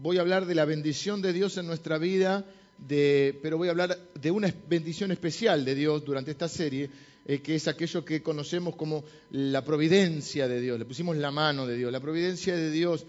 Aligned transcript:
voy 0.00 0.16
a 0.16 0.22
hablar 0.22 0.46
de 0.46 0.54
la 0.54 0.64
bendición 0.64 1.20
de 1.20 1.32
Dios 1.32 1.58
en 1.58 1.66
nuestra 1.66 1.98
vida, 1.98 2.46
pero 2.88 3.58
voy 3.58 3.68
a 3.68 3.72
hablar 3.72 3.98
de 4.14 4.30
una 4.30 4.52
bendición 4.68 5.10
especial 5.10 5.64
de 5.64 5.74
Dios 5.74 6.04
durante 6.04 6.30
esta 6.30 6.48
serie, 6.48 6.88
eh, 7.26 7.40
que 7.40 7.54
es 7.54 7.68
aquello 7.68 8.02
que 8.04 8.22
conocemos 8.22 8.76
como 8.76 9.04
la 9.32 9.62
providencia 9.62 10.48
de 10.48 10.60
Dios. 10.60 10.78
Le 10.78 10.86
pusimos 10.86 11.16
la 11.16 11.30
mano 11.30 11.66
de 11.66 11.76
Dios. 11.76 11.92
La 11.92 12.00
providencia 12.00 12.56
de 12.56 12.70
Dios, 12.70 13.04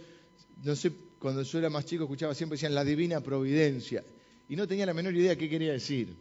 no 0.64 0.76
sé, 0.76 0.92
cuando 1.18 1.44
yo 1.44 1.60
era 1.60 1.70
más 1.70 1.86
chico 1.86 2.04
escuchaba 2.04 2.36
siempre 2.36 2.58
decían 2.58 2.76
la 2.76 2.84
divina 2.84 3.22
providencia. 3.22 4.04
Y 4.50 4.58
no 4.58 4.68
tenía 4.68 4.86
la 4.86 4.94
menor 4.94 5.16
idea 5.16 5.38
qué 5.38 5.50
quería 5.50 5.72
decir. 5.72 6.14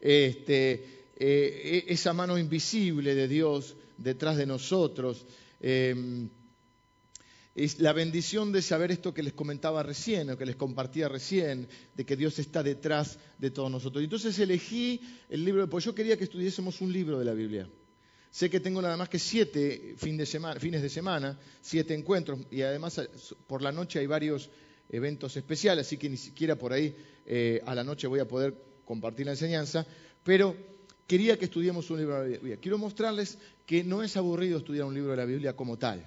Este, 0.00 0.72
eh, 1.16 1.84
e, 1.86 1.92
esa 1.92 2.14
mano 2.14 2.38
invisible 2.38 3.14
de 3.14 3.28
Dios 3.28 3.76
detrás 3.98 4.38
de 4.38 4.46
nosotros. 4.46 5.26
Em, 5.60 6.30
es 7.54 7.80
la 7.80 7.92
bendición 7.92 8.52
de 8.52 8.62
saber 8.62 8.90
esto 8.90 9.12
que 9.12 9.22
les 9.22 9.32
comentaba 9.32 9.82
recién, 9.82 10.30
o 10.30 10.38
que 10.38 10.46
les 10.46 10.56
compartía 10.56 11.08
recién, 11.08 11.68
de 11.94 12.04
que 12.04 12.16
Dios 12.16 12.38
está 12.38 12.62
detrás 12.62 13.18
de 13.38 13.50
todos 13.50 13.70
nosotros. 13.70 14.02
Entonces 14.04 14.38
elegí 14.38 15.00
el 15.28 15.44
libro, 15.44 15.68
pues 15.68 15.84
yo 15.84 15.94
quería 15.94 16.16
que 16.16 16.24
estudiésemos 16.24 16.80
un 16.80 16.92
libro 16.92 17.18
de 17.18 17.24
la 17.24 17.34
Biblia. 17.34 17.68
Sé 18.30 18.48
que 18.48 18.60
tengo 18.60 18.80
nada 18.80 18.96
más 18.96 19.08
que 19.08 19.18
siete 19.18 19.96
fines 19.96 20.32
de 20.32 20.88
semana, 20.88 21.38
siete 21.60 21.94
encuentros, 21.94 22.38
y 22.50 22.62
además 22.62 23.00
por 23.48 23.60
la 23.60 23.72
noche 23.72 23.98
hay 23.98 24.06
varios 24.06 24.48
eventos 24.88 25.36
especiales, 25.36 25.86
así 25.86 25.96
que 25.96 26.08
ni 26.08 26.16
siquiera 26.16 26.56
por 26.56 26.72
ahí 26.72 26.94
eh, 27.26 27.60
a 27.66 27.74
la 27.74 27.82
noche 27.82 28.06
voy 28.06 28.20
a 28.20 28.28
poder 28.28 28.54
compartir 28.84 29.26
la 29.26 29.32
enseñanza, 29.32 29.84
pero 30.22 30.56
quería 31.08 31.36
que 31.36 31.46
estudiemos 31.46 31.90
un 31.90 31.98
libro 31.98 32.22
de 32.22 32.30
la 32.30 32.36
Biblia. 32.38 32.56
Quiero 32.60 32.78
mostrarles 32.78 33.38
que 33.66 33.82
no 33.82 34.02
es 34.04 34.16
aburrido 34.16 34.58
estudiar 34.58 34.84
un 34.84 34.94
libro 34.94 35.10
de 35.10 35.16
la 35.16 35.24
Biblia 35.24 35.56
como 35.56 35.76
tal. 35.76 36.06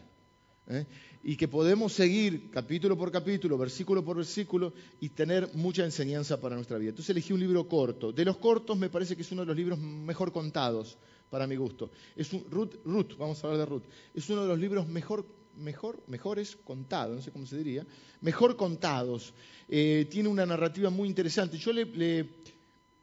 ¿eh? 0.68 0.86
Y 1.24 1.38
que 1.38 1.48
podemos 1.48 1.94
seguir 1.94 2.50
capítulo 2.52 2.98
por 2.98 3.10
capítulo, 3.10 3.58
versículo 3.58 4.04
por 4.04 4.18
versículo 4.18 4.74
y 5.00 5.10
tener 5.10 5.50
mucha 5.54 5.86
enseñanza 5.86 6.40
para 6.42 6.56
nuestra 6.56 6.78
vida. 6.78 6.90
Entonces 6.90 7.12
elegí 7.12 7.32
un 7.32 7.40
libro 7.40 7.66
corto. 7.68 8.12
De 8.12 8.26
los 8.26 8.38
cortos 8.38 8.78
me 8.78 8.90
parece 8.90 9.16
que 9.16 9.22
es 9.22 9.32
uno 9.32 9.44
de 9.44 9.48
los 9.48 9.56
libros 9.56 9.80
mejor 9.80 10.34
contados 10.34 10.98
para 11.30 11.48
mi 11.48 11.56
gusto. 11.56 11.92
Es 12.18 12.34
un, 12.34 12.44
Ruth, 12.52 12.74
Ruth, 12.84 13.18
vamos 13.18 13.42
a 13.42 13.48
hablar 13.48 13.62
de 13.62 13.66
Ruth. 13.68 13.84
Es 14.14 14.30
uno 14.30 14.42
de 14.42 14.50
los 14.50 14.60
libros 14.60 14.86
mejor, 14.90 15.26
mejor, 15.56 16.04
mejores 16.08 16.58
contados, 16.58 17.16
no 17.16 17.22
sé 17.22 17.32
cómo 17.32 17.46
se 17.46 17.58
diría, 17.58 17.88
mejor 18.20 18.58
contados. 18.58 19.34
Eh, 19.70 20.08
tiene 20.12 20.28
una 20.28 20.46
narrativa 20.46 20.90
muy 20.90 21.08
interesante. 21.08 21.58
Yo 21.58 21.72
le, 21.72 21.86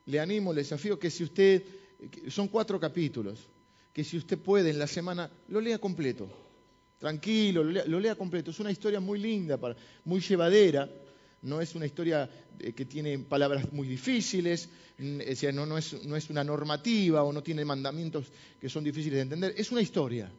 le 0.05 0.20
animo, 0.20 0.53
le 0.53 0.61
desafío 0.61 0.98
que 0.98 1.09
si 1.11 1.25
usted, 1.25 1.64
son 2.28 2.48
cuatro 2.48 2.78
capítulos, 2.78 3.48
que 3.94 4.05
si 4.05 4.19
usted 4.19 4.39
puede 4.39 4.69
en 4.69 4.78
la 4.78 4.87
semana, 4.87 5.31
lo 5.48 5.59
lea 5.62 5.78
completo 5.78 6.50
tranquilo, 7.01 7.65
lo 7.65 7.98
lea, 7.98 8.15
completo. 8.15 8.53
Es 8.53 8.61
una 8.61 8.70
historia 8.70 9.01
muy 9.01 9.19
linda, 9.19 9.59
muy 10.05 10.20
llevadera. 10.20 10.89
No 11.43 11.61
es 11.61 11.75
una 11.75 11.87
historia 11.87 12.29
eh, 12.59 12.75
que 12.75 12.84
tiene 12.84 13.19
palabras 13.19 13.73
muy 13.73 13.89
difíciles, 13.89 14.69
no, 14.98 15.65
no, 15.65 15.78
es, 15.78 16.05
no 16.05 16.15
es 16.15 16.28
una 16.28 16.45
normativa 16.45 17.23
o 17.25 17.33
no 17.33 17.43
tiene 17.43 17.65
mandamientos 17.65 18.27
que 18.61 18.69
son 18.69 18.84
difíciles 18.84 19.17
de 19.17 19.23
entender. 19.23 19.55
Es 19.56 19.73
una 19.73 19.81
historia. 19.81 20.31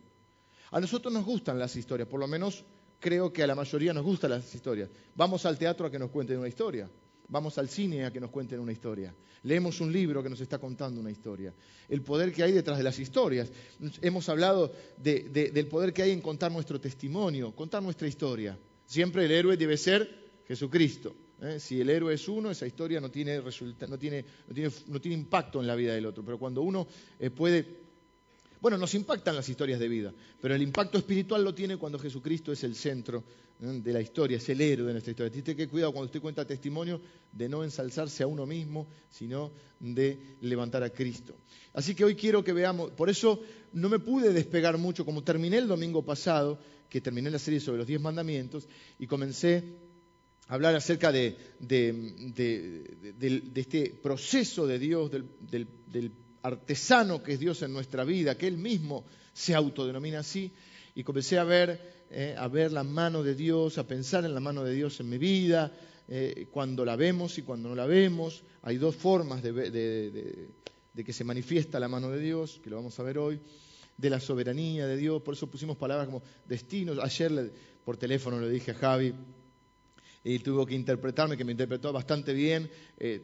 A 0.69 0.79
nosotros 0.79 1.11
nos 1.11 1.25
gustan 1.25 1.57
las 1.57 1.75
historias, 1.75 2.07
por 2.07 2.19
lo 2.19 2.27
menos 2.27 2.63
creo 2.99 3.33
que 3.33 3.41
a 3.41 3.47
la 3.47 3.55
mayoría 3.55 3.93
nos 3.93 4.05
gustan 4.05 4.29
las 4.29 4.53
historias. 4.53 4.89
Vamos 5.15 5.43
al 5.47 5.57
teatro 5.57 5.87
a 5.87 5.91
que 5.91 5.97
nos 5.97 6.11
cuenten 6.11 6.37
una 6.37 6.47
historia 6.47 6.87
vamos 7.31 7.57
al 7.57 7.69
cine 7.69 8.05
a 8.05 8.11
que 8.11 8.19
nos 8.19 8.29
cuenten 8.29 8.59
una 8.59 8.71
historia. 8.71 9.15
Leemos 9.43 9.81
un 9.81 9.91
libro 9.91 10.21
que 10.21 10.29
nos 10.29 10.41
está 10.41 10.59
contando 10.59 11.01
una 11.01 11.09
historia. 11.09 11.51
El 11.89 12.03
poder 12.03 12.31
que 12.31 12.43
hay 12.43 12.51
detrás 12.51 12.77
de 12.77 12.83
las 12.83 12.99
historias. 12.99 13.49
Hemos 14.01 14.29
hablado 14.29 14.71
del 14.97 15.67
poder 15.67 15.93
que 15.93 16.03
hay 16.03 16.11
en 16.11 16.21
contar 16.21 16.51
nuestro 16.51 16.79
testimonio, 16.79 17.55
contar 17.55 17.81
nuestra 17.81 18.07
historia. 18.07 18.57
Siempre 18.85 19.25
el 19.25 19.31
héroe 19.31 19.57
debe 19.57 19.77
ser 19.77 20.07
Jesucristo. 20.47 21.15
¿eh? 21.41 21.59
Si 21.59 21.79
el 21.79 21.89
héroe 21.89 22.13
es 22.13 22.27
uno, 22.27 22.51
esa 22.51 22.67
historia 22.67 22.99
no 22.99 23.09
tiene, 23.09 23.41
no, 23.87 23.97
tiene, 23.97 24.25
impacto 25.05 25.61
en 25.61 25.67
la 25.67 25.75
vida 25.75 25.95
del 25.95 26.05
otro. 26.05 26.23
Pero 26.23 26.37
cuando 26.37 26.61
uno 26.61 26.85
eh, 27.17 27.29
puede 27.29 27.80
bueno, 28.61 28.77
nos 28.77 28.93
impactan 28.93 29.35
las 29.35 29.49
historias 29.49 29.79
de 29.79 29.87
vida, 29.87 30.13
pero 30.39 30.53
el 30.53 30.61
impacto 30.61 30.99
espiritual 30.99 31.43
lo 31.43 31.55
tiene 31.55 31.77
cuando 31.77 31.97
Jesucristo 31.97 32.51
es 32.51 32.63
el 32.63 32.75
centro 32.75 33.23
de 33.59 33.91
la 33.91 34.01
historia, 34.01 34.37
es 34.37 34.47
el 34.49 34.61
héroe 34.61 34.85
de 34.85 34.93
nuestra 34.93 35.11
historia. 35.11 35.31
Tiene 35.31 35.57
que 35.57 35.67
cuidado 35.67 35.91
cuando 35.91 36.05
usted 36.05 36.21
cuenta 36.21 36.45
testimonio 36.45 37.01
de 37.31 37.49
no 37.49 37.63
ensalzarse 37.63 38.21
a 38.21 38.27
uno 38.27 38.45
mismo, 38.45 38.87
sino 39.09 39.51
de 39.79 40.37
levantar 40.41 40.83
a 40.83 40.91
Cristo. 40.91 41.35
Así 41.73 41.95
que 41.95 42.05
hoy 42.05 42.13
quiero 42.15 42.43
que 42.43 42.53
veamos, 42.53 42.91
por 42.91 43.09
eso 43.09 43.41
no 43.73 43.89
me 43.89 43.97
pude 43.97 44.31
despegar 44.31 44.77
mucho, 44.77 45.05
como 45.05 45.23
terminé 45.23 45.57
el 45.57 45.67
domingo 45.67 46.05
pasado, 46.05 46.59
que 46.87 47.01
terminé 47.01 47.31
la 47.31 47.39
serie 47.39 47.59
sobre 47.59 47.79
los 47.79 47.87
diez 47.87 47.99
mandamientos, 47.99 48.67
y 48.99 49.07
comencé 49.07 49.63
a 50.47 50.53
hablar 50.53 50.75
acerca 50.75 51.11
de, 51.11 51.35
este 53.55 53.99
proceso 54.03 54.67
de 54.67 54.77
Dios, 54.77 55.09
del, 55.09 55.25
del 55.87 56.11
artesano 56.43 57.21
que 57.23 57.33
es 57.33 57.39
Dios 57.39 57.61
en 57.61 57.73
nuestra 57.73 58.03
vida, 58.03 58.37
que 58.37 58.47
Él 58.47 58.57
mismo 58.57 59.05
se 59.33 59.55
autodenomina 59.55 60.19
así, 60.19 60.51
y 60.95 61.03
comencé 61.03 61.39
a 61.39 61.43
ver, 61.43 62.05
eh, 62.09 62.35
a 62.37 62.47
ver 62.47 62.71
la 62.71 62.83
mano 62.83 63.23
de 63.23 63.35
Dios, 63.35 63.77
a 63.77 63.87
pensar 63.87 64.25
en 64.25 64.33
la 64.33 64.39
mano 64.39 64.63
de 64.63 64.73
Dios 64.73 64.99
en 64.99 65.09
mi 65.09 65.17
vida, 65.17 65.71
eh, 66.07 66.47
cuando 66.51 66.83
la 66.83 66.95
vemos 66.95 67.37
y 67.37 67.43
cuando 67.43 67.69
no 67.69 67.75
la 67.75 67.85
vemos. 67.85 68.43
Hay 68.63 68.77
dos 68.77 68.95
formas 68.95 69.41
de, 69.41 70.49
que 70.93 71.13
se 71.13 71.23
manifiesta 71.23 71.79
la 71.79 71.87
mano 71.87 72.11
de 72.11 72.19
Dios, 72.19 72.59
que 72.61 72.69
lo 72.69 72.75
vamos 72.75 72.99
a 72.99 73.03
ver 73.03 73.17
hoy, 73.17 73.39
de 73.97 74.09
la 74.09 74.19
soberanía 74.19 74.87
de 74.87 74.97
Dios, 74.97 75.21
por 75.21 75.35
eso 75.35 75.47
pusimos 75.47 75.77
palabras 75.77 76.07
como 76.07 76.21
destinos. 76.47 76.99
Ayer 76.99 77.53
por 77.85 77.97
teléfono 77.97 78.41
le 78.41 78.49
dije 78.49 78.71
a 78.71 78.75
Javi, 78.75 79.13
y 80.23 80.39
tuvo 80.39 80.65
que 80.65 80.75
interpretarme, 80.75 81.37
que 81.37 81.45
me 81.45 81.53
interpretó 81.53 81.91
bastante 81.91 82.33
bien. 82.33 82.69
Eh, 82.97 83.21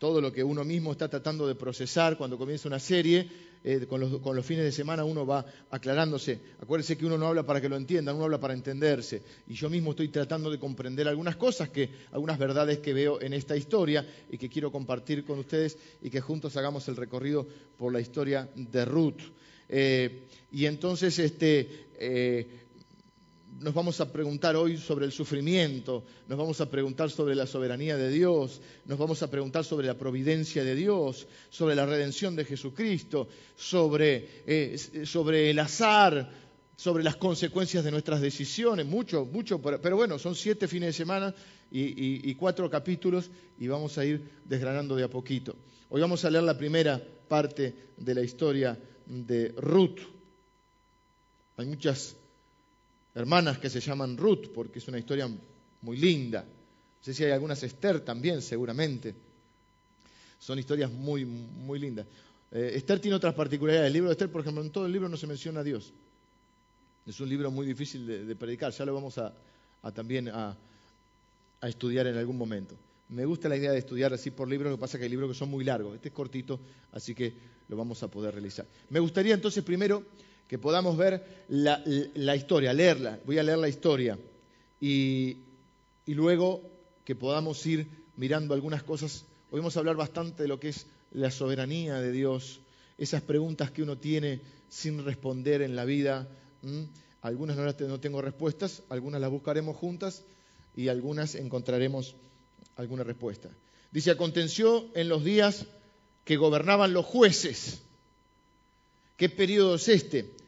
todo 0.00 0.22
lo 0.22 0.32
que 0.32 0.42
uno 0.42 0.64
mismo 0.64 0.92
está 0.92 1.08
tratando 1.08 1.46
de 1.46 1.54
procesar 1.54 2.16
cuando 2.16 2.38
comienza 2.38 2.66
una 2.66 2.78
serie, 2.78 3.28
eh, 3.62 3.84
con, 3.86 4.00
los, 4.00 4.46
fines 4.46 4.64
de 4.64 4.72
semana 4.72 5.04
uno 5.04 5.26
va 5.26 5.44
aclarándose. 5.70 6.40
Acuérdense 6.58 6.96
que 6.96 7.04
uno 7.04 7.18
no 7.18 7.26
habla 7.26 7.44
para 7.44 7.60
que 7.60 7.68
lo 7.68 7.76
entiendan, 7.76 8.16
uno 8.16 8.24
habla 8.24 8.40
para 8.40 8.54
entenderse. 8.54 9.22
Y 9.46 9.52
yo 9.52 9.68
mismo 9.68 9.90
estoy 9.90 10.08
tratando 10.08 10.50
de 10.50 10.58
comprender 10.58 11.06
algunas 11.06 11.36
cosas, 11.36 11.68
que, 11.68 11.90
algunas 12.12 12.38
verdades 12.38 12.78
que 12.78 12.94
veo 12.94 13.20
en 13.20 13.34
esta 13.34 13.54
historia 13.58 14.06
y 14.30 14.38
que 14.38 14.48
quiero 14.48 14.72
compartir 14.72 15.22
con 15.22 15.38
ustedes 15.38 15.76
y 16.00 16.08
que 16.08 16.22
juntos 16.22 16.56
hagamos 16.56 16.88
el 16.88 16.96
recorrido 16.96 17.46
por 17.76 17.92
la 17.92 18.00
historia 18.00 18.48
de 18.54 18.86
Ruth. 18.86 19.20
Eh, 19.68 20.22
y 20.50 20.64
entonces 20.64 21.18
este, 21.18 21.68
nos 23.60 23.74
vamos 23.74 24.00
a 24.00 24.10
preguntar 24.10 24.56
hoy 24.56 24.78
sobre 24.78 25.04
el 25.04 25.12
sufrimiento, 25.12 26.02
nos 26.26 26.38
vamos 26.38 26.60
a 26.62 26.70
preguntar 26.70 27.10
sobre 27.10 27.34
la 27.34 27.46
soberanía 27.46 27.96
de 27.98 28.10
Dios, 28.10 28.62
nos 28.86 28.98
vamos 28.98 29.22
a 29.22 29.30
preguntar 29.30 29.64
sobre 29.64 29.86
la 29.86 29.98
providencia 29.98 30.64
de 30.64 30.74
Dios, 30.74 31.28
sobre 31.50 31.74
la 31.74 31.84
redención 31.84 32.34
de 32.34 32.46
Jesucristo, 32.46 33.28
sobre, 33.56 34.42
eh, 34.46 35.04
sobre 35.04 35.50
el 35.50 35.58
azar, 35.58 36.30
sobre 36.74 37.04
las 37.04 37.16
consecuencias 37.16 37.84
de 37.84 37.90
nuestras 37.90 38.22
decisiones, 38.22 38.86
mucho, 38.86 39.26
mucho, 39.26 39.60
pero 39.60 39.94
bueno, 39.94 40.18
son 40.18 40.34
siete 40.34 40.66
fines 40.66 40.88
de 40.88 40.92
semana 40.94 41.34
y, 41.70 42.30
y 42.30 42.34
cuatro 42.36 42.70
capítulos 42.70 43.30
y 43.58 43.68
vamos 43.68 43.98
a 43.98 44.06
ir 44.06 44.22
desgranando 44.46 44.96
de 44.96 45.04
a 45.04 45.10
poquito. 45.10 45.54
Hoy 45.90 46.00
vamos 46.00 46.24
a 46.24 46.30
leer 46.30 46.44
la 46.44 46.56
primera 46.56 46.98
parte 47.28 47.74
de 47.98 48.14
la 48.14 48.22
historia 48.22 48.78
de 49.04 49.52
Ruth. 49.58 49.98
Hay 51.58 51.66
muchas 51.66 52.16
hermanas 53.14 53.58
que 53.58 53.70
se 53.70 53.80
llaman 53.80 54.16
Ruth, 54.16 54.48
porque 54.54 54.78
es 54.78 54.88
una 54.88 54.98
historia 54.98 55.28
muy 55.82 55.96
linda. 55.96 56.42
No 56.42 57.04
sé 57.04 57.14
si 57.14 57.24
hay 57.24 57.32
algunas 57.32 57.62
Esther 57.62 58.00
también, 58.00 58.42
seguramente. 58.42 59.14
Son 60.38 60.58
historias 60.58 60.90
muy, 60.90 61.24
muy 61.24 61.78
lindas. 61.78 62.06
Eh, 62.50 62.72
Esther 62.74 63.00
tiene 63.00 63.16
otras 63.16 63.34
particularidades. 63.34 63.86
El 63.86 63.92
libro 63.92 64.08
de 64.08 64.12
Esther, 64.12 64.30
por 64.30 64.40
ejemplo, 64.40 64.62
en 64.62 64.70
todo 64.70 64.86
el 64.86 64.92
libro 64.92 65.08
no 65.08 65.16
se 65.16 65.26
menciona 65.26 65.60
a 65.60 65.64
Dios. 65.64 65.92
Es 67.06 67.20
un 67.20 67.28
libro 67.28 67.50
muy 67.50 67.66
difícil 67.66 68.06
de, 68.06 68.36
predicar. 68.36 68.72
Ya 68.72 68.84
lo 68.84 68.94
vamos 68.94 69.18
a, 69.18 69.34
también 69.94 70.28
a, 70.28 70.56
estudiar 71.62 72.06
en 72.06 72.16
algún 72.16 72.36
momento. 72.36 72.74
Me 73.08 73.24
gusta 73.24 73.48
la 73.48 73.56
idea 73.56 73.72
de 73.72 73.78
estudiar 73.78 74.12
así 74.12 74.30
por 74.30 74.48
libros, 74.48 74.70
lo 74.70 74.76
que 74.76 74.80
pasa 74.80 74.96
es 74.96 75.00
que 75.00 75.04
hay 75.04 75.10
libros 75.10 75.30
que 75.30 75.38
son 75.38 75.50
muy 75.50 75.64
largos. 75.64 75.96
Este 75.96 76.08
es 76.08 76.14
cortito, 76.14 76.60
así 76.92 77.14
que 77.14 77.34
lo 77.68 77.76
vamos 77.76 78.02
a 78.02 78.08
poder 78.08 78.34
realizar. 78.34 78.66
Me 78.88 79.00
gustaría 79.00 79.34
entonces 79.34 79.64
primero 79.64 80.04
que 80.50 80.58
podamos 80.58 80.96
ver 80.96 81.44
la, 81.46 82.34
historia, 82.34 82.72
leerla. 82.72 83.20
Voy 83.24 83.38
a 83.38 83.42
leer 83.44 83.58
la 83.58 83.68
historia 83.68 84.18
y, 84.80 85.36
luego 86.08 86.60
que 87.04 87.14
podamos 87.14 87.64
ir 87.66 87.86
mirando 88.16 88.52
algunas 88.52 88.82
cosas. 88.82 89.26
Hoy 89.52 89.60
vamos 89.60 89.76
a 89.76 89.78
hablar 89.78 89.94
bastante 89.94 90.42
de 90.42 90.48
lo 90.48 90.58
que 90.58 90.70
es 90.70 90.86
la 91.12 91.30
soberanía 91.30 92.00
de 92.00 92.10
Dios, 92.10 92.62
esas 92.98 93.22
preguntas 93.22 93.70
que 93.70 93.84
uno 93.84 93.98
tiene 93.98 94.40
sin 94.68 95.04
responder 95.04 95.62
en 95.62 95.76
la 95.76 95.84
vida. 95.84 96.26
Algunas 97.22 97.56
no, 97.56 97.64
no 97.86 98.00
tengo 98.00 98.20
respuestas, 98.20 98.82
algunas 98.88 99.20
las 99.20 99.30
buscaremos 99.30 99.76
juntas 99.76 100.24
y 100.74 100.88
algunas 100.88 101.36
encontraremos 101.36 102.16
alguna 102.74 103.04
respuesta. 103.04 103.50
Dice, 103.92 104.10
aconteció 104.10 104.90
en 104.96 105.08
los 105.08 105.22
días 105.22 105.66
que 106.24 106.36
gobernaban 106.36 106.92
los 106.92 107.06
jueces. 107.06 107.82
¿Qué 109.16 109.28
periodo 109.28 109.76
es 109.76 109.86
este? 109.86 110.39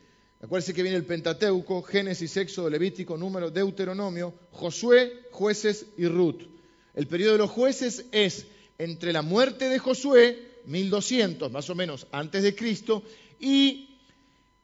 Acuérdense 0.43 0.75
que 0.75 0.83
viene 0.83 0.99
el 0.99 1.05
Pentateuco, 1.05 1.83
Génesis, 1.83 2.37
Éxodo, 2.37 2.69
Levítico, 2.69 3.17
Número, 3.17 3.53
Deuteronomio, 3.53 4.35
Josué, 4.51 5.29
Jueces 5.31 5.87
y 5.97 6.07
Ruth. 6.07 6.43
El 6.95 7.07
periodo 7.07 7.33
de 7.35 7.39
los 7.39 7.51
jueces 7.51 8.07
es 8.11 8.47
entre 8.77 9.13
la 9.13 9.23
muerte 9.23 9.69
de 9.69 9.79
Josué, 9.79 10.63
1200 10.67 11.53
más 11.53 11.71
o 11.71 11.77
menos 11.77 12.09
antes 12.11 12.43
de 12.43 12.57
Cristo, 12.57 13.05
y 13.39 14.01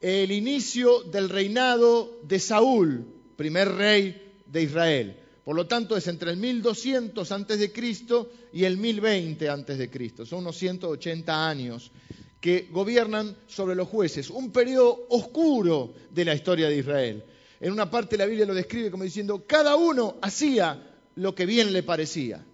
el 0.01 0.33
inicio 0.33 1.05
del 1.05 1.29
reinado 1.29 2.23
de 2.25 2.41
Saúl, 2.41 3.07
primer 3.37 3.69
rey 3.69 4.35
de 4.47 4.63
Israel. 4.65 5.17
Por 5.45 5.55
lo 5.55 5.69
tanto, 5.69 5.97
es 5.97 6.09
entre 6.09 6.33
el 6.33 6.39
1200 6.39 7.31
antes 7.31 7.61
de 7.61 7.73
Cristo 7.73 8.33
y 8.53 8.65
el 8.65 8.79
1020 8.79 9.49
antes 9.49 9.79
de 9.79 9.89
Cristo. 9.89 10.27
Son 10.27 10.41
unos 10.41 10.57
180 10.57 11.49
años 11.49 11.93
que 12.41 12.69
gobiernan 12.71 13.37
sobre 13.47 13.75
los 13.75 13.89
jueces, 13.89 14.31
un 14.31 14.53
periodo 14.53 15.07
oscuro 15.09 15.93
de 16.11 16.25
la 16.25 16.35
historia 16.35 16.69
de 16.69 16.79
Israel. 16.79 17.25
En 17.61 17.73
una 17.73 17.91
parte 17.91 18.17
la 18.17 18.27
Biblia 18.27 18.47
lo 18.47 18.55
describe 18.55 18.91
como 18.91 19.05
diciendo, 19.05 19.45
cada 19.47 19.77
uno 19.77 20.17
hacía 20.23 20.97
lo 21.17 21.35
que 21.35 21.47
bien 21.47 21.73
le 21.73 21.83
parecía. 21.83 22.45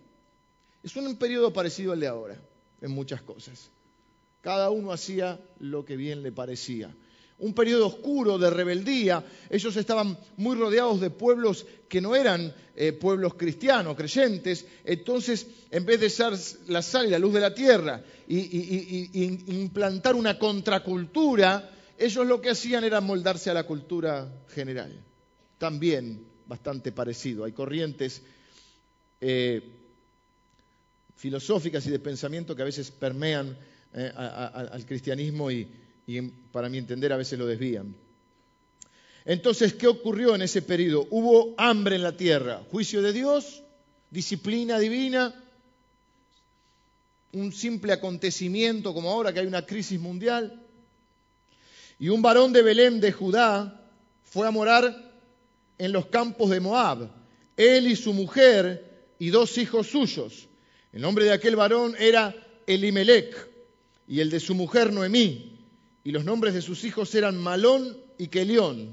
Es 0.82 0.96
un 0.96 1.16
periodo 1.16 1.52
parecido 1.52 1.92
al 1.92 2.00
de 2.00 2.06
ahora, 2.06 2.38
en 2.80 2.90
muchas 2.90 3.22
cosas. 3.22 3.70
Cada 4.40 4.70
uno 4.70 4.92
hacía 4.92 5.40
lo 5.58 5.84
que 5.84 5.96
bien 5.96 6.22
le 6.22 6.32
parecía 6.32 6.94
un 7.44 7.52
periodo 7.52 7.88
oscuro 7.88 8.38
de 8.38 8.48
rebeldía. 8.48 9.22
Ellos 9.50 9.76
estaban 9.76 10.18
muy 10.38 10.56
rodeados 10.56 10.98
de 10.98 11.10
pueblos 11.10 11.66
que 11.90 12.00
no 12.00 12.16
eran 12.16 12.54
eh, 12.74 12.94
pueblos 12.94 13.34
cristianos, 13.34 13.96
creyentes. 13.96 14.64
Entonces, 14.82 15.46
en 15.70 15.84
vez 15.84 16.00
de 16.00 16.08
ser 16.08 16.32
la 16.68 16.80
sal 16.80 17.06
y 17.06 17.10
la 17.10 17.18
luz 17.18 17.34
de 17.34 17.40
la 17.40 17.54
tierra 17.54 18.02
y, 18.26 19.44
implantar 19.54 20.14
una 20.14 20.38
contracultura, 20.38 21.70
ellos 21.98 22.26
lo 22.26 22.40
que 22.40 22.48
hacían 22.48 22.82
era 22.82 23.02
moldarse 23.02 23.50
a 23.50 23.54
la 23.54 23.64
cultura 23.64 24.26
general. 24.48 24.98
También 25.58 26.26
bastante 26.46 26.92
parecido. 26.92 27.44
Hay 27.44 27.52
corrientes 27.52 28.22
eh, 29.20 29.60
filosóficas 31.14 31.86
y 31.86 31.90
de 31.90 31.98
pensamiento 31.98 32.56
que 32.56 32.62
a 32.62 32.66
veces 32.72 32.90
permean 32.90 33.54
eh, 33.92 34.10
al 34.16 34.86
cristianismo 34.86 35.50
y, 35.50 35.83
y 36.06 36.20
para 36.22 36.68
mi 36.68 36.78
entender 36.78 37.12
a 37.12 37.16
veces 37.16 37.38
lo 37.38 37.46
desvían. 37.46 37.94
Entonces, 39.24 39.72
¿qué 39.72 39.86
ocurrió 39.86 40.34
en 40.34 40.42
ese 40.42 40.60
periodo? 40.60 41.06
Hubo 41.10 41.54
hambre 41.56 41.96
en 41.96 42.02
la 42.02 42.16
tierra, 42.16 42.62
juicio 42.70 43.00
de 43.00 43.12
Dios, 43.12 43.62
disciplina 44.10 44.78
divina, 44.78 45.34
un 47.32 47.52
simple 47.52 47.92
acontecimiento 47.92 48.92
como 48.92 49.10
ahora 49.10 49.32
que 49.32 49.40
hay 49.40 49.46
una 49.46 49.64
crisis 49.64 49.98
mundial. 49.98 50.62
Y 51.98 52.10
un 52.10 52.20
varón 52.20 52.52
de 52.52 52.62
Belén 52.62 53.00
de 53.00 53.12
Judá 53.12 53.88
fue 54.24 54.46
a 54.46 54.50
morar 54.50 55.12
en 55.78 55.92
los 55.92 56.06
campos 56.06 56.50
de 56.50 56.60
Moab, 56.60 57.10
él 57.56 57.88
y 57.88 57.96
su 57.96 58.12
mujer 58.12 59.08
y 59.18 59.30
dos 59.30 59.56
hijos 59.58 59.88
suyos. 59.88 60.48
El 60.92 61.00
nombre 61.00 61.24
de 61.24 61.32
aquel 61.32 61.56
varón 61.56 61.96
era 61.98 62.34
Elimelech 62.66 63.48
y 64.06 64.20
el 64.20 64.28
de 64.28 64.38
su 64.38 64.54
mujer 64.54 64.92
Noemí 64.92 65.53
y 66.04 66.12
los 66.12 66.24
nombres 66.24 66.52
de 66.52 66.60
sus 66.60 66.84
hijos 66.84 67.14
eran 67.14 67.36
Malón 67.36 67.96
y 68.18 68.28
Kelión, 68.28 68.92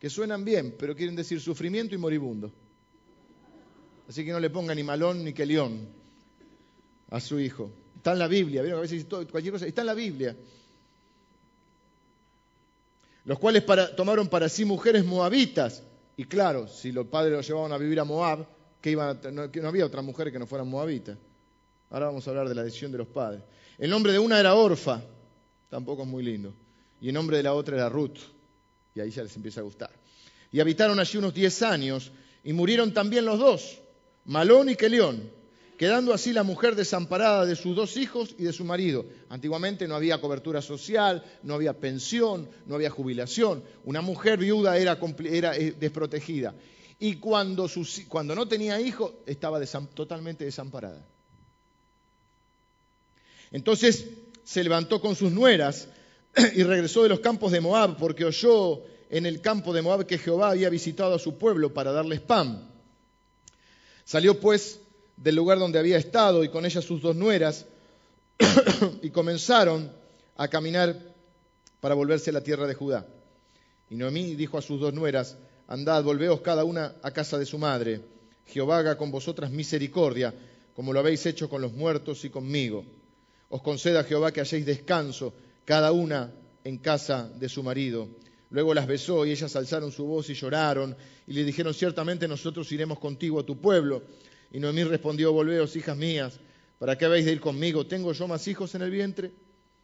que 0.00 0.08
suenan 0.08 0.44
bien, 0.44 0.74
pero 0.78 0.96
quieren 0.96 1.14
decir 1.14 1.40
sufrimiento 1.40 1.94
y 1.94 1.98
moribundo. 1.98 2.50
Así 4.08 4.24
que 4.24 4.32
no 4.32 4.40
le 4.40 4.48
ponga 4.48 4.74
ni 4.74 4.82
Malón 4.82 5.22
ni 5.22 5.34
Kelión 5.34 5.86
a 7.10 7.20
su 7.20 7.38
hijo. 7.38 7.70
Está 7.96 8.12
en 8.12 8.20
la 8.20 8.28
Biblia, 8.28 8.62
¿vieron? 8.62 8.78
A 8.78 8.82
veces 8.82 9.04
cualquier 9.04 9.52
cosa, 9.52 9.66
está 9.66 9.82
en 9.82 9.86
la 9.86 9.94
Biblia. 9.94 10.34
Los 13.26 13.38
cuales 13.38 13.64
tomaron 13.96 14.28
para 14.28 14.48
sí 14.48 14.64
mujeres 14.64 15.04
moabitas. 15.04 15.82
Y 16.16 16.24
claro, 16.24 16.68
si 16.68 16.92
los 16.92 17.06
padres 17.08 17.32
los 17.32 17.46
llevaban 17.46 17.72
a 17.72 17.78
vivir 17.78 18.00
a 18.00 18.04
Moab, 18.04 18.46
que, 18.80 18.92
iban 18.92 19.20
no, 19.32 19.50
que 19.50 19.60
no 19.60 19.68
había 19.68 19.84
otra 19.84 20.00
mujer 20.00 20.32
que 20.32 20.38
no 20.38 20.46
fueran 20.46 20.68
moabitas. 20.68 21.18
Ahora 21.90 22.06
vamos 22.06 22.26
a 22.26 22.30
hablar 22.30 22.48
de 22.48 22.54
la 22.54 22.62
decisión 22.62 22.92
de 22.92 22.98
los 22.98 23.08
padres. 23.08 23.42
El 23.78 23.90
nombre 23.90 24.12
de 24.12 24.18
una 24.18 24.40
era 24.40 24.54
Orfa, 24.54 25.02
tampoco 25.68 26.02
es 26.02 26.08
muy 26.08 26.22
lindo. 26.22 26.54
Y 27.00 27.08
el 27.08 27.14
nombre 27.14 27.36
de 27.36 27.42
la 27.42 27.52
otra 27.52 27.76
era 27.76 27.88
Ruth. 27.88 28.18
Y 28.94 29.00
ahí 29.00 29.10
ya 29.10 29.22
les 29.22 29.36
empieza 29.36 29.60
a 29.60 29.64
gustar. 29.64 29.90
Y 30.50 30.60
habitaron 30.60 30.98
allí 30.98 31.18
unos 31.18 31.34
diez 31.34 31.62
años 31.62 32.10
y 32.42 32.52
murieron 32.52 32.94
también 32.94 33.24
los 33.26 33.38
dos, 33.38 33.78
Malón 34.24 34.70
y 34.70 34.76
Kelión, 34.76 35.30
quedando 35.76 36.14
así 36.14 36.32
la 36.32 36.44
mujer 36.44 36.74
desamparada 36.74 37.44
de 37.44 37.56
sus 37.56 37.76
dos 37.76 37.96
hijos 37.96 38.34
y 38.38 38.44
de 38.44 38.52
su 38.52 38.64
marido. 38.64 39.04
Antiguamente 39.28 39.86
no 39.86 39.94
había 39.94 40.20
cobertura 40.20 40.62
social, 40.62 41.22
no 41.42 41.54
había 41.54 41.74
pensión, 41.74 42.48
no 42.66 42.76
había 42.76 42.88
jubilación. 42.88 43.62
Una 43.84 44.00
mujer 44.00 44.38
viuda 44.38 44.78
era, 44.78 44.96
eh, 45.56 45.74
desprotegida. 45.78 46.54
Y 46.98 47.16
cuando 47.16 47.68
no 48.34 48.48
tenía 48.48 48.80
hijos, 48.80 49.12
estaba 49.26 49.60
totalmente 49.94 50.46
desamparada. 50.46 51.04
Entonces 53.52 54.06
se 54.44 54.62
levantó 54.62 55.00
con 55.00 55.16
sus 55.16 55.32
nueras 55.32 55.88
y 56.54 56.62
regresó 56.62 57.02
de 57.02 57.08
los 57.08 57.20
campos 57.20 57.52
de 57.52 57.60
Moab 57.60 57.96
porque 57.96 58.24
oyó 58.24 58.82
en 59.10 59.26
el 59.26 59.40
campo 59.40 59.72
de 59.72 59.82
Moab 59.82 60.06
que 60.06 60.18
Jehová 60.18 60.50
había 60.50 60.68
visitado 60.68 61.14
a 61.14 61.18
su 61.18 61.38
pueblo 61.38 61.72
para 61.72 61.92
darles 61.92 62.20
pan. 62.20 62.68
Salió 64.04 64.38
pues 64.40 64.80
del 65.16 65.34
lugar 65.34 65.58
donde 65.58 65.78
había 65.78 65.96
estado 65.96 66.44
y 66.44 66.48
con 66.48 66.66
ella 66.66 66.82
sus 66.82 67.00
dos 67.02 67.16
nueras 67.16 67.66
y 69.02 69.10
comenzaron 69.10 69.90
a 70.36 70.48
caminar 70.48 70.96
para 71.80 71.94
volverse 71.94 72.30
a 72.30 72.34
la 72.34 72.42
tierra 72.42 72.66
de 72.66 72.74
Judá. 72.74 73.06
Y 73.88 73.96
Noemí 73.96 74.34
dijo 74.34 74.58
a 74.58 74.62
sus 74.62 74.80
dos 74.80 74.92
nueras, 74.92 75.36
andad, 75.68 76.02
volveos 76.02 76.40
cada 76.40 76.64
una 76.64 76.94
a 77.02 77.10
casa 77.12 77.38
de 77.38 77.46
su 77.46 77.58
madre. 77.58 78.00
Jehová 78.46 78.78
haga 78.78 78.98
con 78.98 79.10
vosotras 79.10 79.50
misericordia, 79.50 80.34
como 80.74 80.92
lo 80.92 81.00
habéis 81.00 81.24
hecho 81.26 81.48
con 81.48 81.62
los 81.62 81.72
muertos 81.72 82.24
y 82.24 82.30
conmigo. 82.30 82.84
Os 83.48 83.62
conceda 83.62 84.04
Jehová 84.04 84.32
que 84.32 84.40
halléis 84.40 84.66
descanso, 84.66 85.32
cada 85.64 85.92
una 85.92 86.32
en 86.64 86.78
casa 86.78 87.28
de 87.28 87.48
su 87.48 87.62
marido. 87.62 88.08
Luego 88.50 88.74
las 88.74 88.86
besó 88.86 89.26
y 89.26 89.30
ellas 89.30 89.54
alzaron 89.56 89.92
su 89.92 90.04
voz 90.04 90.30
y 90.30 90.34
lloraron 90.34 90.96
y 91.26 91.32
le 91.32 91.44
dijeron, 91.44 91.74
ciertamente 91.74 92.28
nosotros 92.28 92.70
iremos 92.72 92.98
contigo 92.98 93.40
a 93.40 93.46
tu 93.46 93.60
pueblo. 93.60 94.02
Y 94.52 94.60
Noemí 94.60 94.84
respondió, 94.84 95.32
volveos, 95.32 95.74
hijas 95.76 95.96
mías, 95.96 96.38
¿para 96.78 96.96
qué 96.96 97.04
habéis 97.04 97.26
de 97.26 97.32
ir 97.32 97.40
conmigo? 97.40 97.86
¿Tengo 97.86 98.12
yo 98.12 98.28
más 98.28 98.46
hijos 98.48 98.74
en 98.74 98.82
el 98.82 98.90
vientre 98.90 99.32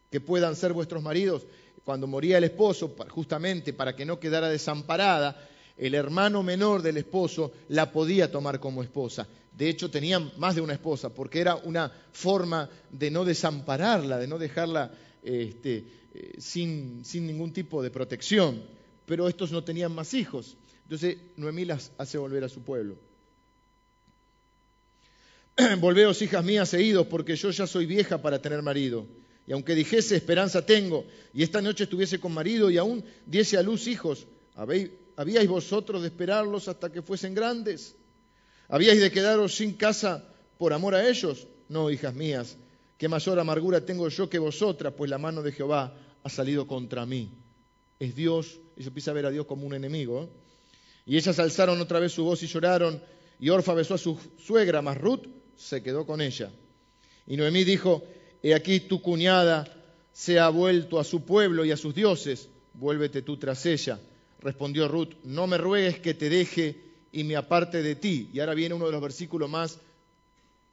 que 0.09 0.21
puedan 0.21 0.55
ser 0.55 0.73
vuestros 0.73 1.03
maridos? 1.03 1.45
Cuando 1.83 2.07
moría 2.07 2.37
el 2.37 2.45
esposo, 2.45 2.95
justamente 3.09 3.73
para 3.73 3.95
que 3.95 4.05
no 4.05 4.19
quedara 4.19 4.47
desamparada, 4.49 5.49
el 5.77 5.95
hermano 5.95 6.43
menor 6.43 6.81
del 6.81 6.97
esposo 6.97 7.51
la 7.69 7.91
podía 7.91 8.31
tomar 8.31 8.59
como 8.59 8.83
esposa. 8.83 9.27
De 9.57 9.69
hecho, 9.69 9.91
tenían 9.91 10.31
más 10.37 10.55
de 10.55 10.61
una 10.61 10.73
esposa, 10.73 11.09
porque 11.09 11.39
era 11.39 11.55
una 11.55 11.91
forma 12.11 12.69
de 12.91 13.11
no 13.11 13.23
desampararla, 13.23 14.17
de 14.17 14.27
no 14.27 14.39
dejarla 14.39 14.91
este, 15.21 15.85
eh, 16.13 16.35
sin, 16.39 17.03
ningún 17.13 17.53
tipo 17.53 17.83
de 17.83 17.91
protección. 17.91 18.63
Pero 19.05 19.27
estos 19.27 19.51
no 19.51 19.63
tenían 19.63 19.93
más 19.93 20.13
hijos. 20.13 20.57
Entonces, 20.83 21.17
Noemí 21.37 21.65
las 21.65 21.91
hace 21.97 22.17
volver 22.17 22.43
a 22.43 22.49
su 22.49 22.61
pueblo. 22.61 22.97
Volveos, 25.79 26.21
hijas 26.21 26.43
mías, 26.43 26.73
e 26.73 26.81
idos, 26.81 27.07
porque 27.07 27.35
yo 27.35 27.51
ya 27.51 27.67
soy 27.67 27.85
vieja 27.85 28.21
para 28.21 28.41
tener 28.41 28.61
marido. 28.61 29.05
Y 29.45 29.51
aunque 29.51 29.75
dijese 29.75 30.15
esperanza 30.15 30.65
tengo, 30.65 31.05
y 31.33 31.43
esta 31.43 31.61
noche 31.61 31.83
estuviese 31.83 32.19
con 32.19 32.33
marido 32.33 32.71
y 32.71 32.77
aún 32.77 33.03
diese 33.25 33.57
a 33.57 33.61
luz 33.61 33.87
hijos, 33.87 34.25
¿habéis 34.55 34.89
¿Habíais 35.15 35.47
vosotros 35.47 36.01
de 36.01 36.07
esperarlos 36.07 36.67
hasta 36.67 36.91
que 36.91 37.01
fuesen 37.01 37.35
grandes? 37.35 37.95
¿Habíais 38.73 38.99
de 38.99 39.11
quedaros 39.11 39.53
sin 39.53 39.73
casa 39.73 40.25
por 40.57 40.73
amor 40.73 40.95
a 40.95 41.07
ellos? 41.07 41.45
No, 41.69 41.91
hijas 41.91 42.15
mías, 42.15 42.57
qué 42.97 43.07
mayor 43.07 43.37
amargura 43.37 43.85
tengo 43.85 44.09
yo 44.09 44.27
que 44.27 44.39
vosotras, 44.39 44.95
pues 44.97 45.11
la 45.11 45.19
mano 45.19 45.43
de 45.43 45.51
Jehová 45.51 45.95
ha 46.23 46.29
salido 46.29 46.65
contra 46.65 47.05
mí. 47.05 47.29
Es 47.99 48.15
Dios, 48.15 48.59
se 48.75 48.87
empieza 48.87 49.11
a 49.11 49.13
ver 49.13 49.27
a 49.27 49.29
Dios 49.29 49.45
como 49.45 49.67
un 49.67 49.75
enemigo. 49.75 50.23
¿eh? 50.23 50.27
Y 51.05 51.17
ellas 51.17 51.37
alzaron 51.37 51.79
otra 51.81 51.99
vez 51.99 52.13
su 52.13 52.23
voz 52.23 52.41
y 52.41 52.47
lloraron, 52.47 52.99
y 53.39 53.49
Orfa 53.49 53.75
besó 53.75 53.93
a 53.93 53.99
su 53.99 54.17
suegra, 54.43 54.81
mas 54.81 54.97
Ruth 54.97 55.27
se 55.55 55.83
quedó 55.83 56.07
con 56.07 56.19
ella. 56.19 56.51
Y 57.27 57.37
Noemí 57.37 57.65
dijo, 57.65 58.03
he 58.41 58.55
aquí 58.55 58.79
tu 58.79 59.03
cuñada 59.03 59.71
se 60.13 60.39
ha 60.39 60.49
vuelto 60.49 60.99
a 60.99 61.03
su 61.03 61.23
pueblo 61.25 61.63
y 61.63 61.69
a 61.69 61.77
sus 61.77 61.93
dioses, 61.93 62.49
vuélvete 62.73 63.21
tú 63.21 63.37
tras 63.37 63.67
ella. 63.67 63.99
Respondió 64.39 64.87
Ruth, 64.87 65.13
no 65.25 65.45
me 65.45 65.59
ruegues 65.59 65.99
que 65.99 66.15
te 66.15 66.27
deje 66.27 66.92
y 67.13 67.23
me 67.23 67.37
aparte 67.37 67.81
de 67.81 67.95
ti. 67.95 68.29
Y 68.33 68.39
ahora 68.39 68.53
viene 68.53 68.75
uno 68.75 68.87
de 68.87 68.91
los 68.91 69.01
versículos 69.01 69.49
más 69.49 69.79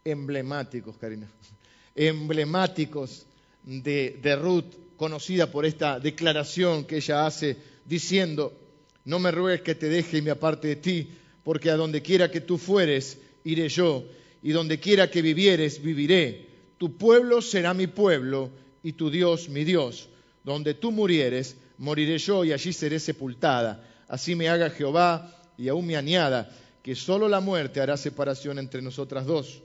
emblemáticos, 0.05 0.97
Karina, 0.97 1.31
emblemáticos 1.95 3.27
de, 3.63 4.37
Ruth, 4.41 4.97
conocida 4.97 5.51
por 5.51 5.65
esta 5.65 6.01
declaración 6.01 6.85
que 6.85 6.97
ella 6.97 7.27
hace, 7.27 7.57
diciendo, 7.85 8.59
no 9.05 9.19
me 9.19 9.31
ruegues 9.31 9.63
que 9.63 9.75
te 9.77 9.89
deje 9.89 10.19
y 10.19 10.23
me 10.23 10.33
aparte 10.33 10.67
de 10.67 10.77
ti, 10.77 11.11
porque 11.45 11.71
a 11.71 11.77
donde 11.77 12.03
quiera 12.03 12.31
que 12.31 12.41
tú 12.41 12.59
fueres, 12.59 13.19
iré 13.45 13.69
yo, 13.69 14.05
y 14.43 14.51
donde 14.51 14.81
quiera 14.81 15.11
que 15.11 15.23
vivieres, 15.23 15.81
viviré. 15.81 16.49
Tu 16.79 16.97
pueblo 16.97 17.41
será 17.41 17.75
mi 17.75 17.87
pueblo, 17.87 18.51
y 18.83 18.95
tu 18.95 19.11
Dios 19.11 19.49
mi 19.49 19.65
Dios 19.65 20.11
donde 20.45 20.75
tú 20.75 20.91
murieres, 20.91 21.57
moriré 21.79 22.19
yo 22.19 22.45
y 22.45 22.53
allí 22.53 22.73
seré 22.73 22.99
sepultada. 22.99 23.85
Así 24.09 24.35
me 24.35 24.49
haga 24.49 24.71
Jehová 24.71 25.40
y 25.61 25.69
aún 25.69 25.87
me 25.87 25.95
añada, 25.95 26.51
que 26.83 26.97
solo 26.97 27.29
la 27.29 27.41
muerte 27.41 27.83
hará 27.83 27.99
separación 27.99 28.59
entre 28.59 28.81
nosotras 28.81 29.27
dos. 29.27 29.63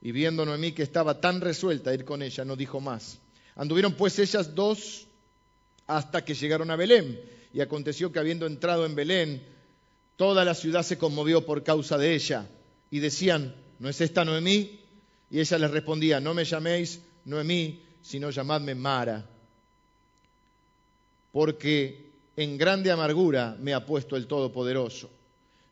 Y 0.00 0.10
viendo 0.10 0.46
Noemí 0.46 0.72
que 0.72 0.82
estaba 0.82 1.20
tan 1.20 1.42
resuelta 1.42 1.90
a 1.90 1.94
ir 1.94 2.06
con 2.06 2.22
ella, 2.22 2.46
no 2.46 2.56
dijo 2.56 2.80
más. 2.80 3.18
Anduvieron 3.54 3.92
pues 3.92 4.18
ellas 4.18 4.54
dos 4.54 5.06
hasta 5.86 6.24
que 6.24 6.32
llegaron 6.32 6.70
a 6.70 6.76
Belén. 6.76 7.20
Y 7.52 7.60
aconteció 7.60 8.10
que 8.10 8.20
habiendo 8.20 8.46
entrado 8.46 8.86
en 8.86 8.94
Belén, 8.94 9.42
toda 10.16 10.46
la 10.46 10.54
ciudad 10.54 10.82
se 10.82 10.96
conmovió 10.96 11.44
por 11.44 11.62
causa 11.62 11.98
de 11.98 12.14
ella. 12.14 12.48
Y 12.90 13.00
decían, 13.00 13.54
¿no 13.78 13.90
es 13.90 14.00
esta 14.00 14.24
Noemí? 14.24 14.80
Y 15.30 15.40
ella 15.40 15.58
les 15.58 15.70
respondía, 15.70 16.20
no 16.20 16.32
me 16.32 16.46
llaméis 16.46 17.02
Noemí, 17.26 17.82
sino 18.00 18.30
llamadme 18.30 18.74
Mara. 18.74 19.28
Porque 21.32 22.12
en 22.34 22.56
grande 22.56 22.90
amargura 22.90 23.58
me 23.60 23.74
ha 23.74 23.84
puesto 23.84 24.16
el 24.16 24.26
Todopoderoso. 24.26 25.10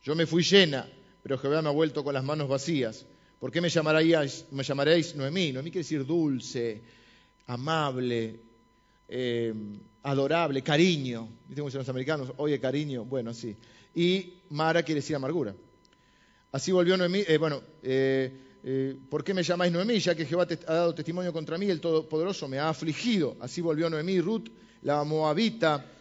Yo 0.03 0.17
me 0.17 0.27
fui 0.27 0.43
llena, 0.43 0.89
pero 1.23 1.39
Jehová 1.39 1.63
me 1.63 1.69
ha 1.69 1.73
vuelto 1.73 2.03
con 2.03 2.15
las 2.15 2.25
manos 2.25 2.49
vacías. 2.49 3.07
¿Por 3.39 3.53
qué 3.53 3.61
me 3.61 3.69
llamaréis, 3.69 4.47
me 4.51 4.65
Noemí? 5.17 5.53
Noemí 5.53 5.71
quiere 5.71 5.85
decir 5.85 6.05
dulce, 6.05 6.83
amable, 7.47 8.41
eh, 9.09 9.55
adorable, 10.03 10.63
cariño. 10.63 11.29
¿Viste 11.47 11.63
los 11.63 11.89
americanos? 11.89 12.33
Oye, 12.37 12.59
cariño. 12.59 13.05
Bueno, 13.05 13.33
sí. 13.33 13.57
Y 13.95 14.35
Mara 14.51 14.83
quiere 14.83 15.01
decir 15.01 15.15
amargura. 15.15 15.55
Así 16.51 16.73
volvió 16.73 16.97
Noemí. 16.97 17.23
Eh, 17.27 17.39
bueno, 17.39 17.63
eh, 17.83 18.97
¿por 19.09 19.23
qué 19.23 19.35
me 19.35 19.43
llamáis 19.45 19.73
Noemí? 19.73 20.01
Ya 20.01 20.17
que 20.17 20.27
Jehová 20.27 20.47
te 20.47 20.59
ha 20.67 20.75
dado 20.75 20.95
testimonio 20.95 21.33
contra 21.33 21.59
mí, 21.59 21.71
el 21.71 21.81
Todopoderoso 21.81 22.49
me 22.49 22.59
ha 22.59 22.69
afligido. 22.69 23.37
Así 23.41 23.61
volvió 23.61 23.89
Noemí, 23.89 24.21
Ruth, 24.21 24.49
la 24.83 25.05
Moabita, 25.05 25.92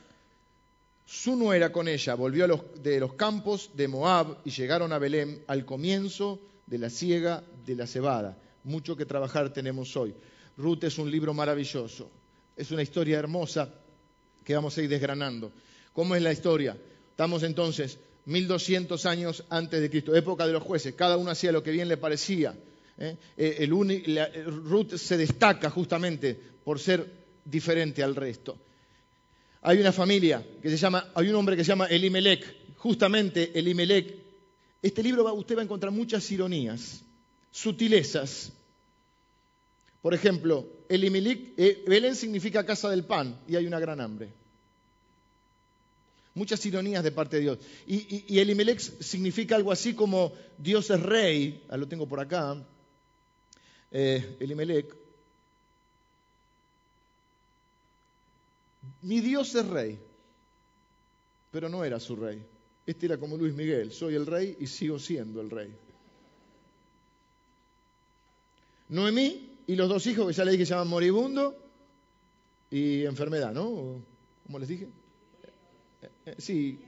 su 1.12 1.36
nuera 1.36 1.74
con 1.74 1.90
ella, 1.90 2.16
volvió 2.16 2.48
de 2.82 2.98
los 2.98 3.16
campos 3.16 3.72
de 3.74 3.90
Moab 3.90 4.38
y 4.46 4.50
llegaron 4.50 4.94
a 4.94 4.98
Belén 4.98 5.44
al 5.48 5.66
comienzo 5.66 6.40
de 6.66 6.78
la 6.78 6.90
siega 6.90 7.44
de 7.66 7.76
la 7.76 7.86
cebada. 7.86 8.38
Mucho 8.64 8.96
que 8.96 9.06
trabajar 9.06 9.52
tenemos 9.52 9.98
hoy. 9.98 10.16
Ruth 10.56 10.86
es 10.86 10.98
un 10.98 11.12
libro 11.12 11.34
maravilloso, 11.34 12.10
es 12.56 12.72
una 12.72 12.82
historia 12.82 13.20
hermosa 13.20 13.74
que 14.46 14.56
vamos 14.56 14.78
a 14.78 14.84
ir 14.84 14.90
desgranando. 14.90 15.52
¿Cómo 15.92 16.16
es 16.16 16.22
la 16.22 16.32
historia? 16.32 16.78
Estamos 17.10 17.44
entonces 17.44 17.98
1200 18.24 19.06
años 19.06 19.44
antes 19.50 19.82
de 19.82 19.90
Cristo, 19.90 20.16
época 20.16 20.48
de 20.48 20.54
los 20.54 20.64
jueces, 20.64 20.96
cada 20.96 21.18
uno 21.18 21.32
hacía 21.32 21.52
lo 21.52 21.62
que 21.62 21.72
bien 21.72 21.90
le 21.90 21.98
parecía. 21.98 22.56
¿eh? 22.98 23.18
Eh, 23.36 23.68
Ruth 24.46 24.96
se 24.96 25.18
destaca 25.18 25.70
justamente 25.70 26.40
por 26.64 26.80
ser 26.80 27.06
diferente 27.44 28.02
al 28.02 28.16
resto. 28.16 28.58
Hay 29.62 29.80
una 29.80 29.92
familia 29.92 30.44
que 30.62 30.70
se 30.70 30.78
llama, 30.78 31.12
hay 31.14 31.30
un 31.30 31.36
hombre 31.36 31.56
que 31.56 31.64
se 31.64 31.70
llama 31.70 31.86
Elimelech, 31.86 32.76
justamente 32.78 33.52
Elimelech. 33.58 34.16
Este 34.82 35.04
libro 35.04 35.32
usted 35.36 35.56
va 35.56 35.62
a 35.62 35.64
encontrar 35.64 35.92
muchas 35.92 36.30
ironías, 36.32 37.04
sutilezas. 37.52 38.52
Por 40.02 40.16
ejemplo, 40.16 40.66
Elimelech, 40.90 41.54
eh, 41.58 41.84
Belén 41.88 42.16
significa 42.16 42.66
casa 42.66 42.90
del 42.90 43.06
pan 43.06 43.40
y 43.48 43.56
hay 43.56 43.68
una 43.68 43.80
gran 43.80 44.02
hambre. 44.02 44.34
Muchas 46.34 46.66
ironías 46.66 47.04
de 47.04 47.12
parte 47.12 47.36
de 47.36 47.42
Dios. 47.44 47.60
Y, 47.86 48.40
Elimelech 48.40 48.80
significa 48.80 49.56
algo 49.56 49.72
así 49.72 49.94
como 49.94 50.34
Dios 50.58 50.90
es 50.90 51.00
rey, 51.02 51.66
ah, 51.70 51.78
lo 51.78 51.88
tengo 51.88 52.08
por 52.08 52.20
acá, 52.20 52.66
eh, 53.92 54.38
Elimelech, 54.40 55.01
Mi 59.02 59.20
Dios 59.20 59.54
es 59.56 59.68
rey, 59.68 60.00
pero 61.52 61.70
no 61.70 61.84
era 61.84 62.00
su 62.00 62.16
rey. 62.16 62.44
Este 62.86 63.06
era 63.06 63.18
como 63.18 63.38
Luis 63.38 63.54
Miguel, 63.54 63.92
soy 63.92 64.16
el 64.16 64.26
rey 64.26 64.58
y 64.60 64.68
sigo 64.68 65.00
siendo 65.00 65.42
el 65.42 65.50
rey. 65.50 65.74
Noemí 68.90 69.60
y 69.68 69.76
los 69.76 69.88
dos 69.88 70.06
hijos 70.08 70.28
que 70.28 70.34
ya 70.34 70.44
le 70.44 70.52
dije 70.52 70.66
se 70.66 70.72
llaman 70.72 70.90
moribundo 70.90 71.56
y 72.70 73.06
enfermedad, 73.06 73.54
¿no? 73.54 74.02
¿Cómo 74.46 74.60
les 74.60 74.68
dije? 74.68 74.90
Eh, 76.02 76.10
eh, 76.26 76.36
sí, 76.38 76.80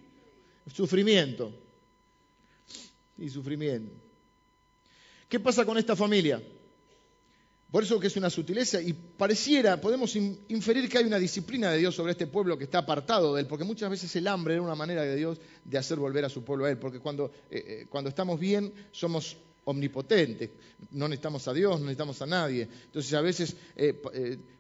sufrimiento. 0.74 1.54
Y 3.18 3.30
sufrimiento. 3.30 3.94
¿Qué 5.30 5.40
pasa 5.40 5.66
con 5.66 5.78
esta 5.78 5.96
familia? 5.96 6.42
Por 7.74 7.82
eso 7.82 8.00
que 8.00 8.06
es 8.06 8.16
una 8.18 8.30
sutileza 8.30 8.80
y 8.80 8.94
pareciera, 8.94 9.82
podemos 9.82 10.16
inferir 10.16 10.88
que 10.88 11.00
hay 11.00 11.06
una 11.06 11.18
disciplina 11.18 11.72
de 11.72 11.80
Dios 11.80 11.96
sobre 11.96 12.12
este 12.12 12.28
pueblo 12.28 12.56
que 12.56 12.66
está 12.66 12.78
apartado 12.78 13.34
de 13.34 13.42
él, 13.42 13.48
porque 13.48 13.64
muchas 13.64 13.90
veces 13.90 14.16
el 14.16 14.28
hambre 14.28 14.54
era 14.54 14.62
una 14.62 14.76
manera 14.76 15.02
de 15.02 15.16
Dios 15.16 15.40
de 15.66 15.80
hacer 15.80 15.98
volver 15.98 16.24
a 16.24 16.30
su 16.30 16.44
pueblo 16.44 16.66
a 16.66 16.70
él, 16.70 16.78
porque 16.78 17.00
cuando, 17.00 17.32
eh, 17.50 17.64
eh, 17.66 17.86
cuando 17.90 18.10
estamos 18.10 18.40
bien 18.40 18.72
somos 18.92 19.38
omnipotentes, 19.64 20.52
no 20.92 21.08
necesitamos 21.08 21.48
a 21.48 21.54
Dios, 21.54 21.80
no 21.80 21.88
necesitamos 21.88 22.22
a 22.22 22.28
nadie. 22.28 22.68
Entonces 22.86 23.12
a 23.16 23.22
veces 23.22 23.56
eh, 23.76 24.00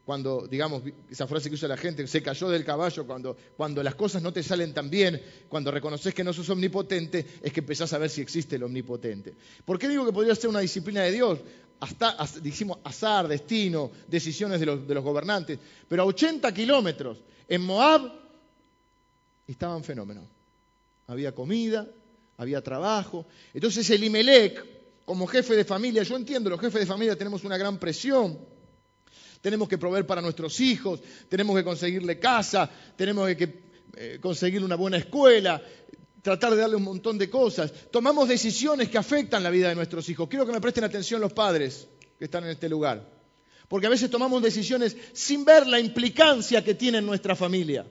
cuando, 0.05 0.48
digamos, 0.48 0.82
esa 1.08 1.27
frase 1.27 1.50
que 1.50 1.55
usa 1.55 1.67
la 1.67 1.77
gente, 1.77 2.08
se 2.08 2.24
cayó 2.24 2.50
del 2.50 2.65
caballo, 2.65 3.05
cuando, 3.05 3.38
cuando 3.55 3.84
las 3.84 3.93
cosas 3.93 4.24
no 4.24 4.34
te 4.34 4.41
salen 4.41 4.74
tan 4.74 4.89
bien, 4.89 5.22
cuando 5.50 5.70
reconoces 5.70 6.15
que 6.15 6.24
no 6.24 6.34
sos 6.34 6.50
omnipotente, 6.50 7.24
es 7.43 7.53
que 7.53 7.60
empezás 7.60 7.93
a 7.93 8.00
ver 8.00 8.10
si 8.10 8.22
existe 8.22 8.55
el 8.55 8.63
omnipotente. 8.63 9.36
¿Por 9.65 9.77
qué 9.77 9.88
digo 9.88 10.03
que 10.03 10.12
podría 10.12 10.34
ser 10.34 10.50
una 10.50 10.62
disciplina 10.62 11.03
de 11.03 11.12
Dios? 11.12 11.39
Hasta, 11.84 12.16
dijimos, 12.42 12.78
azar, 12.86 13.28
destino, 13.28 13.92
decisiones 14.08 14.60
de 14.60 14.66
los, 14.66 15.04
gobernantes, 15.04 15.60
pero 15.88 16.04
a 16.04 16.06
80 16.06 16.54
kilómetros 16.54 17.18
en 17.48 17.62
Moab 17.62 18.10
estaban 19.46 19.84
fenómenos. 19.84 20.24
Había 21.08 21.36
comida, 21.36 21.86
había 22.38 22.62
trabajo. 22.62 23.25
Entonces 23.54 23.90
el 23.90 24.02
Imelec, 24.02 24.66
como 25.04 25.28
jefe 25.28 25.58
de 25.58 25.66
familia, 25.66 26.04
yo 26.04 26.16
entiendo, 26.16 26.50
los 26.50 26.62
jefes 26.62 26.80
de 26.80 26.88
familia 26.88 27.18
tenemos 27.18 27.44
una 27.44 27.58
gran 27.58 27.78
presión. 27.78 28.40
Tenemos 29.42 29.68
que 29.68 29.78
proveer 29.78 30.08
para 30.08 30.22
nuestros 30.22 30.62
hijos, 30.62 31.02
tenemos 31.28 31.54
que 31.54 31.66
conseguirle 31.66 32.18
casa, 32.18 32.70
tenemos 32.96 33.28
que 33.36 33.62
eh, 33.98 34.20
conseguirle 34.22 34.66
una 34.66 34.78
buena 34.78 34.96
escuela, 34.96 35.62
tratar 36.24 36.56
de 36.56 36.62
darle 36.62 36.77
un 36.77 36.84
montón 36.84 37.18
de 37.20 37.30
cosas. 37.30 37.72
Tomamos 37.92 38.27
decisiones 38.27 38.89
que 38.89 38.98
afectan 38.98 39.44
la 39.44 39.51
vida 39.51 39.70
de 39.70 39.75
nuestros 39.75 40.08
hijos. 40.10 40.27
Quiero 40.30 40.46
que 40.46 40.53
me 40.53 40.62
presten 40.62 40.86
atención 40.86 41.22
los 41.22 41.34
padres 41.34 41.88
que 42.18 42.25
están 42.25 42.46
en 42.46 42.51
este 42.51 42.70
lugar. 42.70 43.06
Porque 43.68 43.88
a 43.88 43.89
veces 43.89 44.10
tomamos 44.10 44.42
decisiones 44.42 44.96
sin 45.12 45.44
ver 45.44 45.68
la 45.68 45.80
implicancia 45.80 46.63
que 46.63 46.75
tiene 46.75 47.00
en 47.00 47.06
nuestra 47.06 47.36
familia. 47.36 47.86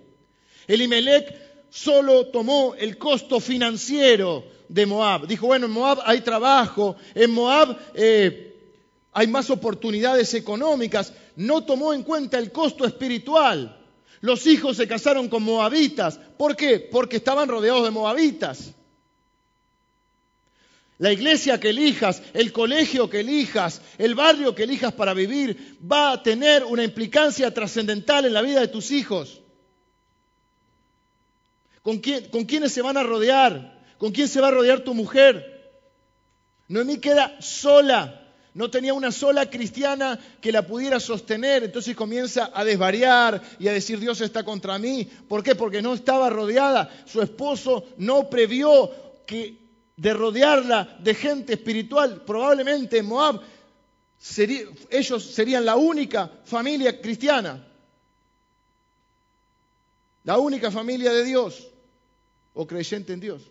Elimelech 0.66 1.68
solo 1.68 2.28
tomó 2.28 2.74
el 2.74 2.96
costo 2.96 3.38
financiero 3.38 4.44
de 4.66 4.86
Moab. 4.86 5.26
Dijo, 5.26 5.46
bueno, 5.46 5.66
en 5.66 5.72
Moab 5.72 5.98
hay 6.04 6.22
trabajo, 6.22 6.96
en 7.14 7.30
Moab 7.32 7.76
eh, 7.94 8.56
hay 9.12 9.26
más 9.26 9.50
oportunidades 9.50 10.32
económicas. 10.32 11.12
No 11.36 11.64
tomó 11.64 11.92
en 11.92 12.02
cuenta 12.02 12.38
el 12.38 12.50
costo 12.50 12.86
espiritual. 12.86 13.81
Los 14.22 14.46
hijos 14.46 14.76
se 14.76 14.86
casaron 14.86 15.28
con 15.28 15.42
moabitas. 15.42 16.18
¿Por 16.38 16.54
qué? 16.54 16.78
Porque 16.78 17.16
estaban 17.16 17.48
rodeados 17.48 17.82
de 17.82 17.90
moabitas. 17.90 18.72
La 20.98 21.12
iglesia 21.12 21.58
que 21.58 21.70
elijas, 21.70 22.22
el 22.32 22.52
colegio 22.52 23.10
que 23.10 23.20
elijas, 23.20 23.82
el 23.98 24.14
barrio 24.14 24.54
que 24.54 24.62
elijas 24.62 24.92
para 24.92 25.12
vivir, 25.12 25.76
va 25.84 26.12
a 26.12 26.22
tener 26.22 26.64
una 26.64 26.84
implicancia 26.84 27.52
trascendental 27.52 28.24
en 28.24 28.32
la 28.32 28.42
vida 28.42 28.60
de 28.60 28.68
tus 28.68 28.92
hijos. 28.92 29.42
¿Con, 31.82 31.98
quién, 31.98 32.26
¿Con 32.26 32.44
quiénes 32.44 32.72
se 32.72 32.80
van 32.80 32.96
a 32.96 33.02
rodear? 33.02 33.82
¿Con 33.98 34.12
quién 34.12 34.28
se 34.28 34.40
va 34.40 34.48
a 34.48 34.52
rodear 34.52 34.84
tu 34.84 34.94
mujer? 34.94 35.72
Noemí 36.68 36.98
queda 36.98 37.36
sola 37.40 38.21
no 38.54 38.70
tenía 38.70 38.92
una 38.92 39.10
sola 39.10 39.48
cristiana 39.48 40.18
que 40.40 40.52
la 40.52 40.66
pudiera 40.66 41.00
sostener, 41.00 41.64
entonces 41.64 41.96
comienza 41.96 42.50
a 42.52 42.64
desvariar 42.64 43.40
y 43.58 43.68
a 43.68 43.72
decir 43.72 43.98
Dios 43.98 44.20
está 44.20 44.44
contra 44.44 44.78
mí. 44.78 45.08
¿Por 45.28 45.42
qué? 45.42 45.54
Porque 45.54 45.80
no 45.80 45.94
estaba 45.94 46.28
rodeada. 46.28 46.90
Su 47.06 47.22
esposo 47.22 47.86
no 47.96 48.28
previó 48.28 48.90
que 49.26 49.56
de 49.96 50.12
rodearla 50.12 50.98
de 51.00 51.14
gente 51.14 51.54
espiritual, 51.54 52.24
probablemente 52.26 52.98
en 52.98 53.06
Moab, 53.06 53.40
ellos 54.90 55.24
serían 55.24 55.64
la 55.64 55.76
única 55.76 56.30
familia 56.44 57.00
cristiana, 57.00 57.66
la 60.24 60.38
única 60.38 60.70
familia 60.70 61.10
de 61.12 61.24
Dios 61.24 61.68
o 62.52 62.66
creyente 62.66 63.14
en 63.14 63.20
Dios. 63.20 63.42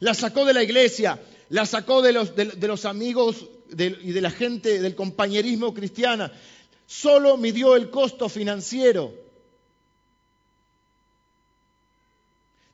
La 0.00 0.14
sacó 0.14 0.44
de 0.44 0.54
la 0.54 0.62
iglesia, 0.62 1.20
la 1.48 1.64
sacó 1.64 2.02
de 2.02 2.12
los 2.12 2.84
amigos 2.84 3.48
y 3.76 4.12
de 4.12 4.20
la 4.20 4.30
gente 4.30 4.80
del 4.80 4.94
compañerismo 4.94 5.74
cristiana, 5.74 6.32
solo 6.86 7.36
midió 7.36 7.76
el 7.76 7.90
costo 7.90 8.28
financiero. 8.28 9.12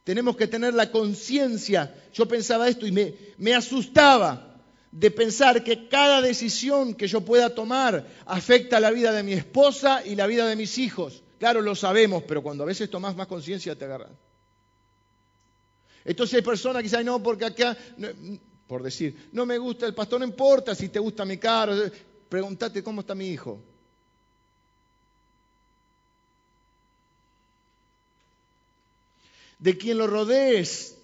Tenemos 0.05 0.37
que 0.37 0.47
tener 0.47 0.75
la 0.75 0.91
conciencia. 0.91 1.95
Yo 2.13 2.27
pensaba 2.27 2.69
esto 2.69 2.87
y 2.87 2.93
me, 2.93 3.15
me 3.39 3.55
asustaba 3.55 4.61
de 4.93 5.11
pensar 5.11 5.65
que 5.65 5.89
cada 5.89 6.21
decisión 6.21 6.95
que 6.95 7.09
yo 7.09 7.23
pueda 7.23 7.55
tomar 7.55 8.07
afecta 8.27 8.79
la 8.79 8.91
vida 8.91 9.13
de 9.13 9.23
mi 9.23 9.33
esposa 9.33 10.05
y 10.05 10.15
la 10.15 10.27
vida 10.27 10.47
de 10.47 10.57
mis 10.57 10.79
hijos 10.79 11.25
Claro, 11.45 11.61
lo 11.61 11.75
sabemos, 11.75 12.23
pero 12.27 12.43
cuando 12.43 12.63
a 12.63 12.67
veces 12.67 12.89
tomás 12.89 13.15
más 13.17 13.27
conciencia 13.27 13.77
te 13.77 13.85
agarras. 13.85 14.09
Entonces 16.03 16.37
hay 16.37 16.43
personas 16.43 16.81
que 16.81 16.89
dicen, 16.89 17.05
no, 17.05 17.23
porque 17.23 17.45
acá, 17.45 17.77
por 18.67 18.83
decir, 18.83 19.29
no 19.33 19.45
me 19.45 19.59
gusta 19.59 19.87
el 19.87 19.95
pastor, 19.95 20.21
no 20.21 20.27
importa 20.27 20.75
si 20.75 20.89
te 20.89 20.99
gusta 20.99 21.25
mi 21.25 21.39
carro, 21.39 21.75
pregúntate 22.29 22.83
cómo 22.83 23.03
está 23.03 23.15
mi 23.15 23.29
hijo. 23.29 23.61
De 29.59 29.77
quien 29.77 29.99
lo 29.99 30.07
rodees, 30.07 30.97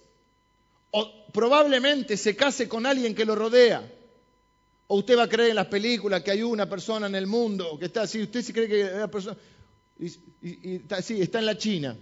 o 0.91 1.09
probablemente 1.31 2.17
se 2.17 2.35
case 2.35 2.67
con 2.67 2.85
alguien 2.85 3.15
que 3.15 3.25
lo 3.25 3.35
rodea. 3.35 3.89
O 4.87 4.97
usted 4.97 5.17
va 5.17 5.23
a 5.23 5.29
creer 5.29 5.51
en 5.51 5.55
las 5.55 5.67
películas 5.67 6.21
que 6.21 6.31
hay 6.31 6.43
una 6.43 6.67
persona 6.67 7.07
en 7.07 7.15
el 7.15 7.27
mundo 7.27 7.77
que 7.79 7.85
está 7.85 8.01
así, 8.01 8.21
usted 8.21 8.41
sí 8.41 8.51
cree 8.51 8.67
que 8.67 8.83
una 8.83 9.09
persona, 9.09 9.37
y, 9.97 10.75
está 10.75 10.97
está 10.97 11.39
en 11.39 11.45
la 11.45 11.57
China. 11.57 11.95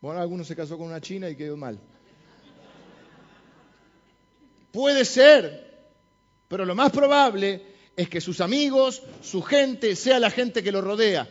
Bueno, 0.00 0.20
alguno 0.20 0.44
se 0.44 0.54
casó 0.54 0.78
con 0.78 0.88
una 0.88 1.00
china 1.00 1.28
y 1.28 1.36
quedó 1.36 1.56
mal. 1.56 1.78
Puede 4.74 5.04
ser, 5.04 5.86
pero 6.48 6.64
lo 6.64 6.74
más 6.74 6.90
probable 6.90 7.64
es 7.94 8.08
que 8.08 8.20
sus 8.20 8.40
amigos, 8.40 9.02
su 9.22 9.40
gente, 9.40 9.94
sea 9.94 10.18
la 10.18 10.30
gente 10.30 10.64
que 10.64 10.72
lo 10.72 10.80
rodea. 10.80 11.28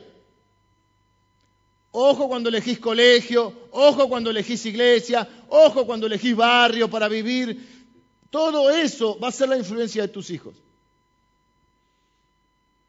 Ojo 1.91 2.29
cuando 2.29 2.47
elegís 2.47 2.79
colegio, 2.79 3.67
ojo 3.71 4.07
cuando 4.07 4.29
elegís 4.29 4.65
iglesia, 4.65 5.27
ojo 5.50 5.85
cuando 5.85 6.07
elegís 6.07 6.38
barrio 6.38 6.89
para 6.89 7.09
vivir. 7.09 7.91
Todo 8.29 8.71
eso 8.71 9.19
va 9.19 9.27
a 9.27 9.33
ser 9.33 9.50
la 9.50 9.57
influencia 9.57 10.03
de 10.03 10.07
tus 10.07 10.29
hijos. 10.29 10.55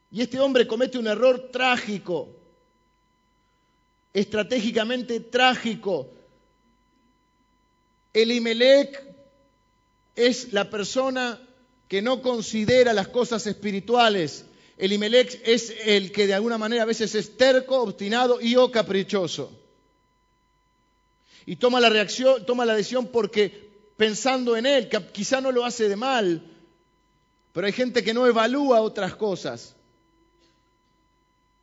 Y 0.09 0.21
este 0.21 0.39
hombre 0.39 0.65
comete 0.65 0.97
un 0.97 1.07
error 1.07 1.49
trágico 1.51 2.29
estratégicamente 4.13 5.19
trágico. 5.19 6.07
Elimelech 8.13 9.14
es 10.15 10.53
la 10.53 10.69
persona 10.69 11.39
que 11.87 12.01
no 12.01 12.21
considera 12.21 12.93
las 12.93 13.09
cosas 13.09 13.45
espirituales. 13.47 14.45
Elimelech 14.77 15.41
es 15.45 15.73
el 15.85 16.11
que 16.11 16.27
de 16.27 16.33
alguna 16.33 16.57
manera 16.57 16.83
a 16.83 16.87
veces 16.87 17.15
es 17.15 17.37
terco, 17.37 17.81
obstinado 17.81 18.41
y 18.41 18.55
o 18.55 18.71
caprichoso. 18.71 19.51
Y 21.45 21.57
toma 21.57 21.79
la 21.79 21.89
reacción, 21.89 22.45
toma 22.45 22.65
la 22.65 22.75
decisión 22.75 23.07
porque 23.07 23.69
pensando 23.97 24.57
en 24.57 24.65
él, 24.65 24.89
que 24.89 24.99
quizá 25.11 25.41
no 25.41 25.51
lo 25.51 25.63
hace 25.63 25.87
de 25.87 25.95
mal, 25.95 26.41
pero 27.53 27.67
hay 27.67 27.73
gente 27.73 28.03
que 28.03 28.13
no 28.13 28.25
evalúa 28.25 28.81
otras 28.81 29.15
cosas. 29.15 29.75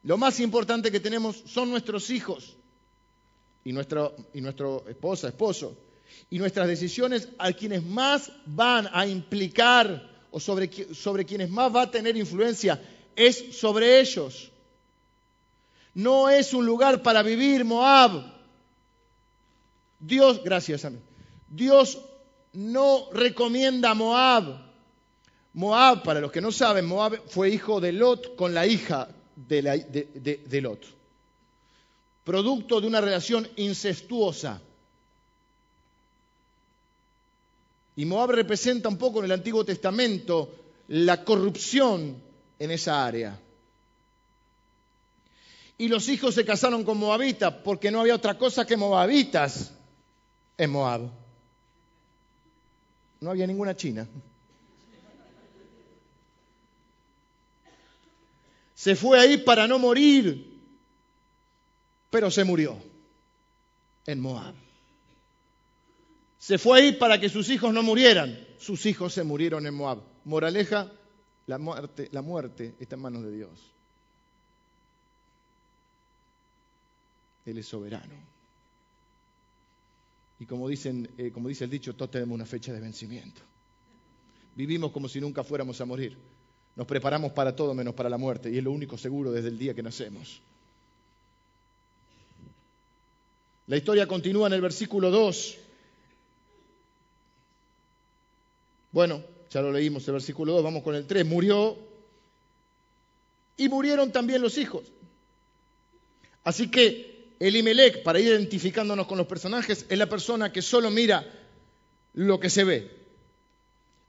Lo 0.04 0.16
más 0.16 0.40
importante 0.40 0.90
que 0.90 1.00
tenemos 1.00 1.42
son 1.46 1.70
nuestros 1.70 2.10
hijos 2.10 2.56
y, 3.64 3.72
nuestro, 3.72 4.16
y 4.34 4.40
nuestro 4.40 4.84
esposa, 4.88 5.28
esposo. 5.28 5.76
Y 6.30 6.38
nuestras 6.38 6.68
decisiones 6.68 7.28
a 7.38 7.52
quienes 7.52 7.84
más 7.84 8.30
van 8.46 8.88
a 8.92 9.06
implicar 9.06 10.10
o 10.30 10.40
sobre, 10.40 10.94
sobre 10.94 11.24
quienes 11.24 11.50
más 11.50 11.74
va 11.74 11.82
a 11.82 11.90
tener 11.90 12.16
influencia 12.16 12.80
es 13.14 13.56
sobre 13.58 14.00
ellos. 14.00 14.50
No 15.94 16.28
es 16.28 16.54
un 16.54 16.64
lugar 16.64 17.02
para 17.02 17.22
vivir 17.22 17.64
Moab. 17.64 18.32
Dios, 20.00 20.42
gracias 20.42 20.84
a 20.84 20.90
mí. 20.90 20.98
Dios 21.48 21.98
no 22.52 23.08
recomienda 23.12 23.94
Moab. 23.94 24.72
Moab, 25.54 26.02
para 26.02 26.20
los 26.20 26.32
que 26.32 26.40
no 26.40 26.50
saben, 26.50 26.86
Moab 26.86 27.20
fue 27.28 27.50
hijo 27.50 27.80
de 27.80 27.92
Lot 27.92 28.36
con 28.36 28.54
la 28.54 28.66
hija 28.66 29.08
de, 29.36 30.60
Lot. 30.62 30.80
Producto 32.24 32.80
de 32.80 32.86
una 32.86 33.00
relación 33.00 33.46
incestuosa. 33.56 34.62
Y 38.02 38.04
Moab 38.04 38.32
representa 38.32 38.88
un 38.88 38.98
poco 38.98 39.20
en 39.20 39.26
el 39.26 39.30
Antiguo 39.30 39.64
Testamento 39.64 40.52
la 40.88 41.24
corrupción 41.24 42.20
en 42.58 42.70
esa 42.72 43.06
área. 43.06 43.38
Y 45.78 45.86
los 45.86 46.08
hijos 46.08 46.34
se 46.34 46.44
casaron 46.44 46.82
con 46.82 46.98
moabitas 46.98 47.54
porque 47.62 47.92
no 47.92 48.00
había 48.00 48.16
otra 48.16 48.36
cosa 48.36 48.66
que 48.66 48.76
moabitas 48.76 49.72
en 50.58 50.70
Moab. 50.70 51.12
No 53.20 53.30
había 53.30 53.46
ninguna 53.46 53.76
china. 53.76 54.08
Se 58.74 58.96
fue 58.96 59.20
ahí 59.20 59.36
para 59.36 59.68
no 59.68 59.78
morir, 59.78 60.60
pero 62.10 62.32
se 62.32 62.42
murió 62.42 62.76
en 64.06 64.18
Moab. 64.18 64.61
Se 66.42 66.58
fue 66.58 66.80
ahí 66.80 66.92
para 66.94 67.20
que 67.20 67.28
sus 67.28 67.48
hijos 67.50 67.72
no 67.72 67.84
murieran. 67.84 68.36
Sus 68.58 68.84
hijos 68.86 69.14
se 69.14 69.22
murieron 69.22 69.64
en 69.64 69.74
Moab. 69.74 70.02
Moraleja, 70.24 70.90
la 71.46 71.56
muerte, 71.56 72.08
la 72.10 72.20
muerte 72.20 72.74
está 72.80 72.96
en 72.96 73.02
manos 73.02 73.22
de 73.22 73.30
Dios. 73.30 73.60
Él 77.46 77.58
es 77.58 77.66
soberano. 77.68 78.12
Y 80.40 80.46
como, 80.46 80.68
dicen, 80.68 81.08
eh, 81.16 81.30
como 81.30 81.48
dice 81.48 81.62
el 81.62 81.70
dicho, 81.70 81.94
todos 81.94 82.10
tenemos 82.10 82.34
una 82.34 82.44
fecha 82.44 82.72
de 82.72 82.80
vencimiento. 82.80 83.40
Vivimos 84.56 84.90
como 84.90 85.08
si 85.08 85.20
nunca 85.20 85.44
fuéramos 85.44 85.80
a 85.80 85.84
morir. 85.84 86.18
Nos 86.74 86.88
preparamos 86.88 87.30
para 87.30 87.54
todo 87.54 87.72
menos 87.72 87.94
para 87.94 88.10
la 88.10 88.18
muerte 88.18 88.50
y 88.50 88.58
es 88.58 88.64
lo 88.64 88.72
único 88.72 88.98
seguro 88.98 89.30
desde 89.30 89.46
el 89.46 89.60
día 89.60 89.74
que 89.74 89.82
nacemos. 89.84 90.42
La 93.68 93.76
historia 93.76 94.08
continúa 94.08 94.48
en 94.48 94.54
el 94.54 94.60
versículo 94.60 95.12
2. 95.12 95.58
Bueno, 98.92 99.24
ya 99.50 99.60
lo 99.60 99.72
leímos 99.72 100.06
el 100.06 100.12
versículo 100.12 100.52
2, 100.52 100.62
vamos 100.62 100.82
con 100.82 100.94
el 100.94 101.06
3. 101.06 101.26
Murió 101.26 101.76
y 103.56 103.68
murieron 103.68 104.12
también 104.12 104.40
los 104.40 104.58
hijos. 104.58 104.84
Así 106.44 106.70
que 106.70 107.34
Elimelech, 107.40 108.02
para 108.02 108.20
ir 108.20 108.28
identificándonos 108.28 109.06
con 109.06 109.18
los 109.18 109.26
personajes, 109.26 109.86
es 109.88 109.98
la 109.98 110.08
persona 110.08 110.52
que 110.52 110.62
solo 110.62 110.90
mira 110.90 111.26
lo 112.14 112.38
que 112.38 112.50
se 112.50 112.64
ve 112.64 113.02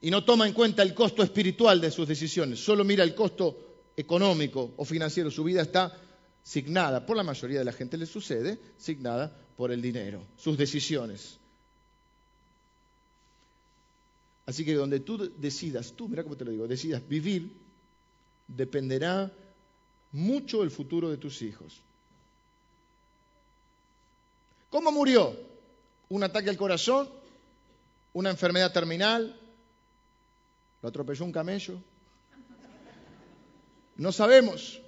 y 0.02 0.12
no 0.12 0.26
toma 0.26 0.46
en 0.46 0.54
cuenta 0.54 0.84
el 0.84 0.94
costo 0.94 1.24
espiritual 1.24 1.80
de 1.80 1.90
sus 1.90 2.08
decisiones, 2.08 2.60
solo 2.60 2.84
mira 2.84 3.04
el 3.04 3.16
costo 3.16 3.92
económico 3.96 4.74
o 4.76 4.84
financiero. 4.84 5.32
Su 5.32 5.46
vida 5.46 5.62
está 5.62 5.98
signada, 6.44 7.06
por 7.06 7.16
la 7.16 7.24
mayoría 7.24 7.60
de 7.60 7.66
la 7.66 7.72
gente 7.72 7.98
le 7.98 8.06
sucede, 8.06 8.60
signada 8.78 9.34
por 9.56 9.72
el 9.72 9.82
dinero, 9.82 10.26
sus 10.36 10.58
decisiones. 10.58 11.40
Así 14.46 14.66
que 14.66 14.74
donde 14.74 15.00
tú 15.00 15.32
decidas, 15.38 15.94
tú, 15.94 16.10
mira 16.10 16.24
cómo 16.24 16.36
te 16.36 16.46
lo 16.46 16.52
digo, 16.52 16.68
decidas 16.68 17.08
vivir, 17.08 17.56
dependerá 18.48 19.32
mucho 20.12 20.64
el 20.64 20.72
futuro 20.72 21.10
de 21.10 21.18
tus 21.18 21.42
hijos. 21.42 21.82
¿Cómo 24.70 24.92
murió? 24.92 25.38
¿Un 26.10 26.24
ataque 26.24 26.50
al 26.50 26.58
corazón? 26.58 27.08
¿Una 28.12 28.30
enfermedad 28.30 28.74
terminal? 28.74 29.40
¿Lo 30.82 30.90
atropelló 30.90 31.26
un 31.26 31.32
camello? 31.32 31.80
No 33.96 34.12
sabemos. 34.12 34.82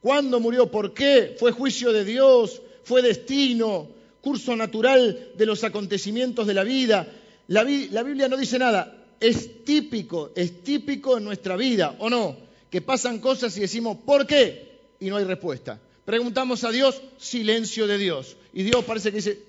¿Cuándo 0.00 0.38
murió? 0.40 0.70
¿Por 0.70 0.94
qué? 0.94 1.36
¿Fue 1.38 1.52
juicio 1.52 1.92
de 1.92 2.04
Dios? 2.04 2.62
¿Fue 2.84 3.02
destino? 3.02 3.88
¿Curso 4.20 4.54
natural 4.54 5.32
de 5.36 5.46
los 5.46 5.64
acontecimientos 5.64 6.46
de 6.46 6.54
la 6.54 6.64
vida? 6.64 7.06
La, 7.50 7.64
la 7.64 8.04
Biblia 8.04 8.28
no 8.28 8.36
dice 8.36 8.60
nada. 8.60 8.96
Es 9.18 9.64
típico, 9.64 10.30
es 10.36 10.62
típico 10.62 11.18
en 11.18 11.24
nuestra 11.24 11.56
vida, 11.56 11.96
¿o 11.98 12.08
no? 12.08 12.36
Que 12.70 12.80
pasan 12.80 13.18
cosas 13.18 13.56
y 13.56 13.60
decimos, 13.60 13.98
¿por 14.06 14.24
qué? 14.24 14.94
Y 15.00 15.10
no 15.10 15.16
hay 15.16 15.24
respuesta. 15.24 15.80
Preguntamos 16.04 16.62
a 16.62 16.70
Dios, 16.70 17.02
silencio 17.18 17.88
de 17.88 17.98
Dios. 17.98 18.36
Y 18.52 18.62
Dios 18.62 18.84
parece 18.84 19.10
que 19.10 19.16
dice, 19.16 19.44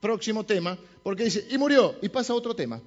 próximo 0.00 0.44
tema, 0.44 0.78
porque 1.02 1.24
dice, 1.24 1.46
y 1.50 1.58
murió, 1.58 1.94
y 2.00 2.08
pasa 2.08 2.34
otro 2.34 2.56
tema. 2.56 2.80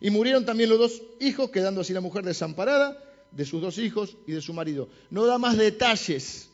Y 0.00 0.08
murieron 0.08 0.46
también 0.46 0.70
los 0.70 0.78
dos 0.78 1.02
hijos, 1.20 1.50
quedando 1.50 1.82
así 1.82 1.92
la 1.92 2.00
mujer 2.00 2.24
desamparada 2.24 2.98
de 3.30 3.44
sus 3.44 3.60
dos 3.60 3.76
hijos 3.76 4.16
y 4.26 4.32
de 4.32 4.40
su 4.40 4.54
marido. 4.54 4.88
No 5.10 5.26
da 5.26 5.36
más 5.36 5.58
detalles. 5.58 6.48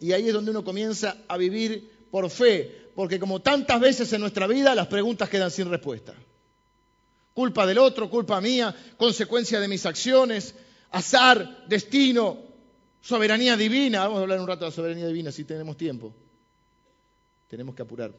Y 0.00 0.12
ahí 0.12 0.28
es 0.28 0.34
donde 0.34 0.50
uno 0.50 0.64
comienza 0.64 1.18
a 1.28 1.36
vivir 1.36 1.90
por 2.10 2.28
fe, 2.30 2.81
porque 2.94 3.18
como 3.18 3.40
tantas 3.40 3.80
veces 3.80 4.12
en 4.12 4.20
nuestra 4.20 4.46
vida 4.46 4.74
las 4.74 4.86
preguntas 4.86 5.28
quedan 5.28 5.50
sin 5.50 5.70
respuesta. 5.70 6.14
Culpa 7.34 7.66
del 7.66 7.78
otro, 7.78 8.10
culpa 8.10 8.40
mía, 8.40 8.74
consecuencia 8.96 9.58
de 9.58 9.68
mis 9.68 9.86
acciones, 9.86 10.54
azar, 10.90 11.66
destino, 11.66 12.38
soberanía 13.00 13.56
divina. 13.56 14.00
Vamos 14.00 14.18
a 14.18 14.22
hablar 14.22 14.40
un 14.40 14.46
rato 14.46 14.66
de 14.66 14.70
soberanía 14.72 15.06
divina 15.06 15.32
si 15.32 15.44
tenemos 15.44 15.76
tiempo. 15.76 16.14
Tenemos 17.48 17.74
que 17.74 17.82
apurar. 17.82 18.12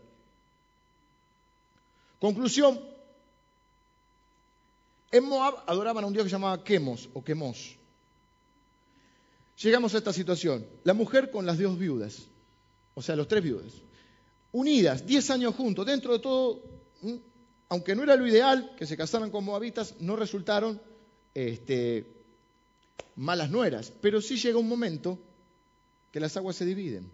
Conclusión, 2.20 2.80
en 5.12 5.26
Moab 5.26 5.64
adoraban 5.68 6.04
a 6.04 6.08
un 6.08 6.14
dios 6.14 6.24
que 6.24 6.30
se 6.30 6.36
llamaba 6.36 6.64
Quemos 6.64 7.10
o 7.14 7.24
Quemos. 7.24 7.78
llegamos 9.62 9.94
a 9.94 10.00
esta 10.00 10.12
situación. 10.12 10.66
La 10.84 10.94
mujer 10.94 11.30
con 11.30 11.46
las 11.46 11.60
dos 11.60 11.78
viudas, 11.78 12.28
o 12.96 13.02
sea, 13.02 13.16
los 13.16 13.28
tres 13.28 13.44
viudas, 13.44 13.74
unidas, 14.54 15.06
diez 15.06 15.30
años 15.30 15.56
juntos, 15.56 15.86
dentro 15.86 16.13
de 16.13 16.20
todo, 16.20 16.63
aunque 17.68 17.96
no 17.96 18.04
era 18.04 18.16
lo 18.16 18.26
ideal 18.26 18.74
que 18.78 18.86
se 18.86 18.96
casaran 18.96 19.30
con 19.30 19.44
moabitas, 19.44 19.96
no 20.00 20.16
resultaron 20.16 20.82
este, 21.34 22.08
malas 23.16 23.50
nueras, 23.50 23.92
pero 24.02 24.22
sí 24.22 24.38
llega 24.38 24.58
un 24.58 24.70
momento 24.70 25.20
que 26.12 26.20
las 26.20 26.38
aguas 26.38 26.56
se 26.56 26.66
dividen. 26.66 27.12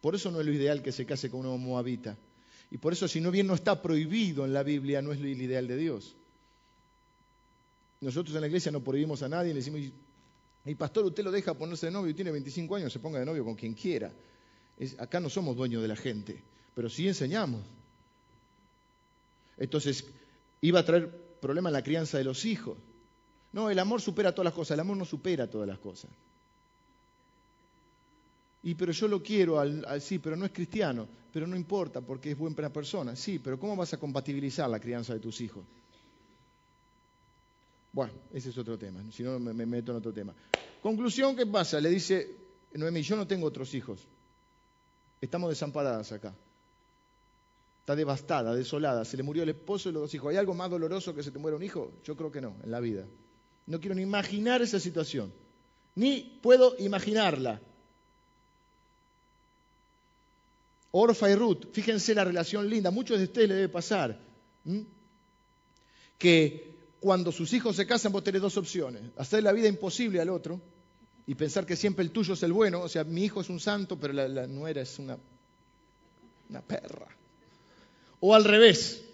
Por 0.00 0.14
eso 0.14 0.30
no 0.30 0.40
es 0.40 0.46
lo 0.46 0.52
ideal 0.52 0.82
que 0.82 0.92
se 0.92 1.06
case 1.06 1.30
con 1.30 1.40
una 1.40 1.56
moabita. 1.56 2.16
Y 2.70 2.78
por 2.78 2.92
eso, 2.92 3.08
si 3.08 3.20
no 3.20 3.30
bien 3.30 3.46
no 3.46 3.54
está 3.54 3.80
prohibido 3.80 4.44
en 4.44 4.52
la 4.52 4.62
Biblia, 4.62 5.00
no 5.00 5.12
es 5.12 5.20
lo 5.20 5.28
ideal 5.28 5.66
de 5.66 5.76
Dios. 5.76 6.16
Nosotros 8.00 8.34
en 8.34 8.42
la 8.42 8.46
iglesia 8.46 8.70
no 8.70 8.82
prohibimos 8.82 9.22
a 9.22 9.28
nadie, 9.28 9.50
le 9.50 9.60
decimos, 9.60 9.80
y 10.64 10.74
pastor, 10.74 11.04
usted 11.04 11.24
lo 11.24 11.30
deja 11.30 11.54
ponerse 11.54 11.86
de 11.86 11.92
novio, 11.92 12.14
tiene 12.14 12.30
25 12.30 12.76
años, 12.76 12.92
se 12.92 12.98
ponga 12.98 13.18
de 13.18 13.26
novio 13.26 13.44
con 13.44 13.54
quien 13.54 13.74
quiera. 13.74 14.12
Acá 14.98 15.20
no 15.20 15.28
somos 15.28 15.56
dueños 15.56 15.82
de 15.82 15.88
la 15.88 15.96
gente, 15.96 16.42
pero 16.74 16.88
sí 16.88 17.08
enseñamos. 17.08 17.62
Entonces, 19.56 20.04
iba 20.60 20.80
a 20.80 20.84
traer 20.84 21.10
problema 21.40 21.68
en 21.68 21.74
la 21.74 21.82
crianza 21.82 22.18
de 22.18 22.24
los 22.24 22.44
hijos. 22.44 22.78
No, 23.52 23.70
el 23.70 23.78
amor 23.78 24.00
supera 24.00 24.32
todas 24.32 24.46
las 24.46 24.54
cosas, 24.54 24.74
el 24.74 24.80
amor 24.80 24.96
no 24.96 25.04
supera 25.04 25.48
todas 25.48 25.66
las 25.66 25.78
cosas. 25.78 26.10
Y 28.62 28.74
pero 28.74 28.92
yo 28.92 29.08
lo 29.08 29.22
quiero, 29.22 29.58
al, 29.58 30.00
sí, 30.00 30.18
pero 30.18 30.36
no 30.36 30.44
es 30.44 30.52
cristiano, 30.52 31.08
pero 31.32 31.46
no 31.46 31.56
importa 31.56 32.00
porque 32.00 32.32
es 32.32 32.38
buena 32.38 32.72
persona. 32.72 33.16
Sí, 33.16 33.38
pero 33.38 33.58
¿cómo 33.58 33.76
vas 33.76 33.94
a 33.94 33.98
compatibilizar 33.98 34.68
la 34.68 34.80
crianza 34.80 35.14
de 35.14 35.20
tus 35.20 35.40
hijos? 35.40 35.64
Bueno, 37.92 38.12
ese 38.32 38.50
es 38.50 38.58
otro 38.58 38.78
tema, 38.78 39.02
si 39.10 39.22
no 39.22 39.38
me, 39.38 39.66
meto 39.66 39.92
en 39.92 39.98
otro 39.98 40.12
tema. 40.12 40.34
Conclusión, 40.82 41.34
¿qué 41.34 41.46
pasa? 41.46 41.80
Le 41.80 41.88
dice 41.88 42.36
Noemí, 42.74 43.02
yo 43.02 43.16
no 43.16 43.26
tengo 43.26 43.46
otros 43.46 43.72
hijos. 43.74 44.06
Estamos 45.20 45.50
desamparadas 45.50 46.12
acá. 46.12 46.34
Está 47.80 47.96
devastada, 47.96 48.54
desolada. 48.54 49.04
Se 49.04 49.16
le 49.16 49.22
murió 49.22 49.42
el 49.42 49.48
esposo 49.48 49.88
y 49.88 49.92
los 49.92 50.02
dos 50.02 50.14
hijos. 50.14 50.30
¿Hay 50.30 50.36
algo 50.36 50.54
más 50.54 50.70
doloroso 50.70 51.14
que 51.14 51.22
se 51.22 51.30
te 51.30 51.38
muera 51.38 51.56
un 51.56 51.62
hijo? 51.62 51.92
Yo 52.04 52.16
creo 52.16 52.30
que 52.30 52.40
no, 52.40 52.56
en 52.62 52.70
la 52.70 52.80
vida. 52.80 53.06
No 53.66 53.80
quiero 53.80 53.94
ni 53.94 54.02
imaginar 54.02 54.62
esa 54.62 54.78
situación. 54.78 55.32
Ni 55.94 56.38
puedo 56.42 56.76
imaginarla. 56.78 57.60
Orfa 60.90 61.30
y 61.30 61.34
Ruth, 61.34 61.66
fíjense 61.72 62.14
la 62.14 62.24
relación 62.24 62.68
linda, 62.68 62.90
muchos 62.90 63.18
de 63.18 63.24
ustedes 63.24 63.48
le 63.48 63.54
debe 63.56 63.68
pasar, 63.68 64.18
que 66.16 66.74
cuando 66.98 67.30
sus 67.30 67.52
hijos 67.52 67.76
se 67.76 67.86
casan 67.86 68.10
vos 68.10 68.24
tenés 68.24 68.40
dos 68.40 68.56
opciones, 68.56 69.02
hacer 69.16 69.42
la 69.42 69.52
vida 69.52 69.68
imposible 69.68 70.20
al 70.20 70.30
otro 70.30 70.60
y 71.28 71.34
pensar 71.34 71.66
que 71.66 71.76
siempre 71.76 72.02
el 72.02 72.10
tuyo 72.10 72.32
es 72.32 72.42
el 72.42 72.54
bueno, 72.54 72.80
o 72.80 72.88
sea, 72.88 73.04
mi 73.04 73.22
hijo 73.22 73.42
es 73.42 73.50
un 73.50 73.60
santo, 73.60 73.98
pero 73.98 74.14
la, 74.14 74.46
nuera 74.46 74.80
es 74.80 74.98
una, 74.98 75.18
una 76.48 76.62
perra. 76.62 77.06
O 78.20 78.34
al 78.34 78.44
revés, 78.44 79.04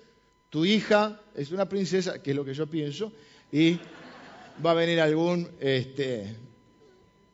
tu 0.48 0.64
hija 0.64 1.20
es 1.34 1.50
una 1.50 1.68
princesa, 1.68 2.22
que 2.22 2.30
es 2.30 2.36
lo 2.36 2.44
que 2.44 2.54
yo 2.54 2.68
pienso, 2.68 3.12
y 3.50 3.80
va 4.64 4.70
a 4.70 4.74
venir 4.74 5.00
algún 5.00 5.50
este, 5.58 6.36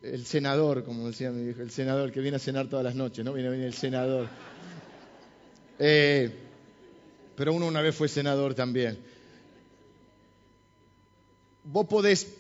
el 0.01 0.25
senador, 0.25 0.83
como 0.83 1.09
decía 1.09 1.31
mi 1.31 1.51
hijo, 1.51 1.61
el 1.61 1.71
senador 1.71 2.11
que 2.11 2.21
viene 2.21 2.37
a 2.37 2.41
cenar 2.41 2.71
todas 2.71 2.83
las 2.87 2.95
noches, 2.95 3.23
¿no? 3.23 3.35
Viene 3.35 3.49
a 3.49 3.53
venir 3.53 3.67
el 3.67 3.75
senador. 3.75 4.29
Eh, 5.79 6.35
pero 7.37 7.53
uno 7.53 7.67
una 7.67 7.83
vez 7.83 7.95
fue 7.95 8.09
senador 8.09 8.55
también. 8.55 8.99
Vos 11.65 11.87
podés, 11.87 12.35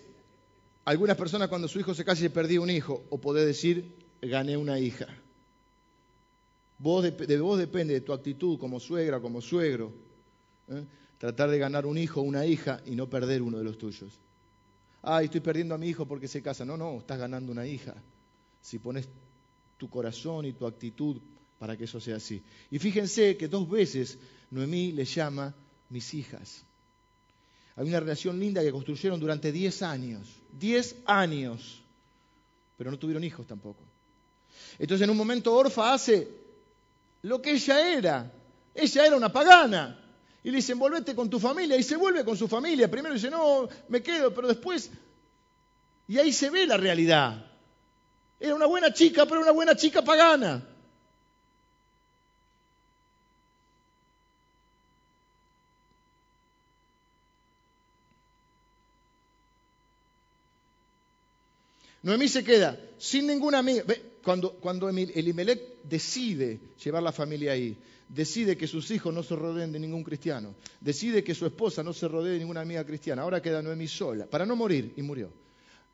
algunas 0.90 1.16
personas 1.16 1.48
cuando 1.48 1.68
su 1.68 1.80
hijo 1.80 1.94
se 1.94 2.04
casa 2.04 2.24
y 2.24 2.28
perdí 2.28 2.58
un 2.58 2.70
hijo, 2.70 3.04
o 3.10 3.18
podés 3.18 3.46
decir, 3.46 3.94
gané 4.20 4.56
una 4.56 4.78
hija. 4.78 5.06
Vos, 6.78 7.02
de, 7.02 7.38
vos 7.38 7.58
depende 7.58 7.94
de 7.94 8.00
tu 8.00 8.12
actitud 8.12 8.58
como 8.58 8.80
suegra, 8.80 9.20
como 9.20 9.40
suegro, 9.40 9.92
¿eh? 10.68 10.84
tratar 11.18 11.50
de 11.50 11.58
ganar 11.58 11.86
un 11.86 11.98
hijo 11.98 12.20
o 12.20 12.24
una 12.24 12.46
hija 12.46 12.80
y 12.86 12.96
no 12.96 13.08
perder 13.08 13.42
uno 13.42 13.58
de 13.58 13.64
los 13.64 13.76
tuyos 13.76 14.18
ay, 15.02 15.26
estoy 15.26 15.40
perdiendo 15.40 15.74
a 15.74 15.78
mi 15.78 15.88
hijo 15.88 16.06
porque 16.06 16.28
se 16.28 16.42
casa. 16.42 16.64
No, 16.64 16.76
no, 16.76 16.98
estás 16.98 17.18
ganando 17.18 17.52
una 17.52 17.66
hija. 17.66 17.94
Si 18.60 18.78
pones 18.78 19.08
tu 19.76 19.88
corazón 19.88 20.44
y 20.46 20.52
tu 20.52 20.66
actitud 20.66 21.20
para 21.58 21.76
que 21.76 21.84
eso 21.84 22.00
sea 22.00 22.16
así. 22.16 22.42
Y 22.70 22.78
fíjense 22.78 23.36
que 23.36 23.48
dos 23.48 23.68
veces 23.68 24.18
Noemí 24.50 24.92
le 24.92 25.04
llama 25.04 25.54
mis 25.88 26.14
hijas. 26.14 26.64
Hay 27.76 27.88
una 27.88 28.00
relación 28.00 28.38
linda 28.38 28.62
que 28.62 28.72
construyeron 28.72 29.20
durante 29.20 29.52
10 29.52 29.82
años. 29.82 30.28
10 30.58 30.96
años. 31.06 31.82
Pero 32.76 32.90
no 32.90 32.98
tuvieron 32.98 33.24
hijos 33.24 33.46
tampoco. 33.46 33.82
Entonces 34.78 35.04
en 35.04 35.10
un 35.10 35.16
momento 35.16 35.54
Orfa 35.54 35.94
hace 35.94 36.28
lo 37.22 37.40
que 37.40 37.52
ella 37.52 37.92
era. 37.92 38.32
Ella 38.74 39.06
era 39.06 39.16
una 39.16 39.32
pagana. 39.32 39.98
Y 40.42 40.50
le 40.50 40.56
dicen, 40.56 40.78
volvete 40.78 41.14
con 41.14 41.28
tu 41.28 41.38
familia. 41.38 41.76
Y 41.76 41.82
se 41.82 41.96
vuelve 41.96 42.24
con 42.24 42.36
su 42.36 42.48
familia. 42.48 42.90
Primero 42.90 43.14
dice, 43.14 43.30
no, 43.30 43.68
me 43.88 44.02
quedo, 44.02 44.32
pero 44.32 44.48
después... 44.48 44.90
Y 46.08 46.18
ahí 46.18 46.32
se 46.32 46.50
ve 46.50 46.66
la 46.66 46.76
realidad. 46.76 47.46
Era 48.40 48.54
una 48.54 48.66
buena 48.66 48.92
chica, 48.92 49.26
pero 49.26 49.42
una 49.42 49.52
buena 49.52 49.76
chica 49.76 50.02
pagana. 50.02 50.66
Noemí 62.02 62.28
se 62.28 62.44
queda 62.44 62.78
sin 62.98 63.26
ninguna 63.26 63.58
amiga. 63.58 63.84
Cuando, 64.22 64.52
cuando 64.54 64.88
Elimelech 64.88 65.82
decide 65.84 66.60
llevar 66.82 67.02
la 67.02 67.12
familia 67.12 67.52
ahí, 67.52 67.76
decide 68.08 68.56
que 68.56 68.66
sus 68.66 68.90
hijos 68.90 69.14
no 69.14 69.22
se 69.22 69.36
rodeen 69.36 69.72
de 69.72 69.78
ningún 69.78 70.02
cristiano, 70.02 70.54
decide 70.80 71.22
que 71.22 71.34
su 71.34 71.46
esposa 71.46 71.82
no 71.82 71.92
se 71.92 72.08
rodee 72.08 72.32
de 72.32 72.38
ninguna 72.38 72.60
amiga 72.60 72.84
cristiana, 72.84 73.22
ahora 73.22 73.40
queda 73.40 73.62
Noemí 73.62 73.88
sola, 73.88 74.26
para 74.26 74.44
no 74.44 74.56
morir, 74.56 74.92
y 74.96 75.02
murió. 75.02 75.32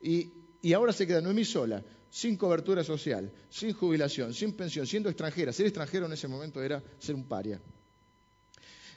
Y, 0.01 0.31
ahora 0.73 0.91
se 0.91 1.07
queda 1.07 1.21
Noemí 1.21 1.45
sola, 1.45 1.83
sin 2.09 2.35
cobertura 2.35 2.83
social, 2.83 3.31
sin 3.49 3.73
jubilación, 3.73 4.33
sin 4.33 4.53
pensión, 4.53 4.87
siendo 4.87 5.09
extranjera. 5.09 5.53
Ser 5.53 5.67
extranjero 5.67 6.07
en 6.07 6.13
ese 6.13 6.27
momento 6.27 6.61
era 6.61 6.83
ser 6.99 7.15
un 7.15 7.25
paria. 7.25 7.61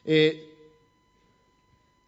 Eh, 0.04 0.46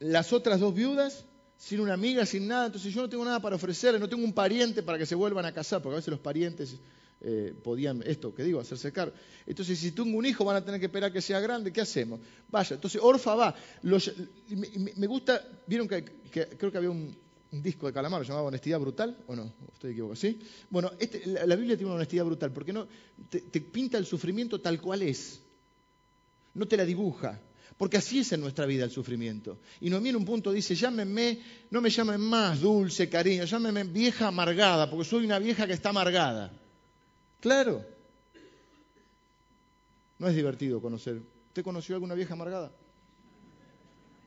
las 0.01 0.33
otras 0.33 0.59
dos 0.59 0.75
viudas, 0.75 1.25
sin 1.63 1.79
una 1.79 1.95
amiga, 1.95 2.27
sin 2.27 2.49
nada, 2.49 2.67
entonces 2.67 2.93
yo 2.93 3.03
no 3.03 3.09
tengo 3.09 3.25
nada 3.25 3.41
para 3.41 3.55
ofrecerle, 3.55 4.01
no 4.01 4.09
tengo 4.09 4.25
un 4.25 4.33
pariente 4.33 4.83
para 4.83 4.99
que 4.99 5.07
se 5.07 5.15
vuelvan 5.15 5.45
a 5.45 5.53
casar, 5.53 5.81
porque 5.81 5.95
a 5.95 5.97
veces 5.99 6.11
los 6.11 6.19
parientes 6.19 6.75
eh, 7.21 7.55
podían, 7.63 8.03
esto 8.05 8.35
que 8.35 8.43
digo, 8.43 8.59
hacerse 8.59 8.93
cargo. 8.93 9.15
Entonces, 9.47 9.79
si 9.79 9.93
tengo 9.93 10.19
un 10.19 10.27
hijo, 10.27 10.45
van 10.45 10.57
a 10.57 10.65
tener 10.65 10.81
que 10.81 10.87
esperar 10.87 11.13
que 11.13 11.23
sea 11.23 11.39
grande, 11.39 11.73
¿qué 11.73 11.81
hacemos? 11.81 12.19
Vaya, 12.51 12.75
entonces 12.75 13.01
Orfa 13.01 13.37
va. 13.37 13.55
me, 13.85 15.07
gusta, 15.07 15.41
vieron 15.69 15.87
que, 15.87 16.05
creo 16.59 16.73
que 16.73 16.79
había 16.79 16.91
un, 16.91 17.17
disco 17.53 17.87
de 17.87 17.93
Calamaro 17.93 18.25
llamado 18.25 18.47
Honestidad 18.47 18.81
Brutal, 18.81 19.17
¿o 19.29 19.37
no? 19.37 19.53
Estoy 19.73 19.93
equivocado, 19.93 20.17
¿sí? 20.17 20.41
Bueno, 20.69 20.91
este, 20.99 21.25
la, 21.27 21.55
Biblia 21.55 21.77
tiene 21.77 21.91
una 21.91 21.97
honestidad 21.97 22.25
brutal, 22.25 22.51
porque 22.51 22.73
no, 22.73 22.89
te 23.31 23.61
pinta 23.61 23.99
el 23.99 24.07
sufrimiento 24.07 24.61
tal 24.61 24.81
cual 24.81 25.03
es. 25.03 25.41
No 26.55 26.67
te 26.67 26.77
la 26.77 26.85
dibuja. 26.85 27.41
Porque 27.77 27.97
así 27.97 28.21
es 28.21 28.33
en 28.33 28.41
nuestra 28.41 28.67
vida 28.67 28.85
el 28.85 28.91
sufrimiento. 28.91 29.59
Y 29.81 29.91
Noemí 29.91 30.11
en 30.11 30.17
un 30.17 30.25
punto 30.25 30.53
dice, 30.53 30.75
llámenme, 30.75 31.41
no 31.71 31.81
me 31.81 31.91
llamen 31.91 32.21
más 32.21 32.61
dulce, 32.61 33.09
cariño, 33.09 33.45
llámenme 33.45 33.85
vieja 33.85 34.29
amargada, 34.29 34.89
porque 34.89 35.09
soy 35.09 35.25
una 35.25 35.39
vieja 35.39 35.67
que 35.67 35.73
está 35.73 35.89
amargada. 35.91 36.53
Claro. 37.41 37.85
No 40.19 40.29
es 40.29 40.37
divertido 40.37 40.81
conocer. 40.81 41.21
¿Usted 41.49 41.65
conoció 41.65 41.97
alguna 41.97 42.15
vieja 42.15 42.35
amargada? 42.35 42.71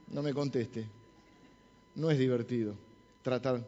No 0.07 0.21
me 0.21 0.33
conteste. 0.33 0.89
No 1.95 2.11
es 2.11 2.19
divertido 2.19 2.75
tratar. 3.21 3.65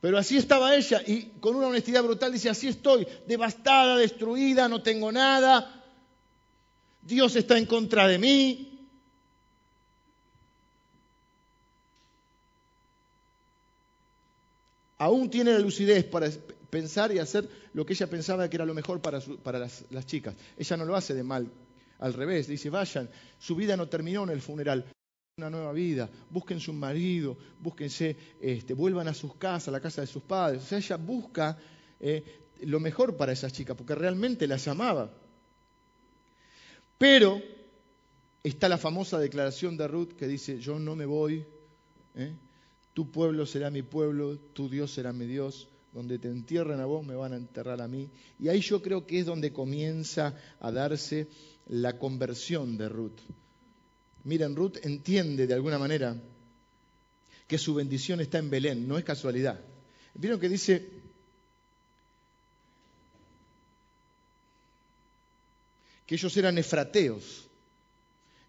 Pero 0.00 0.18
así 0.18 0.36
estaba 0.36 0.74
ella 0.74 1.02
y 1.06 1.30
con 1.40 1.56
una 1.56 1.66
honestidad 1.68 2.02
brutal 2.02 2.32
dice, 2.32 2.50
así 2.50 2.68
estoy, 2.68 3.06
devastada, 3.26 3.96
destruida, 3.96 4.68
no 4.68 4.82
tengo 4.82 5.10
nada. 5.10 5.83
Dios 7.04 7.36
está 7.36 7.58
en 7.58 7.66
contra 7.66 8.08
de 8.08 8.18
mí. 8.18 8.70
Aún 14.98 15.28
tiene 15.28 15.52
la 15.52 15.58
lucidez 15.58 16.04
para 16.04 16.30
pensar 16.70 17.12
y 17.12 17.18
hacer 17.18 17.48
lo 17.74 17.84
que 17.84 17.92
ella 17.92 18.08
pensaba 18.08 18.48
que 18.48 18.56
era 18.56 18.64
lo 18.64 18.74
mejor 18.74 19.00
para, 19.02 19.18
las, 19.20 20.06
chicas. 20.06 20.34
Ella 20.56 20.76
no 20.76 20.84
lo 20.84 20.96
hace 20.96 21.14
de 21.14 21.22
mal, 21.22 21.50
al 21.98 22.14
revés, 22.14 22.46
dice, 22.46 22.70
vayan, 22.70 23.10
su 23.38 23.54
vida 23.54 23.76
no 23.76 23.88
terminó 23.88 24.24
en 24.24 24.30
el 24.30 24.40
funeral, 24.40 24.84
una 25.36 25.50
nueva 25.50 25.72
vida, 25.72 26.08
búsquense 26.30 26.70
un 26.70 26.78
marido, 26.78 27.36
búsquense, 27.60 28.16
este, 28.40 28.72
vuelvan 28.72 29.08
a 29.08 29.14
sus 29.14 29.34
casas, 29.34 29.68
a 29.68 29.72
la 29.72 29.80
casa 29.80 30.00
de 30.00 30.06
sus 30.06 30.22
padres. 30.22 30.62
O 30.62 30.66
sea, 30.66 30.78
ella 30.78 30.96
busca 30.96 31.58
eh, 32.00 32.22
lo 32.62 32.80
mejor 32.80 33.16
para 33.16 33.32
esas 33.32 33.52
chicas, 33.52 33.76
porque 33.76 33.94
realmente 33.94 34.46
las 34.46 34.66
amaba. 34.68 35.10
Pero 36.98 37.42
está 38.42 38.68
la 38.68 38.78
famosa 38.78 39.18
declaración 39.18 39.76
de 39.76 39.88
Ruth 39.88 40.12
que 40.12 40.26
dice, 40.26 40.58
yo 40.58 40.78
no 40.78 40.96
me 40.96 41.06
voy, 41.06 41.44
¿eh? 42.14 42.34
Tu 42.92 43.10
pueblo 43.10 43.44
será 43.44 43.70
mi 43.70 43.82
pueblo, 43.82 44.38
tu 44.38 44.68
Dios 44.68 44.92
será 44.92 45.12
mi 45.12 45.26
Dios. 45.26 45.68
Donde 45.92 46.18
te 46.18 46.28
entierren 46.28 46.80
a 46.80 46.86
vos, 46.86 47.06
me 47.06 47.14
van 47.14 47.32
a 47.32 47.36
enterrar 47.36 47.80
a 47.80 47.86
mí. 47.86 48.08
Y 48.40 48.48
ahí 48.48 48.60
yo 48.60 48.82
creo 48.82 49.06
que 49.06 49.20
es 49.20 49.26
donde 49.26 49.52
comienza 49.52 50.36
a 50.58 50.72
darse 50.72 51.28
la 51.68 51.98
conversión 51.98 52.76
de 52.76 52.88
Ruth. 52.88 53.20
Miren, 54.24 54.56
Ruth 54.56 54.78
entiende 54.82 55.46
de 55.46 55.54
alguna 55.54 55.78
manera 55.78 56.16
que 57.46 57.58
su 57.58 57.74
bendición 57.74 58.20
está 58.20 58.38
en 58.38 58.50
Belén, 58.50 58.88
no 58.88 58.98
es 58.98 59.04
casualidad. 59.04 59.60
¿Vieron 60.14 60.40
que 60.40 60.48
dice 60.48 61.03
que 66.06 66.14
ellos 66.14 66.36
eran 66.36 66.58
efrateos? 66.58 67.48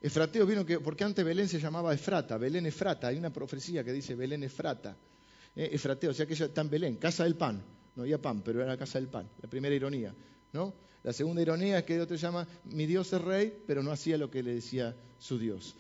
Efrateos, 0.02 0.48
vieron 0.48 0.66
que, 0.66 0.80
porque 0.80 1.04
antes 1.04 1.26
Belén 1.26 1.48
se 1.48 1.60
llamaba 1.60 1.94
Efrata, 1.94 2.38
Belén 2.38 2.66
Efrata, 2.66 3.08
hay 3.08 3.18
una 3.18 3.34
profecía 3.34 3.84
que 3.84 3.92
dice 3.92 4.14
Belén 4.14 4.44
Efrata, 4.44 4.96
eh, 5.56 5.70
Efrateo, 5.72 6.12
o 6.12 6.14
sea 6.14 6.26
que 6.26 6.34
ella 6.34 6.46
está 6.46 6.62
en 6.62 6.70
Belén, 6.70 6.96
casa 6.98 7.24
del 7.24 7.36
pan, 7.36 7.64
no 7.96 8.04
había 8.04 8.22
pan, 8.22 8.42
pero 8.42 8.62
era 8.62 8.70
la 8.70 8.78
casa 8.78 9.00
del 9.00 9.08
pan, 9.08 9.28
la 9.42 9.50
primera 9.50 9.74
ironía, 9.74 10.14
¿no? 10.54 10.74
La 11.04 11.14
segunda 11.14 11.42
ironía 11.42 11.80
es 11.80 11.86
que 11.86 12.00
otro 12.00 12.16
llama, 12.18 12.48
mi 12.66 12.86
Dios 12.86 13.14
es 13.14 13.22
rey, 13.22 13.54
pero 13.66 13.84
no 13.84 13.92
hacía 13.92 14.18
lo 14.18 14.30
que 14.30 14.44
le 14.44 14.56
decía 14.56 14.96
su 15.20 15.38
Dios. 15.38 15.76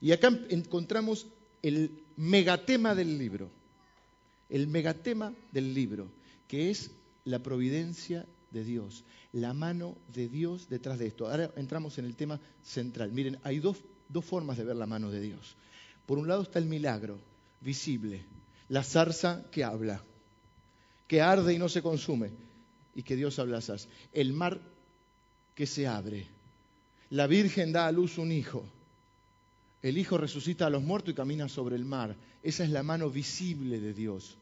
Y 0.00 0.12
acá 0.12 0.28
encontramos 0.50 1.26
el 1.62 2.02
megatema 2.16 2.94
del 2.94 3.18
libro, 3.18 3.50
el 4.50 4.66
megatema 4.66 5.32
del 5.52 5.72
libro, 5.72 6.08
que 6.48 6.70
es 6.70 6.90
la 7.24 7.38
providencia 7.38 8.26
de 8.50 8.64
Dios, 8.64 9.04
la 9.32 9.54
mano 9.54 9.96
de 10.12 10.28
Dios 10.28 10.68
detrás 10.68 10.98
de 10.98 11.06
esto. 11.06 11.28
Ahora 11.28 11.50
entramos 11.56 11.98
en 11.98 12.04
el 12.04 12.16
tema 12.16 12.40
central. 12.62 13.12
Miren, 13.12 13.38
hay 13.42 13.58
dos, 13.58 13.78
dos 14.08 14.24
formas 14.24 14.58
de 14.58 14.64
ver 14.64 14.76
la 14.76 14.86
mano 14.86 15.10
de 15.10 15.20
Dios. 15.20 15.56
Por 16.06 16.18
un 16.18 16.28
lado 16.28 16.42
está 16.42 16.58
el 16.58 16.66
milagro 16.66 17.18
visible, 17.60 18.24
la 18.68 18.82
zarza 18.82 19.44
que 19.50 19.64
habla, 19.64 20.02
que 21.06 21.22
arde 21.22 21.54
y 21.54 21.58
no 21.58 21.68
se 21.68 21.82
consume 21.82 22.30
y 22.94 23.02
que 23.02 23.16
Dios 23.16 23.38
habla 23.38 23.60
El 24.12 24.32
mar 24.32 24.60
que 25.54 25.66
se 25.66 25.86
abre. 25.86 26.26
La 27.10 27.26
Virgen 27.26 27.72
da 27.72 27.86
a 27.86 27.92
luz 27.92 28.18
un 28.18 28.32
hijo. 28.32 28.64
El 29.80 29.98
hijo 29.98 30.16
resucita 30.16 30.66
a 30.66 30.70
los 30.70 30.82
muertos 30.82 31.12
y 31.12 31.16
camina 31.16 31.48
sobre 31.48 31.76
el 31.76 31.84
mar. 31.84 32.16
Esa 32.42 32.64
es 32.64 32.70
la 32.70 32.82
mano 32.82 33.10
visible 33.10 33.80
de 33.80 33.92
Dios. 33.92 34.36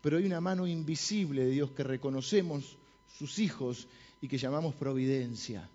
Pero 0.00 0.18
hay 0.18 0.26
una 0.26 0.40
mano 0.40 0.66
invisible 0.66 1.44
de 1.44 1.50
Dios 1.50 1.70
que 1.70 1.82
reconocemos 1.82 2.76
sus 3.18 3.38
hijos 3.38 3.88
y 4.26 4.28
que 4.28 4.38
llamamos 4.38 4.74
providencia 4.74 5.70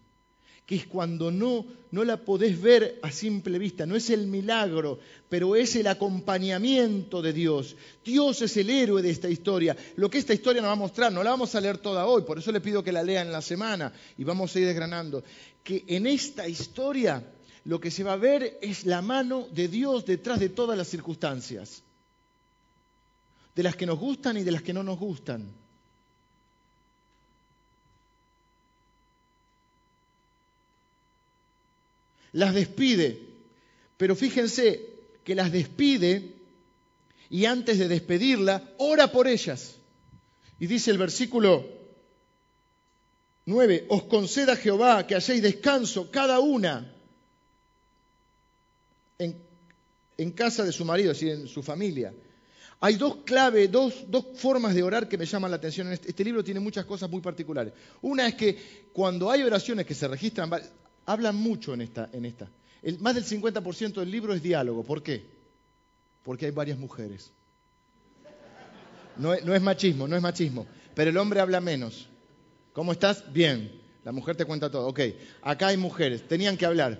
que 0.66 0.76
es 0.76 0.86
cuando 0.86 1.32
no, 1.32 1.66
no 1.92 2.06
la 2.06 2.24
podés 2.24 2.62
ver 2.62 3.00
a 3.02 3.12
simple 3.12 3.60
vista, 3.60 3.86
no 3.86 3.98
es 3.98 4.10
el 4.10 4.28
milagro, 4.28 5.00
pero 5.28 5.56
es 5.56 5.76
el 5.76 5.88
acompañamiento 5.88 7.22
de 7.22 7.34
Dios. 7.34 7.76
Dios 8.06 8.42
es 8.42 8.56
el 8.56 8.70
héroe 8.70 9.02
de 9.02 9.10
esta 9.10 9.28
historia. 9.28 9.76
Lo 9.98 10.10
que 10.10 10.20
esta 10.20 10.34
historia 10.34 10.62
nos 10.62 10.70
va 10.70 10.74
a 10.74 10.78
mostrar, 10.78 11.12
no 11.12 11.24
la 11.24 11.32
vamos 11.32 11.56
a 11.56 11.60
leer 11.60 11.80
toda 11.80 12.06
hoy, 12.06 12.22
por 12.22 12.40
eso 12.40 12.54
le 12.54 12.62
pido 12.62 12.84
que 12.84 12.94
la 12.94 13.04
lean 13.04 13.28
en 13.28 13.34
la 13.34 13.42
semana 13.42 13.92
y 14.18 14.24
vamos 14.24 14.56
a 14.56 14.60
ir 14.60 14.68
desgranando, 14.68 15.24
que 15.62 15.84
en 15.88 16.08
esta 16.08 16.48
historia 16.48 17.22
lo 17.66 17.80
que 17.82 17.92
se 17.92 18.04
va 18.04 18.14
a 18.14 18.18
ver 18.18 18.60
es 18.62 18.86
la 18.86 19.02
mano 19.02 19.48
de 19.52 19.68
Dios 19.68 20.06
detrás 20.06 20.40
de 20.40 20.50
todas 20.50 20.78
las 20.78 20.88
circunstancias, 20.88 21.84
de 23.56 23.64
las 23.64 23.76
que 23.76 23.86
nos 23.86 24.00
gustan 24.00 24.38
y 24.38 24.44
de 24.44 24.52
las 24.52 24.62
que 24.62 24.74
no 24.74 24.84
nos 24.84 24.98
gustan. 24.98 25.61
Las 32.34 32.54
despide, 32.54 33.20
pero 33.98 34.16
fíjense 34.16 34.90
que 35.24 35.36
las 35.36 35.52
despide 35.52 36.36
y 37.30 37.46
antes 37.46 37.80
de 37.80 37.88
despedirla, 37.88 38.74
ora 38.78 39.12
por 39.12 39.28
ellas. 39.28 39.76
Y 40.60 40.68
dice 40.68 40.92
el 40.92 40.98
versículo 40.98 41.66
9, 43.46 43.86
os 43.90 44.04
conceda 44.04 44.56
Jehová 44.56 45.08
que 45.08 45.16
hayáis 45.16 45.42
descanso 45.42 46.12
cada 46.12 46.40
una 46.40 46.94
en, 49.18 50.32
casa 50.32 50.64
de 50.64 50.72
su 50.72 50.86
marido, 50.86 51.12
es 51.12 51.24
en 51.24 51.48
su 51.48 51.64
familia. 51.64 52.14
Hay 52.80 52.96
dos 52.96 53.18
claves, 53.18 53.72
dos, 53.72 54.06
dos, 54.08 54.26
formas 54.36 54.74
de 54.74 54.84
orar 54.84 55.08
que 55.08 55.18
me 55.18 55.26
llaman 55.26 55.52
la 55.52 55.58
atención. 55.58 55.92
Este, 55.92 56.10
este, 56.10 56.24
libro 56.24 56.44
tiene 56.44 56.60
muchas 56.60 56.86
cosas 56.86 57.10
muy 57.10 57.22
particulares. 57.22 57.74
Una 58.02 58.28
es 58.28 58.36
que 58.36 58.90
cuando 58.92 59.30
hay 59.30 59.44
oraciones 59.44 59.86
que 59.86 59.94
se 59.94 60.08
registran, 60.08 60.50
hablan 61.06 61.36
mucho 61.36 61.74
en 61.74 61.82
esta. 61.82 62.10
En 62.14 62.26
esta. 62.26 62.50
El, 62.82 63.00
más 63.00 63.16
del 63.16 63.26
50% 63.26 63.94
del 63.94 64.12
libro 64.12 64.34
es 64.34 64.42
diálogo. 64.42 64.84
¿Por 64.84 65.04
qué? 65.04 65.26
Porque 66.24 66.46
hay 66.46 66.52
varias 66.52 66.78
mujeres. 66.78 67.32
No, 69.18 69.36
no 69.44 69.54
es 69.54 69.62
machismo, 69.62 70.08
no 70.08 70.16
es 70.16 70.22
machismo. 70.22 70.66
Pero 70.96 71.10
el 71.10 71.18
hombre 71.18 71.40
habla 71.40 71.62
menos. 71.62 72.10
¿Cómo 72.74 72.92
estás? 72.92 73.32
Bien. 73.32 73.80
La 74.04 74.12
mujer 74.12 74.36
te 74.36 74.46
cuenta 74.46 74.72
todo. 74.72 74.88
Ok, 74.88 75.00
acá 75.44 75.68
hay 75.68 75.78
mujeres, 75.78 76.28
tenían 76.28 76.58
que 76.58 76.66
hablar. 76.66 77.00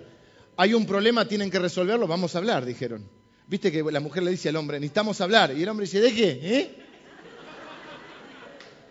Hay 0.56 0.74
un 0.74 0.86
problema, 0.86 1.26
tienen 1.26 1.50
que 1.50 1.58
resolverlo, 1.58 2.06
vamos 2.06 2.34
a 2.34 2.38
hablar, 2.38 2.64
dijeron. 2.64 3.08
Viste 3.48 3.72
que 3.72 3.82
la 3.82 3.98
mujer 3.98 4.22
le 4.22 4.30
dice 4.30 4.50
al 4.50 4.56
hombre, 4.56 4.78
necesitamos 4.78 5.20
hablar. 5.20 5.52
Y 5.56 5.62
el 5.62 5.68
hombre 5.68 5.86
dice, 5.86 6.00
¿de 6.00 6.14
qué? 6.14 6.40
¿Eh? 6.42 6.76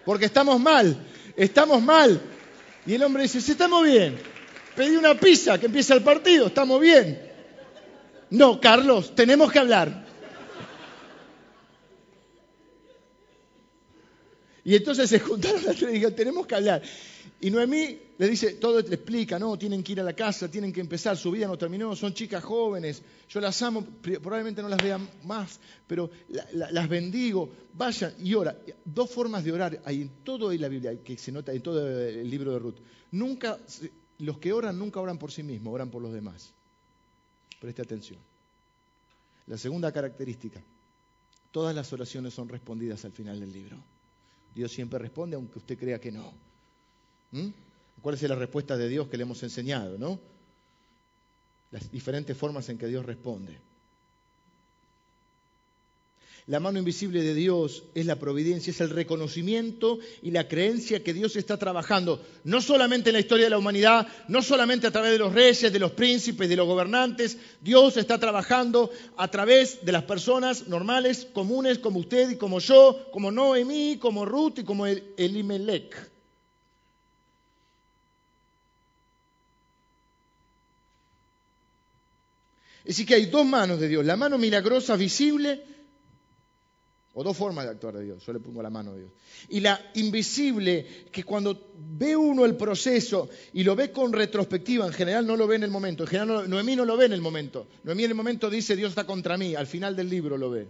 Porque 0.03 0.25
estamos 0.25 0.59
mal, 0.59 0.97
estamos 1.37 1.81
mal. 1.81 2.19
Y 2.85 2.95
el 2.95 3.03
hombre 3.03 3.23
dice, 3.23 3.39
sí, 3.39 3.51
estamos 3.51 3.85
bien 3.85 4.17
pedí 4.75 4.95
una 4.95 5.15
pizza, 5.15 5.59
que 5.59 5.67
empieza 5.67 5.93
el 5.93 6.03
partido, 6.03 6.47
estamos 6.47 6.79
bien. 6.79 7.19
No, 8.29 8.59
Carlos, 8.61 9.13
tenemos 9.15 9.51
que 9.51 9.59
hablar. 9.59 10.05
Y 14.63 14.75
entonces 14.75 15.09
se 15.09 15.19
juntaron 15.19 15.63
las 15.65 15.75
tres 15.75 15.89
y 15.89 15.93
dijeron, 15.93 16.15
tenemos 16.15 16.45
que 16.45 16.55
hablar. 16.55 16.81
Y 17.39 17.49
Noemí 17.49 17.99
le 18.19 18.29
dice, 18.29 18.53
todo 18.53 18.79
le 18.81 18.95
explica, 18.95 19.39
no, 19.39 19.57
tienen 19.57 19.81
que 19.81 19.93
ir 19.93 19.99
a 19.99 20.03
la 20.03 20.13
casa, 20.13 20.49
tienen 20.49 20.71
que 20.71 20.79
empezar, 20.79 21.17
su 21.17 21.31
vida 21.31 21.47
no 21.47 21.57
terminó, 21.57 21.95
son 21.95 22.13
chicas 22.13 22.43
jóvenes, 22.43 23.01
yo 23.27 23.41
las 23.41 23.59
amo, 23.63 23.83
probablemente 24.01 24.61
no 24.61 24.69
las 24.69 24.81
vean 24.81 25.09
más, 25.23 25.59
pero 25.87 26.11
las 26.53 26.87
bendigo, 26.87 27.51
vayan 27.73 28.13
y 28.23 28.35
ora. 28.35 28.55
Dos 28.85 29.09
formas 29.09 29.43
de 29.43 29.51
orar 29.51 29.81
hay 29.83 30.03
en 30.03 30.09
todo 30.23 30.53
la 30.53 30.67
Biblia, 30.67 30.95
que 31.03 31.17
se 31.17 31.31
nota 31.31 31.51
en 31.51 31.61
todo 31.61 31.89
el 31.89 32.29
libro 32.29 32.53
de 32.53 32.59
Ruth. 32.59 32.77
Nunca 33.09 33.57
los 34.21 34.37
que 34.37 34.53
oran 34.53 34.77
nunca 34.77 34.99
oran 34.99 35.17
por 35.17 35.31
sí 35.31 35.41
mismos, 35.41 35.73
oran 35.73 35.89
por 35.89 36.01
los 36.01 36.13
demás. 36.13 36.53
Preste 37.59 37.81
atención. 37.81 38.19
La 39.47 39.57
segunda 39.57 39.91
característica, 39.91 40.61
todas 41.51 41.75
las 41.75 41.91
oraciones 41.91 42.33
son 42.33 42.47
respondidas 42.47 43.03
al 43.03 43.11
final 43.11 43.39
del 43.39 43.51
libro. 43.51 43.77
Dios 44.53 44.71
siempre 44.71 44.99
responde 44.99 45.35
aunque 45.35 45.57
usted 45.57 45.77
crea 45.77 45.99
que 45.99 46.11
no. 46.11 46.31
¿Mm? 47.31 47.47
¿Cuál 48.01 48.15
es 48.15 48.21
la 48.23 48.35
respuesta 48.35 48.77
de 48.77 48.87
Dios 48.89 49.07
que 49.07 49.17
le 49.17 49.23
hemos 49.23 49.41
enseñado? 49.41 49.97
¿no? 49.97 50.19
Las 51.71 51.91
diferentes 51.91 52.37
formas 52.37 52.69
en 52.69 52.77
que 52.77 52.87
Dios 52.87 53.05
responde. 53.05 53.57
La 56.51 56.59
mano 56.59 56.79
invisible 56.79 57.23
de 57.23 57.33
Dios 57.33 57.85
es 57.95 58.05
la 58.05 58.17
providencia, 58.17 58.71
es 58.71 58.81
el 58.81 58.89
reconocimiento 58.89 59.99
y 60.21 60.31
la 60.31 60.49
creencia 60.49 61.01
que 61.01 61.13
Dios 61.13 61.37
está 61.37 61.57
trabajando, 61.57 62.21
no 62.43 62.59
solamente 62.59 63.09
en 63.09 63.13
la 63.13 63.21
historia 63.21 63.45
de 63.45 63.51
la 63.51 63.57
humanidad, 63.57 64.05
no 64.27 64.41
solamente 64.41 64.85
a 64.85 64.91
través 64.91 65.13
de 65.13 65.19
los 65.19 65.33
reyes, 65.33 65.71
de 65.71 65.79
los 65.79 65.93
príncipes, 65.93 66.49
de 66.49 66.57
los 66.57 66.67
gobernantes, 66.67 67.37
Dios 67.61 67.95
está 67.95 68.19
trabajando 68.19 68.91
a 69.15 69.29
través 69.29 69.85
de 69.85 69.93
las 69.93 70.03
personas 70.03 70.67
normales, 70.67 71.25
comunes, 71.31 71.79
como 71.79 71.99
usted 72.01 72.31
y 72.31 72.35
como 72.35 72.59
yo, 72.59 73.07
como 73.13 73.31
Noemí, 73.31 73.97
como 73.97 74.25
Ruth 74.25 74.59
y 74.59 74.63
como 74.65 74.87
Elimelech. 74.87 75.95
Decir, 82.83 83.05
que 83.05 83.15
hay 83.15 83.27
dos 83.27 83.45
manos 83.45 83.79
de 83.79 83.87
Dios, 83.87 84.05
la 84.05 84.17
mano 84.17 84.37
milagrosa 84.37 84.97
visible 84.97 85.71
o 87.13 87.23
dos 87.23 87.35
formas 87.35 87.65
de 87.65 87.71
actuar 87.71 87.95
de 87.95 88.05
Dios, 88.05 88.25
yo 88.25 88.31
le 88.31 88.39
pongo 88.39 88.61
la 88.61 88.69
mano 88.69 88.91
a 88.91 88.95
Dios. 88.95 89.11
Y 89.49 89.59
la 89.59 89.91
invisible, 89.95 91.05
que 91.11 91.23
cuando 91.23 91.71
ve 91.75 92.15
uno 92.15 92.45
el 92.45 92.55
proceso 92.55 93.29
y 93.53 93.63
lo 93.63 93.75
ve 93.75 93.91
con 93.91 94.13
retrospectiva, 94.13 94.85
en 94.85 94.93
general 94.93 95.27
no 95.27 95.35
lo 95.35 95.45
ve 95.45 95.57
en 95.57 95.63
el 95.63 95.71
momento, 95.71 96.03
en 96.03 96.09
general 96.09 96.49
Noemí 96.49 96.75
no 96.75 96.85
lo 96.85 96.95
ve 96.95 97.05
en 97.05 97.13
el 97.13 97.21
momento. 97.21 97.67
Noemí 97.83 98.05
en 98.05 98.11
el 98.11 98.15
momento 98.15 98.49
dice 98.49 98.75
Dios 98.75 98.89
está 98.89 99.05
contra 99.05 99.37
mí, 99.37 99.55
al 99.55 99.67
final 99.67 99.95
del 99.95 100.09
libro 100.09 100.37
lo 100.37 100.51
ve. 100.51 100.67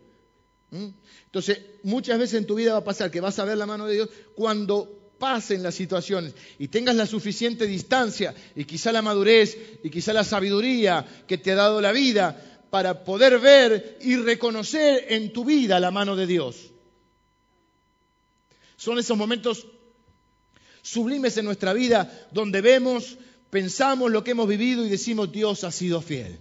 ¿Mm? 0.71 0.88
Entonces, 1.25 1.60
muchas 1.84 2.17
veces 2.17 2.39
en 2.39 2.47
tu 2.47 2.56
vida 2.56 2.73
va 2.73 2.80
a 2.80 2.84
pasar 2.84 3.12
que 3.12 3.21
vas 3.21 3.38
a 3.38 3.45
ver 3.45 3.58
la 3.58 3.65
mano 3.65 3.86
de 3.86 3.95
Dios 3.95 4.10
cuando 4.36 5.13
pasen 5.19 5.62
las 5.62 5.75
situaciones 5.75 6.34
y 6.58 6.69
tengas 6.69 6.95
la 6.95 7.06
suficiente 7.06 7.67
distancia 7.67 8.34
y 8.56 8.65
quizá 8.65 8.91
la 8.91 9.04
madurez 9.04 9.56
y 9.84 9.91
quizá 9.91 10.13
la 10.13 10.23
sabiduría 10.23 11.06
que 11.27 11.38
te 11.38 11.51
ha 11.51 11.56
dado 11.56 11.80
la 11.80 11.91
vida 11.91 12.61
para 12.71 13.03
poder 13.03 13.38
ver 13.38 13.97
y 14.01 14.15
reconocer 14.15 15.05
en 15.10 15.34
tu 15.34 15.43
vida 15.45 15.79
la 15.79 15.91
mano 15.91 16.15
de 16.15 16.25
Dios. 16.25 16.71
Son 18.77 18.97
esos 18.97 19.17
momentos 19.17 19.67
sublimes 20.81 21.36
en 21.38 21.45
nuestra 21.45 21.73
vida 21.73 22.27
donde 22.31 22.62
vemos, 22.62 23.17
pensamos 23.49 24.10
lo 24.10 24.23
que 24.23 24.31
hemos 24.31 24.47
vivido 24.47 24.86
y 24.86 24.89
decimos 24.89 25.31
Dios 25.31 25.65
ha 25.65 25.71
sido 25.71 26.01
fiel. 26.01 26.39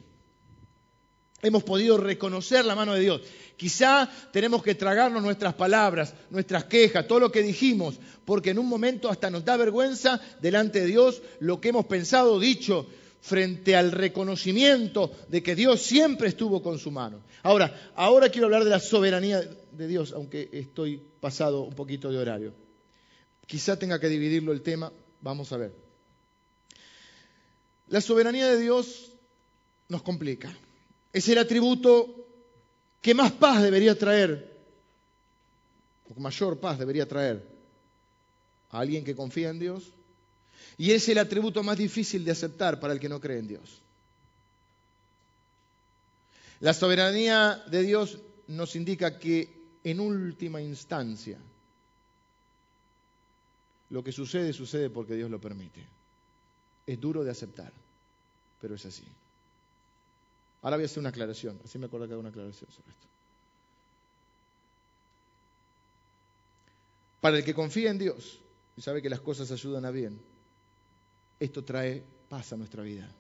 hemos 1.43 1.65
podido 1.65 1.97
reconocer 1.97 2.65
la 2.65 2.77
mano 2.77 2.95
de 2.95 3.01
Dios. 3.01 3.23
Quizá 3.57 4.09
tenemos 4.31 4.63
que 4.63 4.75
tragarnos 4.75 5.23
nuestras 5.23 5.55
palabras, 5.55 6.15
nuestras 6.31 6.65
quejas, 6.65 7.09
todo 7.09 7.19
lo 7.19 7.33
que 7.33 7.43
dijimos, 7.43 7.99
porque 8.25 8.51
en 8.51 8.59
un 8.59 8.69
momento 8.69 9.11
hasta 9.11 9.31
nos 9.31 9.45
da 9.45 9.57
vergüenza 9.57 10.21
delante 10.41 10.81
de 10.81 10.87
Dios 10.87 11.23
lo 11.41 11.61
que 11.61 11.71
hemos 11.71 11.87
pensado, 11.87 12.39
dicho, 12.39 12.87
frente 13.21 13.77
al 13.77 13.93
reconocimiento 13.93 15.13
de 15.29 15.43
que 15.43 15.55
Dios 15.55 15.83
siempre 15.83 16.29
estuvo 16.29 16.63
con 16.63 16.79
su 16.79 16.91
mano. 16.91 17.23
Ahora, 17.43 17.93
ahora 17.95 18.29
quiero 18.31 18.47
hablar 18.47 18.65
de 18.65 18.71
la 18.71 18.81
soberanía 18.81 19.41
de 19.41 19.87
Dios, 19.87 20.13
aunque 20.13 20.49
estoy 20.53 21.03
pasado 21.21 21.63
un 21.63 21.75
poquito 21.75 22.11
de 22.11 22.19
horario. 22.19 22.55
Quizá 23.47 23.79
tenga 23.79 23.99
que 23.99 24.09
dividirlo 24.09 24.53
el 24.53 24.63
tema, 24.63 24.93
vamos 25.21 25.53
a 25.53 25.57
ver. 25.57 25.75
La 27.89 28.01
soberanía 28.01 28.47
de 28.47 28.59
Dios 28.61 29.13
nos 29.89 30.03
complica. 30.03 30.57
Es 31.13 31.29
el 31.29 31.39
atributo 31.39 32.27
que 33.01 33.15
más 33.15 33.33
paz 33.33 33.63
debería 33.63 33.99
traer, 33.99 34.57
o 36.09 36.21
mayor 36.21 36.61
paz 36.61 36.79
debería 36.79 37.07
traer 37.09 37.45
a 38.71 38.81
alguien 38.81 39.05
que 39.05 39.17
confía 39.17 39.51
en 39.51 39.59
Dios, 39.59 39.93
y 40.81 40.93
es 40.93 41.07
el 41.11 41.19
atributo 41.19 41.63
más 41.63 41.77
difícil 41.77 42.25
de 42.25 42.31
aceptar 42.31 42.81
para 42.81 42.95
el 42.95 43.01
que 43.01 43.11
no 43.11 43.21
cree 43.21 43.39
en 43.39 43.49
Dios. 43.49 43.83
La 46.61 46.73
soberanía 46.73 47.63
de 47.67 47.83
Dios 47.83 48.19
nos 48.47 48.75
indica 48.77 49.19
que 49.19 49.61
en 49.85 50.01
última 50.01 50.63
instancia 50.63 51.37
lo 53.91 54.03
que 54.03 54.11
sucede 54.11 54.55
sucede 54.55 54.89
porque 54.89 55.17
Dios 55.17 55.31
lo 55.31 55.39
permite. 55.39 55.87
Es 56.87 56.99
duro 56.99 57.25
de 57.25 57.31
aceptar, 57.31 57.75
pero 58.59 58.75
es 58.75 58.87
así. 58.87 59.05
Ahora 60.63 60.77
voy 60.77 60.85
a 60.85 60.87
hacer 60.87 61.01
una 61.01 61.11
aclaración, 61.11 61.61
así 61.63 61.79
me 61.79 61.87
acuerdo 61.87 62.07
que 62.07 62.15
hago 62.15 62.21
una 62.21 62.31
aclaración 62.31 62.71
sobre 62.71 62.89
esto. 62.89 63.07
Para 67.21 67.37
el 67.37 67.45
que 67.45 67.53
confía 67.53 67.91
en 67.91 67.99
Dios 67.99 68.39
y 68.79 68.81
sabe 68.81 69.03
que 69.03 69.11
las 69.11 69.21
cosas 69.21 69.51
ayudan 69.51 69.85
a 69.85 69.91
bien, 69.91 70.30
esto 71.41 71.65
trae 71.65 72.05
paz 72.29 72.53
a 72.53 72.57
nuestra 72.57 72.83
vida. 72.83 73.11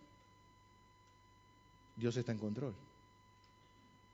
Dios 1.96 2.16
está 2.16 2.33
en 2.33 2.38
control. 2.38 2.74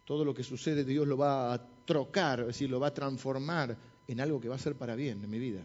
Todo 0.04 0.24
lo 0.24 0.32
que 0.32 0.44
sucede, 0.44 0.84
Dios 0.84 1.06
lo 1.06 1.16
va 1.16 1.52
a 1.52 1.66
trocar, 1.84 2.40
es 2.40 2.46
decir, 2.46 2.70
lo 2.70 2.80
va 2.80 2.88
a 2.88 2.94
transformar 2.94 3.76
en 4.06 4.20
algo 4.20 4.40
que 4.40 4.48
va 4.48 4.54
a 4.54 4.58
ser 4.58 4.76
para 4.76 4.94
bien 4.94 5.22
en 5.22 5.30
mi 5.30 5.38
vida, 5.38 5.62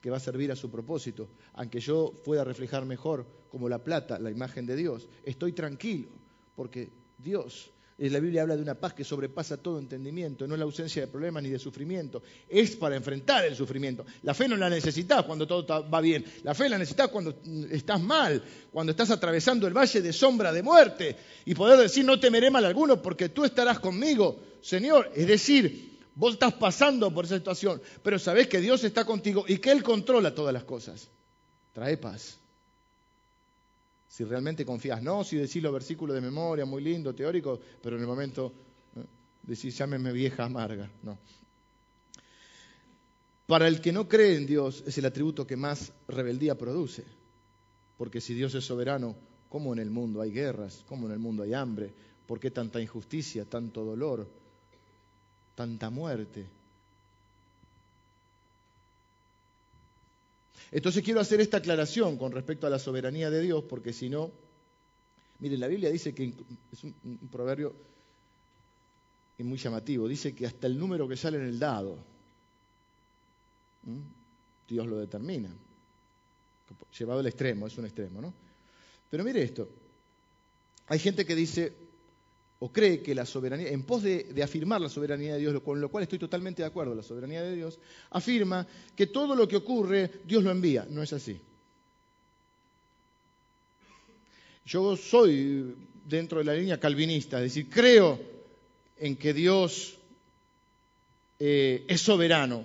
que 0.00 0.10
va 0.10 0.16
a 0.16 0.20
servir 0.20 0.50
a 0.50 0.56
su 0.56 0.70
propósito. 0.70 1.28
Aunque 1.54 1.78
yo 1.78 2.12
pueda 2.24 2.42
reflejar 2.42 2.84
mejor 2.84 3.24
como 3.50 3.68
la 3.68 3.78
plata, 3.78 4.18
la 4.18 4.30
imagen 4.30 4.66
de 4.66 4.76
Dios, 4.76 5.08
estoy 5.24 5.52
tranquilo 5.52 6.08
porque 6.56 6.90
Dios, 7.18 7.70
la 8.10 8.18
Biblia 8.18 8.42
habla 8.42 8.56
de 8.56 8.62
una 8.62 8.74
paz 8.74 8.94
que 8.94 9.04
sobrepasa 9.04 9.56
todo 9.58 9.78
entendimiento, 9.78 10.46
no 10.46 10.54
es 10.54 10.58
la 10.58 10.64
ausencia 10.64 11.02
de 11.02 11.08
problemas 11.08 11.42
ni 11.42 11.50
de 11.50 11.58
sufrimiento, 11.58 12.22
es 12.48 12.76
para 12.76 12.96
enfrentar 12.96 13.44
el 13.44 13.54
sufrimiento. 13.54 14.04
La 14.22 14.34
fe 14.34 14.48
no 14.48 14.56
la 14.56 14.68
necesitas 14.68 15.24
cuando 15.24 15.46
todo 15.46 15.88
va 15.88 16.00
bien, 16.00 16.24
la 16.42 16.54
fe 16.54 16.68
la 16.68 16.78
necesitas 16.78 17.08
cuando 17.08 17.38
mm, 17.44 17.66
estás 17.70 18.00
mal, 18.00 18.42
cuando 18.72 18.90
estás 18.90 19.10
atravesando 19.10 19.66
el 19.66 19.76
valle 19.76 20.02
de 20.02 20.12
sombra 20.12 20.52
de 20.52 20.62
muerte 20.62 21.16
y 21.44 21.54
poder 21.54 21.78
decir 21.78 22.04
no 22.04 22.18
temeré 22.18 22.50
mal 22.50 22.64
alguno 22.64 23.00
porque 23.00 23.28
tú 23.28 23.44
estarás 23.44 23.78
conmigo, 23.78 24.40
Señor. 24.60 25.10
Es 25.14 25.26
decir, 25.26 26.00
vos 26.14 26.34
estás 26.34 26.54
pasando 26.54 27.12
por 27.14 27.24
esa 27.24 27.36
situación, 27.36 27.80
pero 28.02 28.18
sabés 28.18 28.48
que 28.48 28.60
Dios 28.60 28.82
está 28.84 29.04
contigo 29.04 29.44
y 29.46 29.58
que 29.58 29.70
Él 29.70 29.82
controla 29.82 30.34
todas 30.34 30.52
las 30.52 30.64
cosas. 30.64 31.08
Trae 31.72 31.96
paz 31.96 32.41
si 34.12 34.24
realmente 34.24 34.66
confías. 34.66 35.02
No 35.02 35.24
si 35.24 35.38
decís 35.38 35.62
los 35.62 35.72
versículos 35.72 36.14
de 36.14 36.20
memoria, 36.20 36.66
muy 36.66 36.82
lindo, 36.82 37.14
teórico, 37.14 37.58
pero 37.82 37.96
en 37.96 38.02
el 38.02 38.06
momento 38.06 38.52
decís, 39.42 39.78
llámeme 39.78 40.12
vieja 40.12 40.44
amarga. 40.44 40.90
No. 41.02 41.16
Para 43.46 43.66
el 43.68 43.80
que 43.80 43.90
no 43.90 44.06
cree 44.06 44.36
en 44.36 44.46
Dios 44.46 44.84
es 44.86 44.98
el 44.98 45.06
atributo 45.06 45.46
que 45.46 45.56
más 45.56 45.94
rebeldía 46.08 46.58
produce. 46.58 47.04
Porque 47.96 48.20
si 48.20 48.34
Dios 48.34 48.54
es 48.54 48.66
soberano, 48.66 49.16
¿cómo 49.48 49.72
en 49.72 49.78
el 49.78 49.88
mundo 49.88 50.20
hay 50.20 50.30
guerras? 50.30 50.84
¿Cómo 50.86 51.06
en 51.06 51.14
el 51.14 51.18
mundo 51.18 51.42
hay 51.42 51.54
hambre? 51.54 51.90
¿Por 52.26 52.38
qué 52.38 52.50
tanta 52.50 52.82
injusticia, 52.82 53.46
tanto 53.46 53.82
dolor, 53.82 54.28
tanta 55.54 55.88
muerte? 55.88 56.46
Entonces 60.72 61.04
quiero 61.04 61.20
hacer 61.20 61.40
esta 61.40 61.58
aclaración 61.58 62.16
con 62.16 62.32
respecto 62.32 62.66
a 62.66 62.70
la 62.70 62.78
soberanía 62.78 63.28
de 63.28 63.42
Dios, 63.42 63.62
porque 63.64 63.92
si 63.92 64.08
no, 64.08 64.32
miren, 65.38 65.60
la 65.60 65.68
Biblia 65.68 65.90
dice 65.90 66.14
que 66.14 66.32
es 66.72 66.82
un, 66.82 67.28
proverbio 67.30 67.74
muy 69.38 69.58
llamativo, 69.58 70.08
dice 70.08 70.34
que 70.34 70.46
hasta 70.46 70.66
el 70.66 70.78
número 70.78 71.06
que 71.06 71.16
sale 71.16 71.36
en 71.36 71.44
el 71.44 71.58
dado, 71.58 71.98
Dios 74.68 74.86
lo 74.86 74.98
determina, 74.98 75.50
llevado 76.96 77.20
al 77.20 77.26
extremo, 77.26 77.66
es 77.66 77.76
un 77.76 77.84
extremo, 77.84 78.22
¿no? 78.22 78.32
Pero 79.10 79.24
mire 79.24 79.42
esto, 79.42 79.68
hay 80.86 81.00
gente 81.00 81.26
que 81.26 81.34
dice, 81.34 81.74
o 82.64 82.70
cree 82.70 83.02
que 83.02 83.12
la 83.12 83.26
soberanía, 83.26 83.70
en 83.70 83.82
pos 83.82 84.04
de, 84.04 84.40
afirmar 84.40 84.80
la 84.80 84.88
soberanía 84.88 85.34
de 85.34 85.40
Dios, 85.40 85.60
con 85.64 85.80
lo 85.80 85.88
cual 85.88 86.04
estoy 86.04 86.20
totalmente 86.20 86.62
de 86.62 86.68
acuerdo, 86.68 86.94
la 86.94 87.02
soberanía 87.02 87.42
de 87.42 87.56
Dios, 87.56 87.80
afirma 88.10 88.64
que 88.94 89.08
todo 89.08 89.34
lo 89.34 89.48
que 89.48 89.56
ocurre 89.56 90.08
Dios 90.24 90.44
lo 90.44 90.52
envía. 90.52 90.86
No 90.88 91.02
es 91.02 91.12
así. 91.12 91.40
Yo 94.64 94.96
soy 94.96 95.74
dentro 96.06 96.38
de 96.38 96.44
la 96.44 96.54
línea 96.54 96.78
calvinista, 96.78 97.38
es 97.38 97.52
decir, 97.52 97.68
creo 97.68 98.20
en 98.96 99.16
que 99.16 99.34
Dios 99.34 99.98
eh, 101.40 101.84
es 101.88 102.00
soberano, 102.00 102.62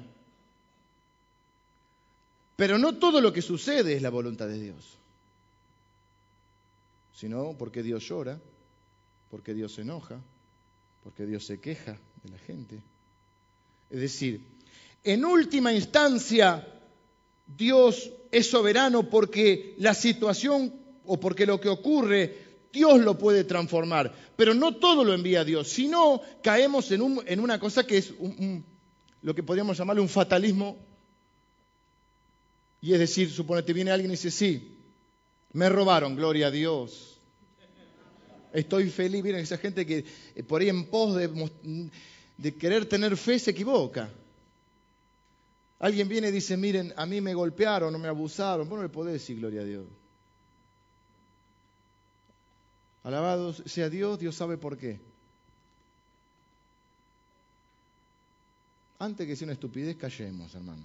pero 2.55 2.77
no 2.77 2.99
todo 2.99 3.19
lo 3.19 3.33
que 3.33 3.41
sucede 3.41 3.95
es 3.95 4.03
la 4.03 4.12
voluntad 4.12 4.47
de 4.47 4.62
Dios, 4.62 4.95
sino 7.15 7.55
porque 7.57 7.81
Dios 7.81 8.07
llora, 8.07 8.39
porque 9.30 9.54
Dios 9.54 9.74
se 9.74 9.82
enoja, 9.82 10.22
porque 11.04 11.26
Dios 11.26 11.46
se 11.46 11.60
queja 11.60 12.00
de 12.24 12.30
la 12.30 12.38
gente. 12.40 12.82
Es 13.90 14.02
decir, 14.02 14.46
en 15.04 15.26
última 15.26 15.74
instancia, 15.74 16.68
Dios 17.46 18.12
es 18.32 18.50
soberano 18.50 19.10
porque 19.10 19.76
la 19.78 19.94
situación 19.94 20.74
o 21.06 21.20
porque 21.20 21.46
lo 21.46 21.60
que 21.60 21.70
ocurre, 21.70 22.48
Dios 22.74 23.00
lo 23.00 23.18
puede 23.18 23.44
transformar. 23.44 24.13
Pero 24.36 24.54
no 24.54 24.76
todo 24.76 25.04
lo 25.04 25.13
envía 25.13 25.44
Dios, 25.44 25.70
sino 25.70 26.22
caemos 26.44 26.92
en, 26.92 27.20
en 27.26 27.40
una 27.40 27.60
cosa 27.60 27.88
que 27.88 27.98
es 27.98 28.13
lo 29.22 29.34
que 29.34 29.44
podríamos 29.44 29.78
llamarle 29.78 30.02
un 30.02 30.10
fatalismo. 30.10 30.78
Y 32.82 32.94
es 32.94 33.00
decir, 33.00 33.32
suponete, 33.32 33.74
viene 33.74 33.92
alguien 33.92 34.12
y 34.12 34.13
dice, 34.13 34.32
sí, 34.32 34.78
me 35.54 35.70
robaron, 35.70 36.16
gloria 36.16 36.48
a 36.48 36.52
Dios. 36.52 37.16
Estoy 38.53 38.89
feliz. 38.89 39.23
Miren, 39.23 39.41
esa 39.41 39.57
gente 39.57 39.86
que 39.86 40.05
eh, 40.36 40.43
por 40.43 40.62
ahí 40.62 40.69
en 40.69 40.86
pos 40.86 41.15
de, 41.15 42.55
querer 42.55 42.88
tener 42.88 43.17
fe 43.17 43.39
se 43.39 43.51
equivoca. 43.51 44.10
Alguien 45.79 46.07
viene 46.07 46.29
y 46.29 46.31
dice, 46.31 46.57
miren, 46.57 46.93
a 46.95 47.05
mí 47.05 47.21
me 47.21 47.33
golpearon, 47.33 47.93
no 47.93 47.99
me 47.99 48.07
abusaron. 48.07 48.67
Vos 48.67 48.77
no 48.77 48.83
le 48.83 48.89
podés 48.89 49.13
decir 49.13 49.38
gloria 49.38 49.62
a 49.62 49.65
Dios. 49.65 49.86
Alabado 53.03 53.53
sea 53.53 53.89
Dios, 53.89 54.19
Dios 54.19 54.36
sabe 54.36 54.57
por 54.57 54.77
qué. 54.77 54.99
Antes 58.99 59.27
que 59.27 59.36
sea 59.36 59.45
una 59.45 59.53
estupidez, 59.53 59.95
callemos, 59.95 60.53
hermano. 60.55 60.83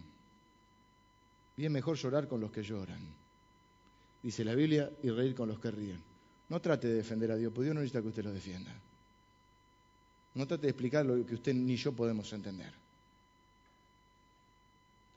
Es 1.56 1.70
mejor 1.70 1.96
llorar 1.96 2.28
con 2.28 2.40
los 2.40 2.50
que 2.50 2.62
lloran. 2.62 3.00
Dice 4.22 4.44
la 4.44 4.54
Biblia, 4.54 4.90
y 5.02 5.10
reír 5.10 5.34
con 5.34 5.48
los 5.48 5.58
que 5.58 5.70
ríen. 5.70 6.11
No 6.52 6.60
trate 6.60 6.86
de 6.86 6.96
defender 6.96 7.30
a 7.32 7.36
Dios, 7.38 7.50
porque 7.50 7.64
Dios 7.64 7.74
no 7.74 7.80
necesita 7.80 8.02
que 8.02 8.08
usted 8.08 8.24
lo 8.24 8.30
defienda. 8.30 8.70
No 10.34 10.46
trate 10.46 10.66
de 10.66 10.68
explicar 10.68 11.06
lo 11.06 11.24
que 11.24 11.36
usted 11.36 11.54
ni 11.54 11.76
yo 11.76 11.92
podemos 11.92 12.30
entender. 12.34 12.70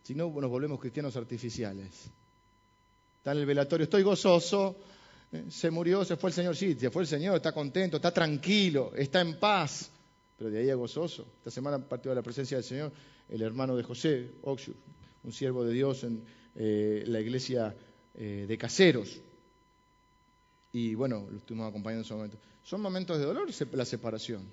Si 0.03 0.15
no, 0.15 0.29
nos 0.29 0.49
volvemos 0.49 0.79
cristianos 0.79 1.17
artificiales. 1.17 1.89
Está 3.17 3.33
en 3.33 3.39
el 3.39 3.45
velatorio, 3.45 3.83
estoy 3.83 4.03
gozoso, 4.03 4.77
eh, 5.33 5.47
se 5.49 5.69
murió, 5.71 6.05
se 6.05 6.15
fue 6.15 6.29
el 6.29 6.33
Señor, 6.33 6.55
sí, 6.55 6.73
se 6.75 6.89
fue 6.89 7.01
el 7.01 7.07
Señor, 7.09 7.35
está 7.35 7.51
contento, 7.51 7.97
está 7.97 8.13
tranquilo, 8.13 8.93
está 8.95 9.19
en 9.19 9.37
paz, 9.37 9.91
pero 10.37 10.49
de 10.49 10.59
ahí 10.59 10.69
a 10.69 10.75
gozoso. 10.75 11.27
Esta 11.39 11.51
semana 11.51 11.79
partió 11.79 12.11
de 12.11 12.15
la 12.15 12.23
presencia 12.23 12.55
del 12.55 12.63
Señor 12.63 12.93
el 13.27 13.41
hermano 13.41 13.75
de 13.75 13.83
José, 13.83 14.31
Oxu, 14.43 14.73
un 15.25 15.33
siervo 15.33 15.65
de 15.65 15.73
Dios 15.73 16.01
en 16.05 16.23
eh, 16.55 17.03
la 17.07 17.19
iglesia 17.19 17.75
eh, 18.13 18.45
de 18.47 18.57
Caseros 18.57 19.19
y 20.75 20.93
bueno, 20.93 21.25
lo 21.31 21.37
estuvimos 21.37 21.69
acompañando 21.69 22.01
en 22.01 22.05
ese 22.05 22.13
momento. 22.13 22.37
Son 22.61 22.81
momentos 22.81 23.17
de 23.17 23.23
dolor 23.23 23.47
la 23.71 23.85
separación. 23.85 24.43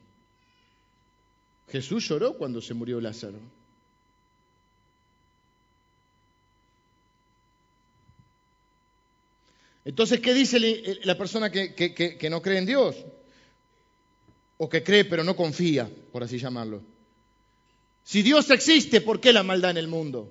Jesús 1.68 2.08
lloró 2.08 2.38
cuando 2.38 2.60
se 2.60 2.74
murió 2.74 3.00
Lázaro. 3.00 3.40
Entonces, 9.84 10.20
¿qué 10.20 10.32
dice 10.32 10.60
la 11.02 11.18
persona 11.18 11.50
que, 11.50 12.28
no 12.30 12.40
cree 12.40 12.58
en 12.58 12.66
Dios? 12.66 12.94
o 14.58 14.68
que 14.68 14.84
cree 14.84 15.04
pero 15.04 15.24
no 15.24 15.34
confía, 15.34 15.90
por 16.12 16.22
así 16.22 16.38
llamarlo. 16.38 16.82
Si 18.04 18.22
Dios 18.22 18.48
existe, 18.50 19.00
¿por 19.00 19.20
qué 19.20 19.32
la 19.32 19.42
maldad 19.42 19.72
en 19.72 19.78
el 19.78 19.88
mundo? 19.88 20.30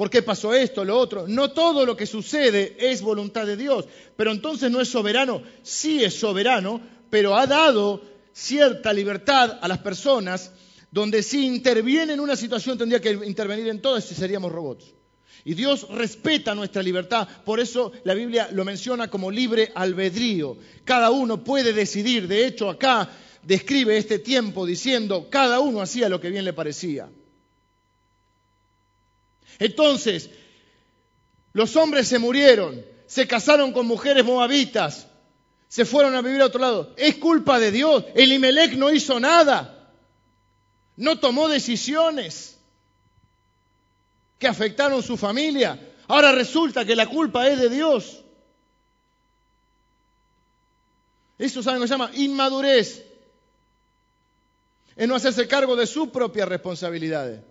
¿Por 0.00 0.08
qué 0.08 0.22
pasó 0.22 0.54
esto, 0.54 0.82
lo 0.82 0.96
otro? 0.96 1.28
No 1.28 1.50
todo 1.50 1.84
lo 1.84 1.94
que 1.94 2.06
sucede 2.06 2.74
es 2.78 3.02
voluntad 3.02 3.44
de 3.44 3.58
Dios, 3.58 3.84
pero 4.16 4.32
entonces 4.32 4.70
no 4.70 4.80
es 4.80 4.88
soberano. 4.88 5.42
Sí 5.62 6.02
es 6.02 6.18
soberano, 6.18 6.80
pero 7.10 7.36
ha 7.36 7.46
dado 7.46 8.02
cierta 8.32 8.94
libertad 8.94 9.58
a 9.60 9.68
las 9.68 9.76
personas 9.80 10.52
donde 10.90 11.22
si 11.22 11.44
interviene 11.44 12.14
en 12.14 12.20
una 12.20 12.34
situación 12.34 12.78
tendría 12.78 13.02
que 13.02 13.10
intervenir 13.10 13.68
en 13.68 13.82
todas 13.82 14.10
y 14.10 14.14
seríamos 14.14 14.50
robots. 14.50 14.86
Y 15.44 15.52
Dios 15.52 15.86
respeta 15.90 16.54
nuestra 16.54 16.82
libertad, 16.82 17.28
por 17.44 17.60
eso 17.60 17.92
la 18.04 18.14
Biblia 18.14 18.48
lo 18.52 18.64
menciona 18.64 19.10
como 19.10 19.30
libre 19.30 19.70
albedrío. 19.74 20.56
Cada 20.86 21.10
uno 21.10 21.44
puede 21.44 21.74
decidir, 21.74 22.26
de 22.26 22.46
hecho 22.46 22.70
acá 22.70 23.10
describe 23.42 23.98
este 23.98 24.18
tiempo 24.18 24.64
diciendo, 24.64 25.28
cada 25.28 25.60
uno 25.60 25.82
hacía 25.82 26.08
lo 26.08 26.22
que 26.22 26.30
bien 26.30 26.46
le 26.46 26.54
parecía. 26.54 27.10
Entonces, 29.60 30.30
los 31.52 31.76
hombres 31.76 32.08
se 32.08 32.18
murieron, 32.18 32.84
se 33.06 33.28
casaron 33.28 33.72
con 33.72 33.86
mujeres 33.86 34.24
moabitas, 34.24 35.06
se 35.68 35.84
fueron 35.84 36.16
a 36.16 36.22
vivir 36.22 36.40
a 36.40 36.46
otro 36.46 36.60
lado. 36.60 36.94
Es 36.96 37.16
culpa 37.16 37.60
de 37.60 37.70
Dios. 37.70 38.04
El 38.14 38.32
Imelec 38.32 38.72
no 38.72 38.90
hizo 38.90 39.20
nada. 39.20 39.92
No 40.96 41.20
tomó 41.20 41.48
decisiones 41.48 42.58
que 44.38 44.48
afectaron 44.48 45.02
su 45.02 45.16
familia. 45.16 45.78
Ahora 46.08 46.32
resulta 46.32 46.84
que 46.84 46.96
la 46.96 47.06
culpa 47.06 47.46
es 47.46 47.60
de 47.60 47.68
Dios. 47.68 48.24
Eso, 51.38 51.62
¿saben 51.62 51.80
cómo 51.80 51.86
se 51.86 51.94
llama? 51.94 52.10
Inmadurez. 52.14 53.04
Es 54.96 55.06
no 55.06 55.14
hacerse 55.14 55.46
cargo 55.46 55.76
de 55.76 55.86
sus 55.86 56.08
propias 56.08 56.48
responsabilidades. 56.48 57.49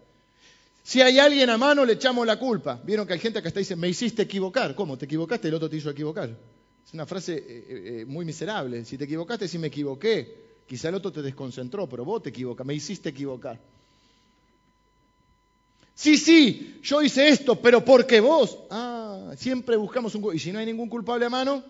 Si 0.89 1.03
hay 1.03 1.19
alguien 1.19 1.51
a 1.51 1.57
mano, 1.59 1.85
le 1.85 1.93
echamos 1.93 2.25
la 2.25 2.39
culpa. 2.39 2.81
Vieron 2.83 3.05
que 3.05 3.13
hay 3.13 3.19
gente 3.19 3.39
que 3.43 3.47
hasta 3.47 3.59
dice, 3.59 3.75
me 3.75 3.87
hiciste 3.87 4.23
equivocar. 4.23 4.73
¿Cómo? 4.73 4.97
¿Te 4.97 5.05
equivocaste? 5.05 5.47
El 5.47 5.53
otro 5.53 5.69
te 5.69 5.77
hizo 5.77 5.91
equivocar. 5.91 6.35
Es 6.83 6.93
una 6.95 7.05
frase 7.05 7.35
eh, 7.35 7.43
eh, 7.45 7.65
eh, 8.01 8.05
muy 8.07 8.25
miserable. 8.25 8.83
Si 8.85 8.97
te 8.97 9.03
equivocaste, 9.03 9.47
si 9.47 9.59
me 9.59 9.67
equivoqué. 9.67 10.63
Quizá 10.65 10.89
el 10.89 10.95
otro 10.95 11.11
te 11.11 11.21
desconcentró, 11.21 11.87
pero 11.87 12.03
vos 12.03 12.23
te 12.23 12.29
equivocas, 12.29 12.65
me 12.65 12.73
hiciste 12.73 13.09
equivocar. 13.09 13.59
Sí, 15.93 16.17
sí, 16.17 16.79
yo 16.81 17.03
hice 17.03 17.29
esto, 17.29 17.61
pero 17.61 17.85
porque 17.85 18.19
vos. 18.19 18.57
Ah, 18.71 19.33
siempre 19.37 19.77
buscamos 19.77 20.15
un... 20.15 20.35
Y 20.35 20.39
si 20.39 20.51
no 20.51 20.57
hay 20.57 20.65
ningún 20.65 20.89
culpable 20.89 21.23
a 21.23 21.29
mano, 21.29 21.63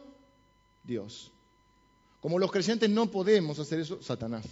Dios. 0.81 1.29
Como 2.21 2.39
los 2.39 2.49
creyentes 2.49 2.89
no 2.89 3.11
podemos 3.11 3.59
hacer 3.59 3.81
eso, 3.81 4.01
Satanás. 4.01 4.45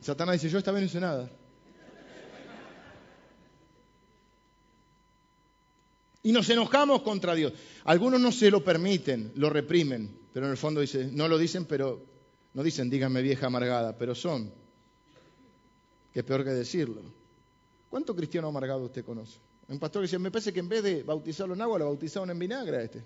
Satanás 0.00 0.34
dice, 0.34 0.48
yo 0.48 0.58
esta 0.58 0.70
vez 0.70 0.82
no 0.82 0.86
hice 0.86 1.00
nada. 1.00 1.28
Y 6.22 6.32
nos 6.32 6.48
enojamos 6.50 7.02
contra 7.02 7.34
Dios. 7.34 7.52
Algunos 7.84 8.20
no 8.20 8.30
se 8.30 8.50
lo 8.50 8.62
permiten, 8.62 9.32
lo 9.36 9.50
reprimen, 9.50 10.18
pero 10.32 10.46
en 10.46 10.52
el 10.52 10.58
fondo 10.58 10.80
dice, 10.80 11.08
no 11.12 11.26
lo 11.28 11.36
dicen, 11.36 11.64
pero 11.64 12.04
no 12.54 12.62
dicen, 12.62 12.88
díganme 12.88 13.22
vieja 13.22 13.46
amargada, 13.46 13.96
pero 13.96 14.14
son. 14.14 14.52
Que 16.12 16.22
peor 16.22 16.44
que 16.44 16.50
decirlo. 16.50 17.02
¿Cuánto 17.88 18.14
cristiano 18.14 18.48
amargado 18.48 18.84
usted 18.84 19.04
conoce? 19.04 19.38
Un 19.68 19.78
pastor 19.78 20.02
que 20.02 20.06
dice, 20.06 20.18
me 20.18 20.30
parece 20.30 20.52
que 20.52 20.60
en 20.60 20.68
vez 20.68 20.82
de 20.82 21.02
bautizarlo 21.02 21.54
en 21.54 21.62
agua, 21.62 21.78
lo 21.78 21.86
bautizaron 21.86 22.30
en 22.30 22.38
vinagre 22.38 22.76
a 22.76 22.82
este. 22.82 23.02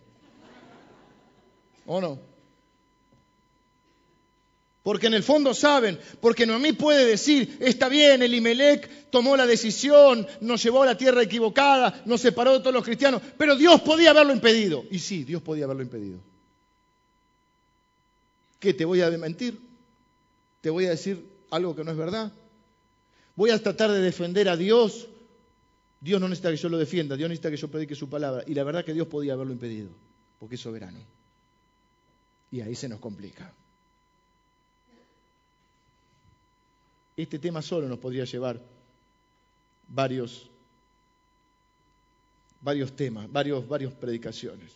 ¿O 1.86 2.00
no? 2.00 2.35
Porque 4.86 5.08
en 5.08 5.14
el 5.14 5.24
fondo 5.24 5.52
saben, 5.52 5.98
porque 6.20 6.46
Noemí 6.46 6.72
puede 6.72 7.04
decir, 7.06 7.58
está 7.58 7.88
bien, 7.88 8.22
el 8.22 8.32
Imelec 8.32 9.10
tomó 9.10 9.36
la 9.36 9.44
decisión, 9.44 10.24
nos 10.40 10.62
llevó 10.62 10.84
a 10.84 10.86
la 10.86 10.96
tierra 10.96 11.24
equivocada, 11.24 12.02
nos 12.04 12.20
separó 12.20 12.52
de 12.52 12.60
todos 12.60 12.72
los 12.72 12.84
cristianos, 12.84 13.20
pero 13.36 13.56
Dios 13.56 13.80
podía 13.80 14.10
haberlo 14.10 14.32
impedido. 14.32 14.84
Y 14.88 15.00
sí, 15.00 15.24
Dios 15.24 15.42
podía 15.42 15.64
haberlo 15.64 15.82
impedido. 15.82 16.20
¿Qué? 18.60 18.74
¿Te 18.74 18.84
voy 18.84 19.02
a 19.02 19.10
mentir? 19.10 19.58
¿Te 20.60 20.70
voy 20.70 20.86
a 20.86 20.90
decir 20.90 21.20
algo 21.50 21.74
que 21.74 21.82
no 21.82 21.90
es 21.90 21.96
verdad? 21.96 22.30
¿Voy 23.34 23.50
a 23.50 23.60
tratar 23.60 23.90
de 23.90 24.00
defender 24.00 24.48
a 24.48 24.56
Dios? 24.56 25.08
Dios 26.00 26.20
no 26.20 26.28
necesita 26.28 26.52
que 26.52 26.58
yo 26.58 26.68
lo 26.68 26.78
defienda, 26.78 27.16
Dios 27.16 27.28
necesita 27.28 27.50
que 27.50 27.56
yo 27.56 27.66
predique 27.66 27.96
su 27.96 28.08
palabra. 28.08 28.44
Y 28.46 28.54
la 28.54 28.62
verdad 28.62 28.84
que 28.84 28.94
Dios 28.94 29.08
podía 29.08 29.32
haberlo 29.32 29.52
impedido, 29.52 29.90
porque 30.38 30.54
es 30.54 30.60
soberano. 30.60 31.00
Y 32.52 32.60
ahí 32.60 32.76
se 32.76 32.88
nos 32.88 33.00
complica. 33.00 33.52
Este 37.16 37.38
tema 37.38 37.62
solo 37.62 37.88
nos 37.88 37.98
podría 37.98 38.24
llevar 38.24 38.60
varios, 39.88 40.50
varios 42.60 42.94
temas, 42.94 43.30
varios, 43.30 43.66
varios 43.66 43.94
predicaciones. 43.94 44.72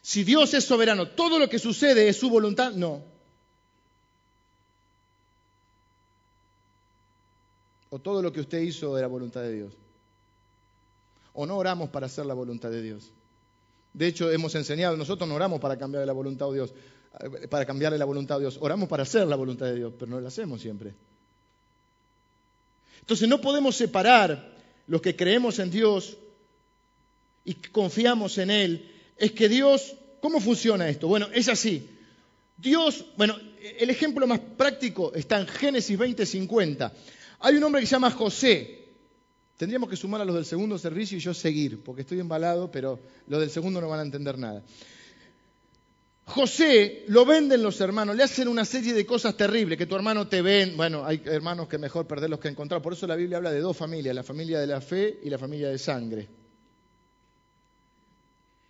Si 0.00 0.24
Dios 0.24 0.54
es 0.54 0.64
soberano, 0.64 1.08
todo 1.08 1.38
lo 1.38 1.48
que 1.48 1.58
sucede 1.58 2.08
es 2.08 2.16
su 2.16 2.30
voluntad, 2.30 2.72
no. 2.72 3.02
O 7.90 7.98
todo 7.98 8.22
lo 8.22 8.32
que 8.32 8.40
usted 8.40 8.60
hizo 8.60 8.96
era 8.96 9.06
voluntad 9.06 9.42
de 9.42 9.52
Dios. 9.52 9.74
O 11.34 11.44
no 11.44 11.56
oramos 11.58 11.90
para 11.90 12.06
hacer 12.06 12.24
la 12.24 12.34
voluntad 12.34 12.70
de 12.70 12.82
Dios. 12.82 13.10
De 13.92 14.06
hecho, 14.06 14.30
hemos 14.30 14.54
enseñado, 14.54 14.96
nosotros 14.96 15.28
no 15.28 15.34
oramos 15.34 15.60
para 15.60 15.76
cambiar 15.76 16.06
la 16.06 16.12
voluntad 16.12 16.46
de 16.48 16.54
Dios. 16.54 16.74
Para 17.48 17.64
cambiarle 17.64 17.98
la 17.98 18.04
voluntad 18.04 18.36
a 18.36 18.40
Dios. 18.40 18.58
Oramos 18.60 18.88
para 18.88 19.04
hacer 19.04 19.26
la 19.26 19.36
voluntad 19.36 19.66
de 19.66 19.76
Dios, 19.76 19.92
pero 19.98 20.10
no 20.10 20.20
la 20.20 20.28
hacemos 20.28 20.60
siempre. 20.60 20.94
Entonces 23.00 23.28
no 23.28 23.40
podemos 23.40 23.76
separar 23.76 24.54
los 24.86 25.00
que 25.00 25.16
creemos 25.16 25.58
en 25.58 25.70
Dios 25.70 26.18
y 27.44 27.54
confiamos 27.54 28.36
en 28.38 28.50
Él. 28.50 28.92
Es 29.16 29.32
que 29.32 29.48
Dios, 29.48 29.94
¿cómo 30.20 30.40
funciona 30.40 30.88
esto? 30.88 31.08
Bueno, 31.08 31.28
es 31.32 31.48
así. 31.48 31.88
Dios, 32.56 33.06
bueno, 33.16 33.36
el 33.78 33.90
ejemplo 33.90 34.26
más 34.26 34.40
práctico 34.40 35.14
está 35.14 35.40
en 35.40 35.46
Génesis 35.46 35.98
20:50. 35.98 36.92
Hay 37.40 37.56
un 37.56 37.64
hombre 37.64 37.80
que 37.80 37.86
se 37.86 37.92
llama 37.92 38.10
José. 38.10 38.88
Tendríamos 39.56 39.88
que 39.88 39.96
sumar 39.96 40.20
a 40.20 40.24
los 40.24 40.34
del 40.34 40.44
segundo 40.44 40.76
servicio 40.76 41.16
y 41.16 41.20
yo 41.20 41.32
seguir, 41.32 41.82
porque 41.82 42.02
estoy 42.02 42.20
embalado, 42.20 42.70
pero 42.70 42.98
los 43.26 43.40
del 43.40 43.50
segundo 43.50 43.80
no 43.80 43.88
van 43.88 44.00
a 44.00 44.02
entender 44.02 44.36
nada. 44.36 44.62
José 46.26 47.04
lo 47.06 47.24
venden 47.24 47.62
los 47.62 47.80
hermanos, 47.80 48.16
le 48.16 48.24
hacen 48.24 48.48
una 48.48 48.64
serie 48.64 48.92
de 48.92 49.06
cosas 49.06 49.36
terribles, 49.36 49.78
que 49.78 49.86
tu 49.86 49.94
hermano 49.94 50.26
te 50.26 50.42
ven, 50.42 50.76
bueno, 50.76 51.04
hay 51.04 51.22
hermanos 51.24 51.68
que 51.68 51.78
mejor 51.78 52.06
perderlos 52.06 52.40
que 52.40 52.48
encontrar, 52.48 52.82
por 52.82 52.92
eso 52.92 53.06
la 53.06 53.14
Biblia 53.14 53.36
habla 53.36 53.52
de 53.52 53.60
dos 53.60 53.76
familias, 53.76 54.14
la 54.14 54.24
familia 54.24 54.58
de 54.58 54.66
la 54.66 54.80
fe 54.80 55.20
y 55.22 55.30
la 55.30 55.38
familia 55.38 55.68
de 55.68 55.78
sangre. 55.78 56.28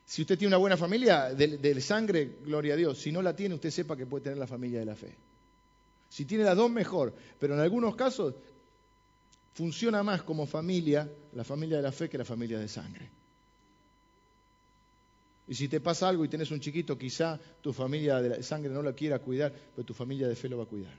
Si 0.05 0.21
usted 0.23 0.39
tiene 0.39 0.51
una 0.51 0.59
buena 0.59 0.77
familia 0.77 1.35
de, 1.35 1.81
sangre, 1.81 2.37
gloria 2.45 2.75
a 2.75 2.77
Dios, 2.77 2.99
si 2.99 3.11
no 3.11 3.23
la 3.23 3.35
tiene, 3.35 3.55
usted 3.55 3.71
sepa 3.71 3.97
que 3.97 4.07
puede 4.07 4.25
tener 4.25 4.39
la 4.39 4.47
familia 4.47 4.79
de 4.79 4.87
la 4.87 4.95
fe. 4.95 5.17
Si 6.11 6.27
tiene 6.27 6.45
las 6.45 6.57
dos, 6.57 6.71
mejor, 6.71 7.15
pero 7.39 7.55
en 7.55 7.61
algunos 7.61 7.97
casos 7.97 8.35
funciona 9.55 10.03
más 10.03 10.23
como 10.23 10.47
familia 10.47 11.11
la 11.33 11.43
familia 11.43 11.79
de 11.79 11.83
la 11.83 11.91
fe 11.93 12.09
que 12.09 12.19
la 12.19 12.25
familia 12.25 12.59
de 12.59 12.69
sangre. 12.69 13.11
Y 15.49 15.55
si 15.55 15.69
te 15.69 15.81
pasa 15.81 16.09
algo 16.09 16.25
y 16.25 16.29
tienes 16.29 16.51
un 16.51 16.61
chiquito, 16.61 16.99
quizá 16.99 17.39
tu 17.61 17.73
familia 17.73 18.21
de 18.21 18.43
sangre 18.43 18.73
no 18.73 18.83
lo 18.83 18.95
quiera 18.95 19.21
cuidar, 19.21 19.53
pero 19.75 19.87
tu 19.87 19.95
familia 19.95 20.27
de 20.27 20.35
fe 20.35 20.49
lo 20.49 20.59
va 20.59 20.65
a 20.65 20.67
cuidar. 20.67 20.95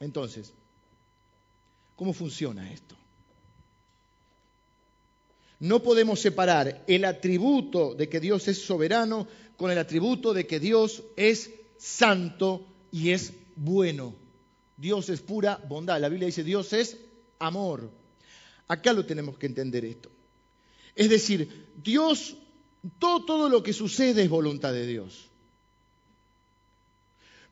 Entonces, 0.00 0.52
¿cómo 1.96 2.12
funciona 2.12 2.72
esto? 2.72 2.94
No 5.60 5.82
podemos 5.82 6.20
separar 6.20 6.84
el 6.86 7.04
atributo 7.04 7.94
de 7.94 8.08
que 8.08 8.20
Dios 8.20 8.46
es 8.48 8.62
soberano 8.62 9.26
con 9.56 9.70
el 9.70 9.78
atributo 9.78 10.32
de 10.32 10.46
que 10.46 10.60
Dios 10.60 11.02
es 11.16 11.50
santo 11.76 12.64
y 12.92 13.10
es 13.10 13.32
bueno. 13.56 14.14
Dios 14.76 15.08
es 15.08 15.20
pura 15.20 15.56
bondad. 15.68 16.00
La 16.00 16.08
Biblia 16.08 16.26
dice 16.26 16.44
Dios 16.44 16.72
es 16.72 16.96
amor. 17.40 17.90
Acá 18.68 18.92
lo 18.92 19.04
tenemos 19.04 19.36
que 19.36 19.46
entender 19.46 19.84
esto. 19.84 20.10
Es 20.98 21.08
decir, 21.08 21.68
Dios, 21.76 22.34
todo, 22.98 23.48
lo 23.48 23.62
que 23.62 23.72
sucede 23.72 24.24
es 24.24 24.28
voluntad 24.28 24.72
de 24.72 24.84
Dios. 24.84 25.30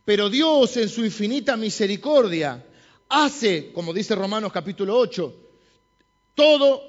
Pero 0.05 0.29
Dios 0.29 0.77
en 0.77 0.89
su 0.89 1.05
infinita 1.05 1.57
misericordia 1.57 2.67
hace, 3.09 3.71
como 3.73 3.93
dice 3.93 4.17
Romanos 4.17 4.51
capítulo 4.53 4.99
8, 4.99 5.33
todo 6.35 6.83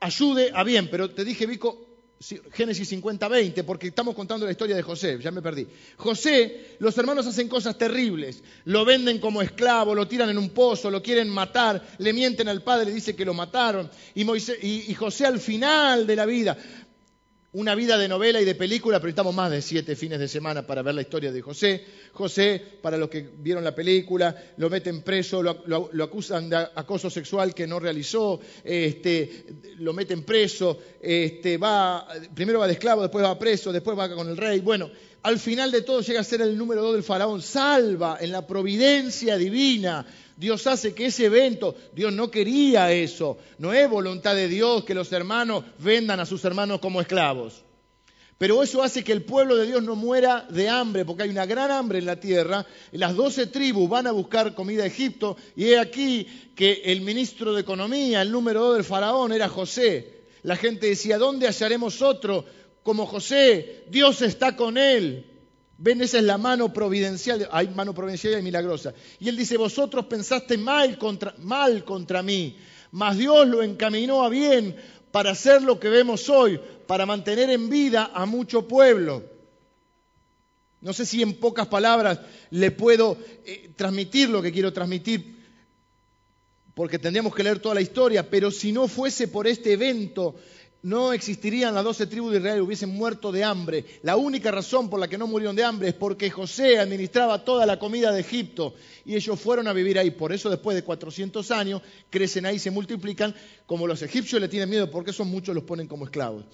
ayude 0.00 0.50
a 0.54 0.64
bien. 0.64 0.88
Pero 0.90 1.10
te 1.10 1.26
dije, 1.26 1.44
Vico, 1.44 1.87
Génesis 2.20 2.88
50, 2.88 3.28
20, 3.28 3.62
porque 3.62 3.88
estamos 3.88 4.12
contando 4.14 4.44
la 4.44 4.50
historia 4.50 4.74
de 4.74 4.82
José, 4.82 5.18
ya 5.20 5.30
me 5.30 5.40
perdí. 5.40 5.68
José, 5.96 6.76
los 6.80 6.98
hermanos 6.98 7.26
hacen 7.28 7.48
cosas 7.48 7.78
terribles, 7.78 8.42
lo 8.64 8.84
venden 8.84 9.20
como 9.20 9.40
esclavo, 9.40 9.94
lo 9.94 10.08
tiran 10.08 10.28
en 10.28 10.38
un 10.38 10.50
pozo, 10.50 10.90
lo 10.90 11.00
quieren 11.00 11.28
matar, 11.28 11.80
le 11.98 12.12
mienten 12.12 12.48
al 12.48 12.62
padre, 12.62 12.90
dice 12.90 13.14
que 13.14 13.24
lo 13.24 13.34
mataron, 13.34 13.88
y, 14.16 14.24
y 14.62 14.94
José 14.94 15.26
al 15.26 15.38
final 15.38 16.08
de 16.08 16.16
la 16.16 16.26
vida, 16.26 16.56
una 17.58 17.74
vida 17.74 17.98
de 17.98 18.06
novela 18.06 18.40
y 18.40 18.44
de 18.44 18.54
película, 18.54 18.98
pero 18.98 19.08
necesitamos 19.08 19.34
más 19.34 19.50
de 19.50 19.60
siete 19.62 19.96
fines 19.96 20.20
de 20.20 20.28
semana 20.28 20.64
para 20.64 20.80
ver 20.80 20.94
la 20.94 21.02
historia 21.02 21.32
de 21.32 21.42
José. 21.42 21.84
José, 22.12 22.62
para 22.80 22.96
los 22.96 23.08
que 23.08 23.30
vieron 23.36 23.64
la 23.64 23.74
película, 23.74 24.32
lo 24.58 24.70
meten 24.70 25.02
preso, 25.02 25.42
lo, 25.42 26.04
acusan 26.04 26.48
de 26.48 26.56
acoso 26.56 27.10
sexual 27.10 27.54
que 27.54 27.66
no 27.66 27.80
realizó, 27.80 28.38
este, 28.62 29.44
lo 29.78 29.92
meten 29.92 30.22
preso, 30.22 30.78
este, 31.02 31.58
va, 31.58 32.06
primero 32.32 32.60
va 32.60 32.68
de 32.68 32.74
esclavo, 32.74 33.02
después 33.02 33.24
va 33.24 33.36
preso, 33.36 33.72
después 33.72 33.98
va 33.98 34.08
con 34.14 34.28
el 34.28 34.36
rey. 34.36 34.60
Bueno, 34.60 34.88
al 35.28 35.38
final 35.38 35.70
de 35.70 35.82
todo 35.82 36.00
llega 36.00 36.20
a 36.20 36.24
ser 36.24 36.40
el 36.42 36.56
número 36.56 36.82
dos 36.82 36.94
del 36.94 37.02
faraón. 37.02 37.42
Salva 37.42 38.18
en 38.20 38.32
la 38.32 38.46
providencia 38.46 39.36
divina 39.36 40.06
Dios 40.38 40.68
hace 40.68 40.94
que 40.94 41.06
ese 41.06 41.24
evento, 41.24 41.74
Dios 41.92 42.12
no 42.12 42.30
quería 42.30 42.92
eso. 42.92 43.38
No 43.58 43.72
es 43.72 43.90
voluntad 43.90 44.36
de 44.36 44.46
Dios 44.46 44.84
que 44.84 44.94
los 44.94 45.12
hermanos 45.12 45.64
vendan 45.80 46.20
a 46.20 46.26
sus 46.26 46.44
hermanos 46.44 46.78
como 46.78 47.00
esclavos. 47.00 47.64
Pero 48.38 48.62
eso 48.62 48.80
hace 48.80 49.02
que 49.02 49.10
el 49.10 49.24
pueblo 49.24 49.56
de 49.56 49.66
Dios 49.66 49.82
no 49.82 49.96
muera 49.96 50.46
de 50.48 50.68
hambre, 50.68 51.04
porque 51.04 51.24
hay 51.24 51.30
una 51.30 51.44
gran 51.44 51.72
hambre 51.72 51.98
en 51.98 52.06
la 52.06 52.20
tierra. 52.20 52.64
Las 52.92 53.16
doce 53.16 53.48
tribus 53.48 53.90
van 53.90 54.06
a 54.06 54.12
buscar 54.12 54.54
comida 54.54 54.84
a 54.84 54.86
Egipto 54.86 55.36
y 55.56 55.70
he 55.70 55.78
aquí 55.80 56.24
que 56.54 56.82
el 56.84 57.00
ministro 57.00 57.52
de 57.52 57.62
Economía, 57.62 58.22
el 58.22 58.30
número 58.30 58.60
dos 58.60 58.76
del 58.76 58.84
faraón, 58.84 59.32
era 59.32 59.48
José. 59.48 60.20
La 60.44 60.54
gente 60.54 60.86
decía, 60.86 61.18
¿dónde 61.18 61.48
hallaremos 61.48 62.00
otro 62.00 62.44
como 62.88 63.04
José? 63.04 63.84
Dios 63.90 64.22
está 64.22 64.56
con 64.56 64.78
él. 64.78 65.26
Ven, 65.76 66.00
esa 66.00 66.16
es 66.16 66.24
la 66.24 66.38
mano 66.38 66.72
providencial, 66.72 67.46
hay 67.52 67.68
mano 67.68 67.92
providencial 67.92 68.38
y 68.38 68.42
milagrosa. 68.42 68.94
Y 69.20 69.28
él 69.28 69.36
dice, 69.36 69.58
vosotros 69.58 70.06
pensaste 70.06 70.56
mal 70.56 70.96
contra, 70.96 72.22
mí, 72.22 72.56
mas 72.92 73.18
Dios 73.18 73.46
lo 73.46 73.62
encaminó 73.62 74.24
a 74.24 74.30
bien 74.30 74.74
para 75.10 75.32
hacer 75.32 75.60
lo 75.60 75.78
que 75.78 75.90
vemos 75.90 76.30
hoy, 76.30 76.58
para 76.86 77.04
mantener 77.04 77.50
en 77.50 77.68
vida 77.68 78.10
a 78.14 78.24
mucho 78.24 78.66
pueblo. 78.66 79.22
No 80.80 80.94
sé 80.94 81.04
si 81.04 81.20
en 81.20 81.34
pocas 81.34 81.66
palabras 81.66 82.20
le 82.48 82.70
puedo 82.70 83.18
eh, 83.44 83.70
transmitir 83.76 84.30
lo 84.30 84.40
que 84.40 84.50
quiero 84.50 84.72
transmitir, 84.72 85.36
porque 86.74 86.98
tendríamos 86.98 87.34
que 87.34 87.42
leer 87.42 87.58
toda 87.58 87.74
la 87.74 87.82
historia, 87.82 88.30
pero 88.30 88.50
si 88.50 88.72
no 88.72 88.88
fuese 88.88 89.28
por 89.28 89.46
este 89.46 89.74
evento 89.74 90.36
no 90.82 91.12
existirían 91.12 91.74
las 91.74 91.84
doce 91.84 92.06
tribus 92.06 92.32
de 92.32 92.38
Israel, 92.38 92.62
hubiesen 92.62 92.90
muerto 92.90 93.32
de 93.32 93.42
hambre. 93.42 93.84
La 94.02 94.16
única 94.16 94.50
razón 94.50 94.88
por 94.88 95.00
la 95.00 95.08
que 95.08 95.18
no 95.18 95.26
murieron 95.26 95.56
de 95.56 95.64
hambre 95.64 95.88
es 95.88 95.94
porque 95.94 96.30
José 96.30 96.78
administraba 96.78 97.44
toda 97.44 97.66
la 97.66 97.78
comida 97.78 98.12
de 98.12 98.20
Egipto 98.20 98.74
y 99.04 99.16
ellos 99.16 99.40
fueron 99.40 99.66
a 99.66 99.72
vivir 99.72 99.98
ahí. 99.98 100.12
Por 100.12 100.32
eso 100.32 100.50
después 100.50 100.76
de 100.76 100.84
400 100.84 101.50
años 101.50 101.82
crecen 102.10 102.46
ahí, 102.46 102.58
se 102.58 102.70
multiplican. 102.70 103.34
Como 103.66 103.86
los 103.86 104.02
egipcios 104.02 104.40
le 104.40 104.48
tienen 104.48 104.70
miedo 104.70 104.90
porque 104.90 105.12
son 105.12 105.28
muchos 105.28 105.54
los 105.54 105.64
ponen 105.64 105.88
como 105.88 106.04
esclavos. 106.04 106.44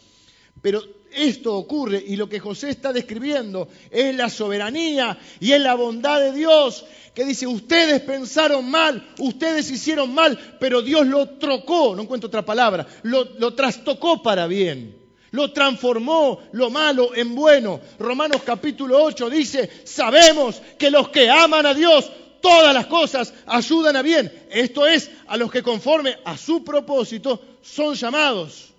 Pero 0.62 0.82
esto 1.14 1.54
ocurre 1.54 2.02
y 2.04 2.16
lo 2.16 2.28
que 2.28 2.40
José 2.40 2.70
está 2.70 2.92
describiendo 2.92 3.68
es 3.90 4.14
la 4.14 4.28
soberanía 4.28 5.18
y 5.40 5.52
es 5.52 5.60
la 5.60 5.74
bondad 5.74 6.20
de 6.20 6.32
Dios 6.32 6.84
que 7.14 7.24
dice, 7.24 7.46
ustedes 7.46 8.00
pensaron 8.00 8.68
mal, 8.68 9.14
ustedes 9.20 9.70
hicieron 9.70 10.12
mal, 10.12 10.56
pero 10.58 10.82
Dios 10.82 11.06
lo 11.06 11.28
trocó, 11.38 11.94
no 11.94 12.02
encuentro 12.02 12.26
otra 12.26 12.44
palabra, 12.44 12.86
lo, 13.02 13.54
trastocó 13.54 14.22
para 14.22 14.46
bien. 14.46 15.02
Lo 15.30 15.52
transformó 15.52 16.42
lo 16.52 16.70
malo 16.70 17.12
en 17.12 17.34
bueno. 17.34 17.80
Romanos 17.98 18.42
capítulo 18.44 19.02
8 19.02 19.30
dice, 19.30 19.68
sabemos 19.84 20.62
que 20.78 20.92
los 20.92 21.08
que 21.08 21.28
aman 21.28 21.66
a 21.66 21.74
Dios, 21.74 22.08
todas 22.40 22.72
las 22.72 22.86
cosas 22.86 23.34
ayudan 23.46 23.96
a 23.96 24.02
bien. 24.02 24.32
Esto 24.48 24.86
es, 24.86 25.10
a 25.26 25.36
los 25.36 25.50
que 25.50 25.62
conforme 25.62 26.18
a 26.24 26.36
su 26.36 26.62
propósito 26.62 27.58
son 27.62 27.94
llamados. 27.94 28.73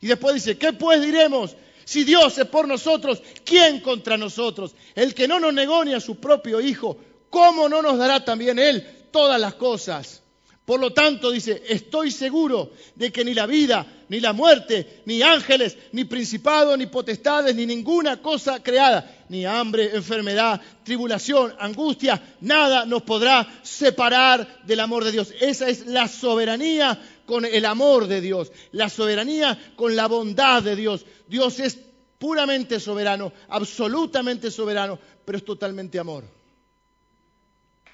Y 0.00 0.06
después 0.06 0.34
dice, 0.34 0.56
¿qué 0.56 0.72
pues 0.72 1.00
diremos? 1.02 1.56
Si 1.84 2.04
Dios 2.04 2.38
es 2.38 2.46
por 2.46 2.68
nosotros, 2.68 3.22
¿quién 3.44 3.80
contra 3.80 4.16
nosotros? 4.16 4.74
El 4.94 5.14
que 5.14 5.26
no 5.26 5.40
nos 5.40 5.52
negó 5.52 5.84
ni 5.84 5.92
a 5.92 6.00
su 6.00 6.16
propio 6.16 6.60
Hijo, 6.60 6.96
¿cómo 7.28 7.68
no 7.68 7.82
nos 7.82 7.98
dará 7.98 8.24
también 8.24 8.58
Él 8.58 8.86
todas 9.10 9.40
las 9.40 9.54
cosas? 9.54 10.22
Por 10.70 10.78
lo 10.78 10.92
tanto, 10.92 11.32
dice, 11.32 11.64
estoy 11.66 12.12
seguro 12.12 12.70
de 12.94 13.10
que 13.10 13.24
ni 13.24 13.34
la 13.34 13.46
vida, 13.46 13.84
ni 14.08 14.20
la 14.20 14.32
muerte, 14.32 15.02
ni 15.04 15.20
ángeles, 15.20 15.76
ni 15.90 16.04
principados, 16.04 16.78
ni 16.78 16.86
potestades, 16.86 17.56
ni 17.56 17.66
ninguna 17.66 18.22
cosa 18.22 18.62
creada, 18.62 19.24
ni 19.28 19.44
hambre, 19.44 19.96
enfermedad, 19.96 20.60
tribulación, 20.84 21.52
angustia, 21.58 22.22
nada 22.40 22.84
nos 22.84 23.02
podrá 23.02 23.48
separar 23.64 24.60
del 24.64 24.78
amor 24.78 25.04
de 25.04 25.10
Dios. 25.10 25.34
Esa 25.40 25.68
es 25.68 25.86
la 25.86 26.06
soberanía 26.06 26.96
con 27.30 27.44
el 27.44 27.64
amor 27.64 28.08
de 28.08 28.20
Dios, 28.20 28.50
la 28.72 28.88
soberanía 28.88 29.56
con 29.76 29.94
la 29.94 30.08
bondad 30.08 30.64
de 30.64 30.74
Dios. 30.74 31.06
Dios 31.28 31.60
es 31.60 31.78
puramente 32.18 32.80
soberano, 32.80 33.32
absolutamente 33.48 34.50
soberano, 34.50 34.98
pero 35.24 35.38
es 35.38 35.44
totalmente 35.44 36.00
amor. 36.00 36.24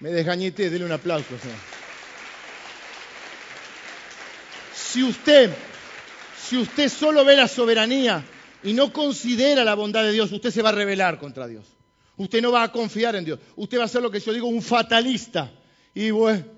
Me 0.01 0.09
desgañité, 0.11 0.71
dele 0.71 0.87
un 0.87 0.93
aplauso. 0.93 1.35
Si 4.75 5.03
usted, 5.03 5.51
si 6.43 6.57
usted 6.57 6.89
solo 6.89 7.23
ve 7.23 7.37
la 7.37 7.47
soberanía 7.47 8.25
y 8.65 8.73
no 8.73 8.91
considera 8.91 9.65
la 9.65 9.75
bondad 9.75 10.03
de 10.03 10.13
Dios, 10.13 10.33
usted 10.33 10.51
se 10.51 10.63
va 10.63 10.71
a 10.71 10.73
rebelar 10.73 11.19
contra 11.19 11.47
Dios. 11.47 11.67
Usted 12.17 12.41
no 12.41 12.53
va 12.53 12.63
a 12.63 12.73
confiar 12.73 13.15
en 13.17 13.27
Dios. 13.27 13.39
Usted 13.55 13.79
va 13.79 13.85
a 13.85 13.89
ser 13.89 14.01
lo 14.01 14.11
que 14.11 14.21
yo 14.21 14.33
digo, 14.33 14.47
un 14.47 14.63
fatalista. 14.63 15.53
Y 15.93 16.11
bueno, 16.11 16.56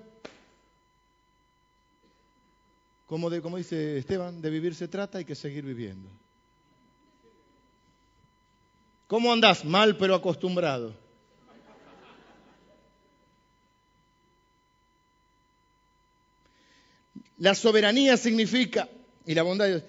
como, 3.09 3.57
dice 3.57 3.97
Esteban, 3.97 4.39
de 4.39 4.51
vivir 4.51 4.75
se 4.75 4.87
trata, 4.87 5.17
hay 5.17 5.25
que 5.25 5.33
seguir 5.33 5.65
viviendo. 5.65 6.07
¿Cómo 9.07 9.33
andás? 9.33 9.65
Mal 9.65 9.97
pero 9.97 10.13
acostumbrado. 10.13 10.93
La 17.37 17.55
soberanía 17.55 18.15
significa, 18.15 18.87
y 19.25 19.33
la 19.33 19.41
bondad 19.41 19.65
de 19.65 19.71
Dios, 19.71 19.83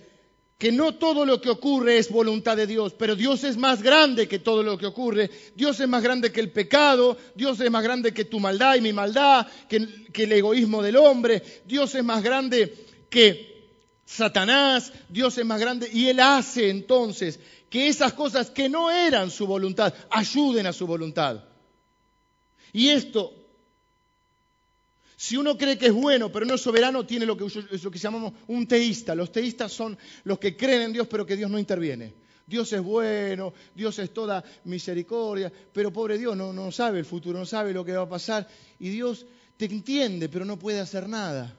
que 0.57 0.73
no 0.73 0.95
todo 0.95 1.27
lo 1.27 1.43
que 1.43 1.51
ocurre 1.51 1.99
es 1.99 2.11
voluntad 2.11 2.57
de 2.57 2.67
Dios, 2.67 2.95
pero 2.95 3.17
Dios 3.17 3.45
es 3.45 3.59
más 3.59 3.83
grande 3.83 4.29
que 4.29 4.39
todo 4.39 4.63
lo 4.63 4.79
que 4.79 4.87
ocurre. 4.87 5.31
Dios 5.55 5.79
es 5.79 5.89
más 5.89 6.03
grande 6.03 6.33
que 6.33 6.41
el 6.41 6.53
pecado, 6.53 7.19
Dios 7.35 7.61
es 7.61 7.71
más 7.71 7.83
grande 7.83 8.15
que 8.15 8.25
tu 8.25 8.41
maldad 8.41 8.77
y 8.77 8.81
mi 8.81 8.95
maldad, 8.95 9.47
que 9.69 10.23
el 10.23 10.33
egoísmo 10.33 10.83
del 10.83 10.97
hombre. 10.97 11.43
Dios 11.67 11.95
es 11.95 12.05
más 12.05 12.23
grande 12.23 12.87
que 13.11 13.69
Satanás, 14.07 14.93
Dios 15.09 15.37
es 15.37 15.45
más 15.45 15.61
grande, 15.61 15.91
y 15.93 16.09
Él 16.09 16.21
hace 16.21 16.71
entonces 16.71 17.39
que 17.69 17.89
esas 17.89 18.15
cosas 18.15 18.51
que 18.51 18.69
no 18.69 18.91
eran 18.91 19.31
su 19.31 19.47
voluntad 19.47 19.93
ayuden 20.11 20.67
a 20.67 20.73
su 20.73 20.87
voluntad. 20.87 21.45
Y 22.73 22.89
esto 22.89 23.35
si 25.21 25.37
uno 25.37 25.59
cree 25.59 25.77
que 25.77 25.89
es 25.89 25.93
bueno, 25.93 26.33
pero 26.33 26.47
no 26.47 26.55
es 26.55 26.63
soberano, 26.63 27.05
tiene 27.05 27.27
lo 27.27 27.37
que, 27.37 27.45
lo 27.45 27.91
que 27.91 27.99
llamamos 27.99 28.33
un 28.47 28.67
teísta. 28.67 29.15
Los 29.15 29.31
teístas 29.31 29.71
son 29.71 29.99
los 30.25 30.39
que 30.39 30.57
creen 30.57 30.81
en 30.81 30.93
Dios, 30.95 31.07
pero 31.09 31.27
que 31.27 31.37
Dios 31.37 31.51
no 31.51 31.59
interviene. 31.59 32.15
Dios 32.47 32.73
es 32.73 32.81
bueno, 32.81 33.53
Dios 33.75 33.99
es 33.99 34.15
toda 34.15 34.43
misericordia, 34.65 35.53
pero 35.75 35.93
pobre 35.93 36.17
Dios 36.17 36.35
no, 36.39 36.55
no 36.55 36.73
sabe 36.73 37.01
el 37.01 37.05
futuro, 37.05 37.39
no 37.39 37.45
sabe 37.45 37.75
lo 37.75 37.85
que 37.85 37.93
va 37.93 38.05
a 38.05 38.09
pasar. 38.09 38.49
Y 38.79 38.89
Dios 38.89 39.27
te 39.59 39.67
entiende, 39.67 40.31
pero 40.31 40.47
no 40.47 40.59
puede 40.59 40.81
hacer 40.81 41.07
nada. 41.07 41.55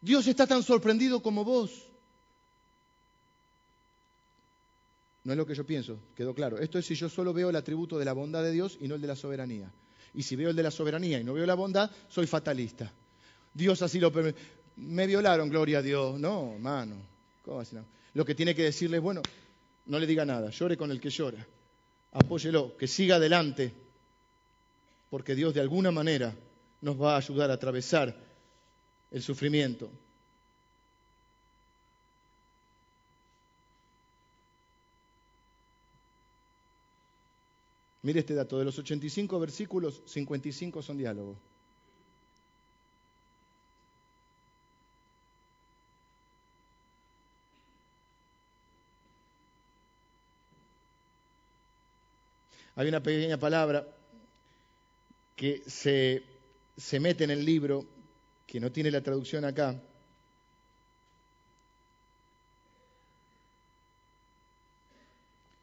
Dios 0.00 0.26
está 0.26 0.46
tan 0.46 0.62
sorprendido 0.62 1.22
como 1.22 1.44
vos. 1.44 1.86
No 5.22 5.32
es 5.32 5.36
lo 5.36 5.46
que 5.46 5.54
yo 5.54 5.66
pienso, 5.66 5.98
quedó 6.14 6.34
claro. 6.34 6.58
Esto 6.58 6.78
es 6.78 6.86
si 6.86 6.94
yo 6.94 7.08
solo 7.08 7.32
veo 7.32 7.50
el 7.50 7.56
atributo 7.56 7.98
de 7.98 8.04
la 8.04 8.14
bondad 8.14 8.42
de 8.42 8.52
Dios 8.52 8.78
y 8.80 8.88
no 8.88 8.94
el 8.94 9.00
de 9.00 9.08
la 9.08 9.16
soberanía. 9.16 9.70
Y 10.14 10.22
si 10.22 10.34
veo 10.34 10.50
el 10.50 10.56
de 10.56 10.62
la 10.62 10.70
soberanía 10.70 11.20
y 11.20 11.24
no 11.24 11.34
veo 11.34 11.46
la 11.46 11.54
bondad, 11.54 11.90
soy 12.08 12.26
fatalista. 12.26 12.90
Dios 13.52 13.82
así 13.82 14.00
lo 14.00 14.10
permite. 14.10 14.38
Me 14.76 15.06
violaron, 15.06 15.50
gloria 15.50 15.78
a 15.78 15.82
Dios. 15.82 16.18
No, 16.18 16.54
hermano. 16.54 16.96
¿Cómo 17.44 17.60
así 17.60 17.76
no? 17.76 17.84
Lo 18.14 18.24
que 18.24 18.34
tiene 18.34 18.54
que 18.54 18.62
decirle 18.62 18.96
es, 18.96 19.02
bueno, 19.02 19.22
no 19.86 19.98
le 19.98 20.06
diga 20.06 20.24
nada, 20.24 20.50
llore 20.50 20.76
con 20.76 20.90
el 20.90 21.00
que 21.00 21.10
llora. 21.10 21.46
Apóyelo, 22.12 22.76
que 22.76 22.88
siga 22.88 23.16
adelante, 23.16 23.72
porque 25.10 25.34
Dios 25.34 25.54
de 25.54 25.60
alguna 25.60 25.90
manera 25.90 26.34
nos 26.80 27.00
va 27.00 27.14
a 27.14 27.18
ayudar 27.18 27.50
a 27.50 27.54
atravesar 27.54 28.16
el 29.10 29.22
sufrimiento. 29.22 29.90
Mire 38.02 38.20
este 38.20 38.34
dato, 38.34 38.58
de 38.58 38.64
los 38.64 38.78
85 38.78 39.38
versículos, 39.38 40.02
55 40.06 40.82
son 40.82 40.96
diálogos. 40.96 41.36
Hay 52.76 52.88
una 52.88 53.02
pequeña 53.02 53.36
palabra 53.36 53.86
que 55.36 55.62
se, 55.66 56.22
se 56.78 56.98
mete 56.98 57.24
en 57.24 57.30
el 57.30 57.44
libro, 57.44 57.84
que 58.50 58.58
no 58.58 58.72
tiene 58.72 58.90
la 58.90 59.00
traducción 59.00 59.44
acá, 59.44 59.80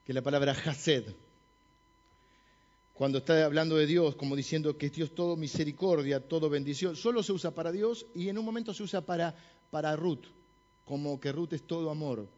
que 0.05 0.13
la 0.13 0.21
palabra 0.21 0.53
hased, 0.53 1.03
cuando 2.93 3.17
está 3.17 3.43
hablando 3.43 3.75
de 3.75 3.87
Dios, 3.87 4.15
como 4.15 4.37
diciendo 4.37 4.77
que 4.77 4.85
es 4.85 4.93
Dios 4.93 5.13
todo 5.13 5.35
misericordia, 5.35 6.25
todo 6.25 6.49
bendición, 6.49 6.95
solo 6.95 7.23
se 7.23 7.33
usa 7.33 7.51
para 7.51 7.73
Dios 7.73 8.05
y 8.15 8.29
en 8.29 8.37
un 8.37 8.45
momento 8.45 8.73
se 8.73 8.83
usa 8.83 9.01
para, 9.01 9.35
para 9.69 9.93
Ruth, 9.97 10.23
como 10.85 11.19
que 11.19 11.33
Ruth 11.33 11.51
es 11.51 11.67
todo 11.67 11.91
amor. 11.91 12.29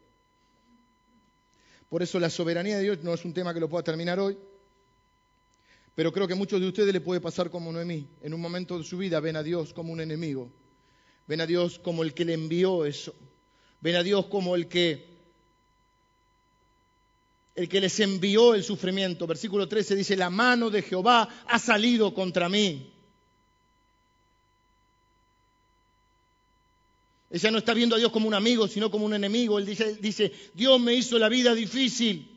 Por 1.88 2.02
eso 2.02 2.18
la 2.18 2.28
soberanía 2.28 2.76
de 2.76 2.82
Dios 2.82 3.04
no 3.04 3.14
es 3.14 3.24
un 3.24 3.32
tema 3.32 3.54
que 3.54 3.60
lo 3.60 3.68
pueda 3.68 3.84
terminar 3.84 4.18
hoy, 4.18 4.36
pero 5.94 6.12
creo 6.12 6.26
que 6.26 6.34
a 6.34 6.36
muchos 6.36 6.60
de 6.60 6.68
ustedes 6.68 6.92
le 6.92 7.00
puede 7.00 7.20
pasar 7.20 7.50
como 7.50 7.72
Noemí. 7.72 8.06
En 8.22 8.32
un 8.32 8.40
momento 8.40 8.78
de 8.78 8.84
su 8.84 8.98
vida 8.98 9.20
ven 9.20 9.36
a 9.36 9.42
Dios 9.42 9.72
como 9.72 9.92
un 9.92 10.00
enemigo. 10.00 10.50
Ven 11.26 11.40
a 11.40 11.46
Dios 11.46 11.78
como 11.78 12.02
el 12.02 12.14
que 12.14 12.24
le 12.24 12.34
envió 12.34 12.84
eso. 12.84 13.14
Ven 13.80 13.96
a 13.96 14.02
Dios 14.02 14.26
como 14.26 14.54
el 14.54 14.68
que 14.68 15.10
el 17.54 17.68
que 17.68 17.80
les 17.80 18.00
envió 18.00 18.54
el 18.54 18.62
sufrimiento. 18.62 19.26
Versículo 19.26 19.68
13 19.68 19.96
dice, 19.96 20.16
la 20.16 20.30
mano 20.30 20.70
de 20.70 20.82
Jehová 20.82 21.28
ha 21.46 21.58
salido 21.58 22.14
contra 22.14 22.48
mí. 22.48 22.94
Ella 27.30 27.50
no 27.50 27.58
está 27.58 27.74
viendo 27.74 27.94
a 27.94 27.98
Dios 27.98 28.10
como 28.10 28.26
un 28.26 28.34
amigo, 28.34 28.66
sino 28.66 28.90
como 28.90 29.04
un 29.06 29.14
enemigo. 29.14 29.58
Él 29.58 29.66
dice 30.00 30.32
Dios 30.54 30.80
me 30.80 30.94
hizo 30.94 31.18
la 31.18 31.28
vida 31.28 31.54
difícil. 31.54 32.29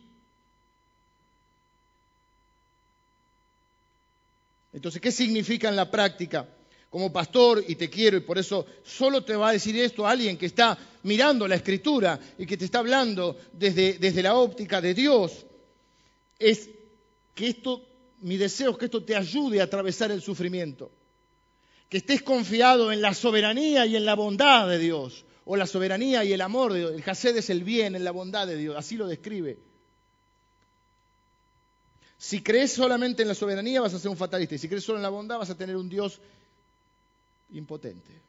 Entonces, 4.73 4.99
¿qué 4.99 5.11
significa 5.11 5.69
en 5.69 5.75
la 5.75 5.89
práctica? 5.89 6.49
Como 6.89 7.13
pastor, 7.13 7.63
y 7.67 7.75
te 7.75 7.89
quiero, 7.89 8.17
y 8.17 8.21
por 8.21 8.37
eso 8.37 8.65
solo 8.83 9.23
te 9.23 9.35
va 9.35 9.49
a 9.49 9.53
decir 9.53 9.75
esto 9.77 10.05
alguien 10.05 10.37
que 10.37 10.47
está 10.47 10.77
mirando 11.03 11.47
la 11.47 11.55
escritura 11.55 12.19
y 12.37 12.45
que 12.45 12.57
te 12.57 12.65
está 12.65 12.79
hablando 12.79 13.37
desde, 13.51 13.93
desde 13.93 14.23
la 14.23 14.35
óptica 14.35 14.81
de 14.81 14.93
Dios, 14.93 15.45
es 16.37 16.69
que 17.33 17.47
esto, 17.47 17.83
mi 18.21 18.37
deseo 18.37 18.71
es 18.71 18.77
que 18.77 18.85
esto 18.85 19.03
te 19.03 19.15
ayude 19.15 19.61
a 19.61 19.65
atravesar 19.65 20.11
el 20.11 20.21
sufrimiento. 20.21 20.91
Que 21.89 21.97
estés 21.97 22.21
confiado 22.21 22.91
en 22.91 23.01
la 23.01 23.13
soberanía 23.13 23.85
y 23.85 23.95
en 23.95 24.05
la 24.05 24.15
bondad 24.15 24.67
de 24.67 24.79
Dios, 24.79 25.25
o 25.45 25.55
la 25.55 25.67
soberanía 25.67 26.23
y 26.23 26.33
el 26.33 26.41
amor 26.41 26.73
de 26.73 26.79
Dios. 26.79 26.93
El 26.93 27.03
Hased 27.07 27.37
es 27.37 27.49
el 27.49 27.63
bien, 27.63 27.95
en 27.95 28.03
la 28.03 28.11
bondad 28.11 28.47
de 28.47 28.57
Dios, 28.57 28.75
así 28.77 28.97
lo 28.97 29.07
describe. 29.07 29.59
Si 32.23 32.41
crees 32.41 32.71
solamente 32.71 33.21
en 33.21 33.27
la 33.27 33.35
soberanía 33.35 33.81
vas 33.81 33.93
a 33.93 33.99
ser 33.99 34.09
un 34.09 34.15
fatalista 34.15 34.55
y 34.55 34.57
si 34.57 34.69
crees 34.69 34.85
solo 34.85 34.97
en 34.97 35.03
la 35.03 35.09
bondad 35.09 35.39
vas 35.39 35.49
a 35.49 35.57
tener 35.57 35.75
un 35.75 35.89
Dios 35.89 36.21
impotente. 37.51 38.21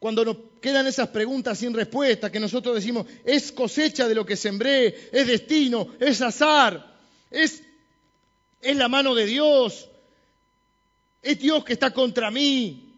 Cuando 0.00 0.24
nos 0.24 0.36
quedan 0.60 0.88
esas 0.88 1.10
preguntas 1.10 1.58
sin 1.58 1.72
respuesta, 1.72 2.32
que 2.32 2.40
nosotros 2.40 2.74
decimos, 2.74 3.06
es 3.24 3.52
cosecha 3.52 4.08
de 4.08 4.16
lo 4.16 4.26
que 4.26 4.34
sembré, 4.34 5.10
es 5.12 5.26
destino, 5.28 5.86
es 6.00 6.20
azar, 6.20 6.98
es, 7.30 7.62
es 8.60 8.76
la 8.76 8.88
mano 8.88 9.14
de 9.14 9.26
Dios, 9.26 9.88
es 11.22 11.38
Dios 11.38 11.64
que 11.64 11.74
está 11.74 11.92
contra 11.92 12.32
mí, 12.32 12.96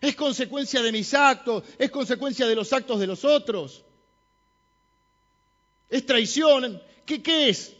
es 0.00 0.16
consecuencia 0.16 0.80
de 0.80 0.92
mis 0.92 1.12
actos, 1.12 1.64
es 1.78 1.90
consecuencia 1.90 2.46
de 2.46 2.54
los 2.54 2.72
actos 2.72 2.98
de 2.98 3.06
los 3.06 3.22
otros. 3.26 3.84
¿Es 5.88 6.06
traición? 6.06 6.82
¿Qué, 7.06 7.22
¿Qué 7.22 7.48
es? 7.48 7.74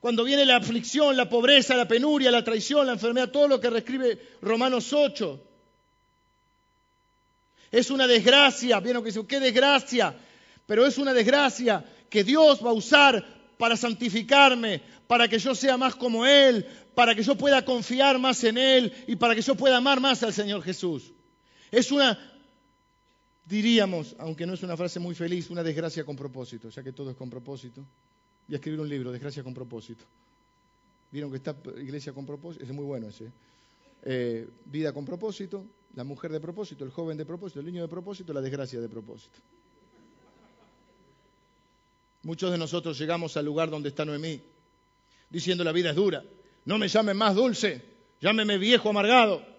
Cuando 0.00 0.24
viene 0.24 0.44
la 0.44 0.56
aflicción, 0.56 1.16
la 1.16 1.30
pobreza, 1.30 1.74
la 1.74 1.88
penuria, 1.88 2.30
la 2.30 2.44
traición, 2.44 2.86
la 2.86 2.92
enfermedad, 2.92 3.30
todo 3.30 3.48
lo 3.48 3.60
que 3.60 3.70
reescribe 3.70 4.20
Romanos 4.42 4.92
8. 4.92 5.40
Es 7.70 7.90
una 7.90 8.06
desgracia, 8.06 8.80
vieron 8.80 9.02
que 9.02 9.08
dice, 9.08 9.26
qué 9.26 9.40
desgracia, 9.40 10.14
pero 10.66 10.86
es 10.86 10.98
una 10.98 11.14
desgracia 11.14 11.84
que 12.10 12.22
Dios 12.22 12.64
va 12.64 12.70
a 12.70 12.74
usar 12.74 13.24
para 13.56 13.76
santificarme, 13.76 14.82
para 15.06 15.26
que 15.26 15.38
yo 15.38 15.54
sea 15.54 15.76
más 15.76 15.94
como 15.94 16.26
Él, 16.26 16.66
para 16.94 17.14
que 17.14 17.22
yo 17.22 17.34
pueda 17.34 17.64
confiar 17.64 18.18
más 18.18 18.44
en 18.44 18.58
Él 18.58 18.92
y 19.06 19.16
para 19.16 19.34
que 19.34 19.42
yo 19.42 19.54
pueda 19.54 19.78
amar 19.78 20.00
más 20.00 20.22
al 20.22 20.32
Señor 20.32 20.62
Jesús. 20.62 21.12
Es 21.70 21.90
una 21.90 22.18
diríamos, 23.44 24.16
aunque 24.18 24.46
no 24.46 24.54
es 24.54 24.62
una 24.62 24.76
frase 24.76 24.98
muy 25.00 25.14
feliz, 25.14 25.50
una 25.50 25.62
desgracia 25.62 26.04
con 26.04 26.16
propósito, 26.16 26.68
ya 26.68 26.82
que 26.82 26.92
todo 26.92 27.10
es 27.10 27.16
con 27.16 27.30
propósito. 27.30 27.84
Voy 28.46 28.54
a 28.54 28.56
escribir 28.56 28.80
un 28.80 28.88
libro, 28.88 29.12
Desgracia 29.12 29.42
con 29.42 29.54
propósito. 29.54 30.04
¿Vieron 31.10 31.30
que 31.30 31.36
está 31.36 31.56
Iglesia 31.76 32.12
con 32.12 32.26
propósito? 32.26 32.64
Es 32.64 32.72
muy 32.72 32.84
bueno 32.84 33.08
ese. 33.08 33.30
Eh, 34.02 34.48
vida 34.66 34.92
con 34.92 35.04
propósito, 35.04 35.64
la 35.94 36.04
mujer 36.04 36.32
de 36.32 36.40
propósito, 36.40 36.84
el 36.84 36.90
joven 36.90 37.16
de 37.16 37.24
propósito, 37.24 37.60
el 37.60 37.66
niño 37.66 37.82
de 37.82 37.88
propósito, 37.88 38.32
la 38.32 38.40
desgracia 38.40 38.80
de 38.80 38.88
propósito. 38.88 39.38
Muchos 42.24 42.50
de 42.50 42.58
nosotros 42.58 42.98
llegamos 42.98 43.36
al 43.36 43.44
lugar 43.44 43.70
donde 43.70 43.90
está 43.90 44.04
Noemí, 44.04 44.40
diciendo 45.30 45.62
la 45.62 45.72
vida 45.72 45.90
es 45.90 45.96
dura. 45.96 46.24
No 46.64 46.78
me 46.78 46.88
llamen 46.88 47.16
más 47.16 47.34
dulce, 47.34 47.82
llámeme 48.20 48.58
viejo 48.58 48.88
amargado. 48.90 49.53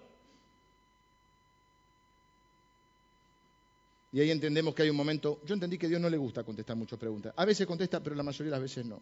Y 4.15 4.21
ahí 4.21 4.31
entendemos 4.31 4.73
que 4.73 4.83
hay 4.83 4.89
un 4.89 4.95
momento, 4.95 5.41
yo 5.43 5.55
entendí 5.55 5.77
que 5.77 5.89
Dios 5.89 5.99
no 5.99 6.09
le 6.09 6.15
gusta 6.15 6.45
contestar 6.45 6.77
muchas 6.77 6.97
preguntas. 6.97 7.33
A 7.35 7.43
veces 7.43 7.67
contesta, 7.67 8.01
pero 8.01 8.15
la 8.15 8.23
mayoría 8.23 8.45
de 8.45 8.51
las 8.51 8.61
veces 8.61 8.85
no. 8.85 9.01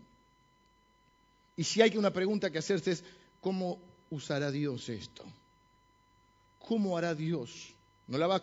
Y 1.55 1.63
si 1.63 1.83
hay 1.83 1.95
una 1.97 2.11
pregunta 2.11 2.49
que 2.49 2.57
hacerse 2.57 2.93
es, 2.93 3.03
¿cómo 3.39 3.79
usará 4.09 4.49
Dios 4.49 4.89
esto? 4.89 5.23
¿Cómo 6.57 6.97
hará 6.97 7.13
Dios? 7.13 7.75
No 8.07 8.17
la 8.17 8.25
va 8.25 8.41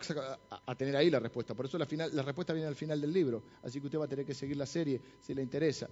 a, 0.65 0.75
tener 0.77 0.95
ahí 0.95 1.11
la 1.11 1.19
respuesta, 1.19 1.55
por 1.55 1.67
eso 1.67 1.77
la, 1.77 1.87
final, 1.87 2.15
la 2.15 2.23
respuesta 2.23 2.53
viene 2.53 2.69
al 2.69 2.77
final 2.77 3.01
del 3.01 3.13
libro, 3.13 3.43
así 3.65 3.81
que 3.81 3.87
usted 3.87 3.99
va 3.99 4.05
a 4.05 4.09
tener 4.09 4.25
que 4.25 4.35
seguir 4.35 4.57
la 4.57 4.67
serie 4.67 5.01
si 5.27 5.35
le 5.35 5.43
interesa. 5.43 5.91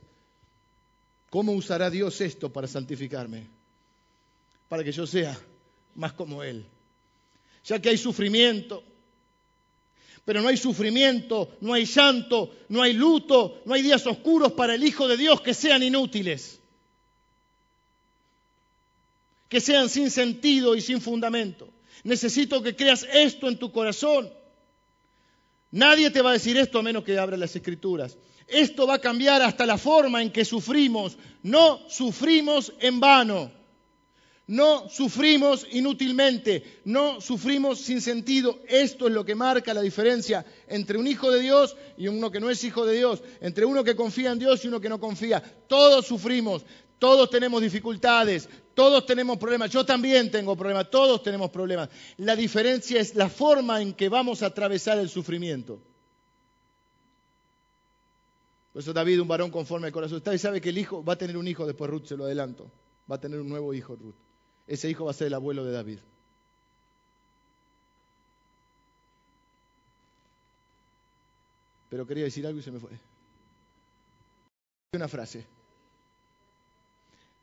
¿Cómo 1.28 1.54
usará 1.54 1.90
Dios 1.90 2.20
esto 2.20 2.52
para 2.52 2.68
santificarme? 2.68 3.48
Para 4.68 4.84
que 4.84 4.92
yo 4.92 5.08
sea 5.08 5.36
más 5.96 6.12
como 6.12 6.44
Él. 6.44 6.64
Ya 7.64 7.82
que 7.82 7.88
hay 7.88 7.98
sufrimiento, 7.98 8.84
pero 10.28 10.42
no 10.42 10.48
hay 10.48 10.58
sufrimiento, 10.58 11.56
no 11.62 11.72
hay 11.72 11.86
llanto, 11.86 12.54
no 12.68 12.82
hay 12.82 12.92
luto, 12.92 13.62
no 13.64 13.72
hay 13.72 13.80
días 13.80 14.06
oscuros 14.06 14.52
para 14.52 14.74
el 14.74 14.84
Hijo 14.84 15.08
de 15.08 15.16
Dios 15.16 15.40
que 15.40 15.54
sean 15.54 15.82
inútiles, 15.82 16.60
que 19.48 19.58
sean 19.58 19.88
sin 19.88 20.10
sentido 20.10 20.76
y 20.76 20.82
sin 20.82 21.00
fundamento. 21.00 21.70
Necesito 22.04 22.62
que 22.62 22.76
creas 22.76 23.06
esto 23.10 23.48
en 23.48 23.58
tu 23.58 23.72
corazón. 23.72 24.30
Nadie 25.70 26.10
te 26.10 26.20
va 26.20 26.28
a 26.28 26.34
decir 26.34 26.58
esto 26.58 26.80
a 26.80 26.82
menos 26.82 27.04
que 27.04 27.18
abra 27.18 27.38
las 27.38 27.56
escrituras. 27.56 28.18
Esto 28.46 28.86
va 28.86 28.96
a 28.96 29.00
cambiar 29.00 29.40
hasta 29.40 29.64
la 29.64 29.78
forma 29.78 30.20
en 30.20 30.30
que 30.30 30.44
sufrimos. 30.44 31.16
No 31.42 31.80
sufrimos 31.88 32.74
en 32.80 33.00
vano. 33.00 33.50
No 34.48 34.88
sufrimos 34.88 35.66
inútilmente, 35.72 36.80
no 36.86 37.20
sufrimos 37.20 37.80
sin 37.80 38.00
sentido. 38.00 38.60
Esto 38.66 39.06
es 39.06 39.12
lo 39.12 39.22
que 39.22 39.34
marca 39.34 39.74
la 39.74 39.82
diferencia 39.82 40.44
entre 40.66 40.96
un 40.96 41.06
hijo 41.06 41.30
de 41.30 41.40
Dios 41.40 41.76
y 41.98 42.08
uno 42.08 42.30
que 42.30 42.40
no 42.40 42.48
es 42.48 42.64
hijo 42.64 42.86
de 42.86 42.96
Dios, 42.96 43.22
entre 43.42 43.66
uno 43.66 43.84
que 43.84 43.94
confía 43.94 44.32
en 44.32 44.38
Dios 44.38 44.64
y 44.64 44.68
uno 44.68 44.80
que 44.80 44.88
no 44.88 44.98
confía. 44.98 45.42
Todos 45.68 46.06
sufrimos, 46.06 46.64
todos 46.98 47.28
tenemos 47.28 47.60
dificultades, 47.60 48.48
todos 48.72 49.04
tenemos 49.04 49.36
problemas. 49.36 49.70
Yo 49.70 49.84
también 49.84 50.30
tengo 50.30 50.56
problemas, 50.56 50.90
todos 50.90 51.22
tenemos 51.22 51.50
problemas. 51.50 51.90
La 52.16 52.34
diferencia 52.34 53.02
es 53.02 53.14
la 53.16 53.28
forma 53.28 53.82
en 53.82 53.92
que 53.92 54.08
vamos 54.08 54.42
a 54.42 54.46
atravesar 54.46 54.98
el 54.98 55.10
sufrimiento. 55.10 55.78
Por 58.72 58.80
eso 58.80 58.94
David, 58.94 59.20
un 59.20 59.28
varón 59.28 59.50
conforme 59.50 59.88
al 59.88 59.92
corazón, 59.92 60.22
sabe 60.38 60.62
que 60.62 60.70
el 60.70 60.78
hijo 60.78 61.04
va 61.04 61.12
a 61.12 61.18
tener 61.18 61.36
un 61.36 61.46
hijo 61.46 61.66
después 61.66 61.90
Ruth, 61.90 62.06
se 62.06 62.16
lo 62.16 62.24
adelanto. 62.24 62.70
Va 63.10 63.16
a 63.16 63.20
tener 63.20 63.40
un 63.40 63.48
nuevo 63.50 63.74
hijo 63.74 63.94
Ruth 63.94 64.27
ese 64.68 64.88
hijo 64.90 65.06
va 65.06 65.12
a 65.12 65.14
ser 65.14 65.28
el 65.28 65.34
abuelo 65.34 65.64
de 65.64 65.72
David. 65.72 65.98
Pero 71.88 72.06
quería 72.06 72.24
decir 72.24 72.46
algo 72.46 72.60
y 72.60 72.62
se 72.62 72.70
me 72.70 72.78
fue. 72.78 72.90
Una 74.92 75.08
frase. 75.08 75.46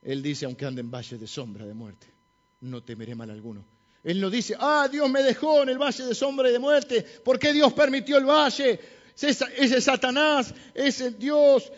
Él 0.04 0.22
dice, 0.22 0.46
aunque 0.46 0.66
ande 0.66 0.82
en 0.82 0.92
valle 0.92 1.18
de 1.18 1.26
sombra 1.26 1.66
de 1.66 1.74
muerte, 1.74 2.06
no 2.62 2.84
temeré 2.84 3.16
mal 3.16 3.32
alguno. 3.32 3.66
Él 4.04 4.22
no 4.22 4.30
dice, 4.30 4.56
ah, 4.60 4.88
Dios 4.92 5.10
me 5.10 5.24
dejó 5.24 5.64
en 5.64 5.70
el 5.70 5.80
valle 5.80 6.06
de 6.06 6.14
sombra 6.14 6.48
y 6.48 6.52
de 6.52 6.60
muerte. 6.60 7.02
¿Por 7.02 7.40
qué 7.40 7.52
Dios 7.54 7.74
permitió 7.74 8.20
el 8.20 8.26
valle? 8.26 8.80
Ese 9.20 9.82
Satanás, 9.82 10.54
ese 10.76 11.10
Dios, 11.12 11.72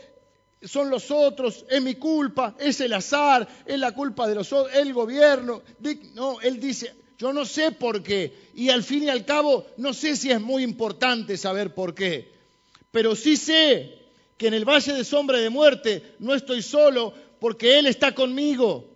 son 0.62 0.90
los 0.90 1.12
otros, 1.12 1.66
es 1.70 1.82
mi 1.82 1.96
culpa, 1.96 2.56
es 2.60 2.82
el 2.82 2.94
azar, 2.94 3.48
es 3.66 3.80
la 3.80 3.94
culpa 3.94 4.28
de 4.28 4.36
los 4.36 4.52
otros, 4.52 4.76
el 4.76 4.94
gobierno. 4.94 5.62
No, 6.16 6.42
él 6.42 6.60
dice, 6.60 6.94
yo 7.18 7.34
no 7.34 7.46
sé 7.46 7.72
por 7.72 8.04
qué. 8.04 8.50
Y 8.56 8.70
al 8.70 8.84
fin 8.84 9.04
y 9.04 9.10
al 9.10 9.26
cabo, 9.26 9.66
no 9.78 9.94
sé 9.94 10.16
si 10.16 10.32
es 10.32 10.42
muy 10.42 10.64
importante 10.64 11.38
saber 11.38 11.74
por 11.74 11.94
qué. 11.94 12.32
Pero 12.92 13.16
sí 13.16 13.38
sé 13.38 13.98
que 14.38 14.48
en 14.48 14.54
el 14.54 14.66
valle 14.66 14.94
de 14.94 15.04
sombra 15.04 15.38
de 15.38 15.50
muerte 15.50 16.16
no 16.20 16.34
estoy 16.34 16.62
solo 16.62 17.14
porque 17.40 17.78
Él 17.78 17.88
está 17.88 18.14
conmigo. 18.14 18.90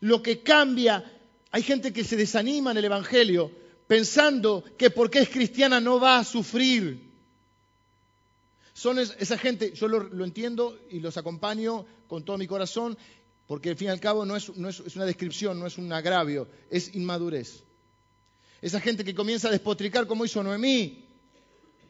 Lo 0.00 0.22
que 0.22 0.42
cambia, 0.42 1.04
hay 1.50 1.62
gente 1.62 1.92
que 1.92 2.04
se 2.04 2.16
desanima 2.16 2.70
en 2.70 2.76
el 2.78 2.84
Evangelio 2.84 3.50
pensando 3.86 4.62
que 4.76 4.90
porque 4.90 5.20
es 5.20 5.28
cristiana 5.30 5.80
no 5.80 5.98
va 5.98 6.18
a 6.18 6.24
sufrir. 6.24 7.07
Son 8.78 8.96
esa 9.00 9.36
gente, 9.36 9.72
yo 9.72 9.88
lo, 9.88 10.24
entiendo 10.24 10.78
y 10.88 11.00
los 11.00 11.16
acompaño 11.16 11.84
con 12.06 12.24
todo 12.24 12.38
mi 12.38 12.46
corazón, 12.46 12.96
porque 13.48 13.70
al 13.70 13.76
fin 13.76 13.88
y 13.88 13.90
al 13.90 13.98
cabo 13.98 14.24
no 14.24 14.36
es, 14.36 14.48
es 14.48 14.94
una 14.94 15.04
descripción, 15.04 15.58
no 15.58 15.66
es 15.66 15.78
un 15.78 15.92
agravio, 15.92 16.46
es 16.70 16.94
inmadurez. 16.94 17.64
Esa 18.62 18.78
gente 18.78 19.04
que 19.04 19.16
comienza 19.16 19.48
a 19.48 19.50
despotricar 19.50 20.06
como 20.06 20.24
hizo 20.24 20.44
Noemí. 20.44 21.04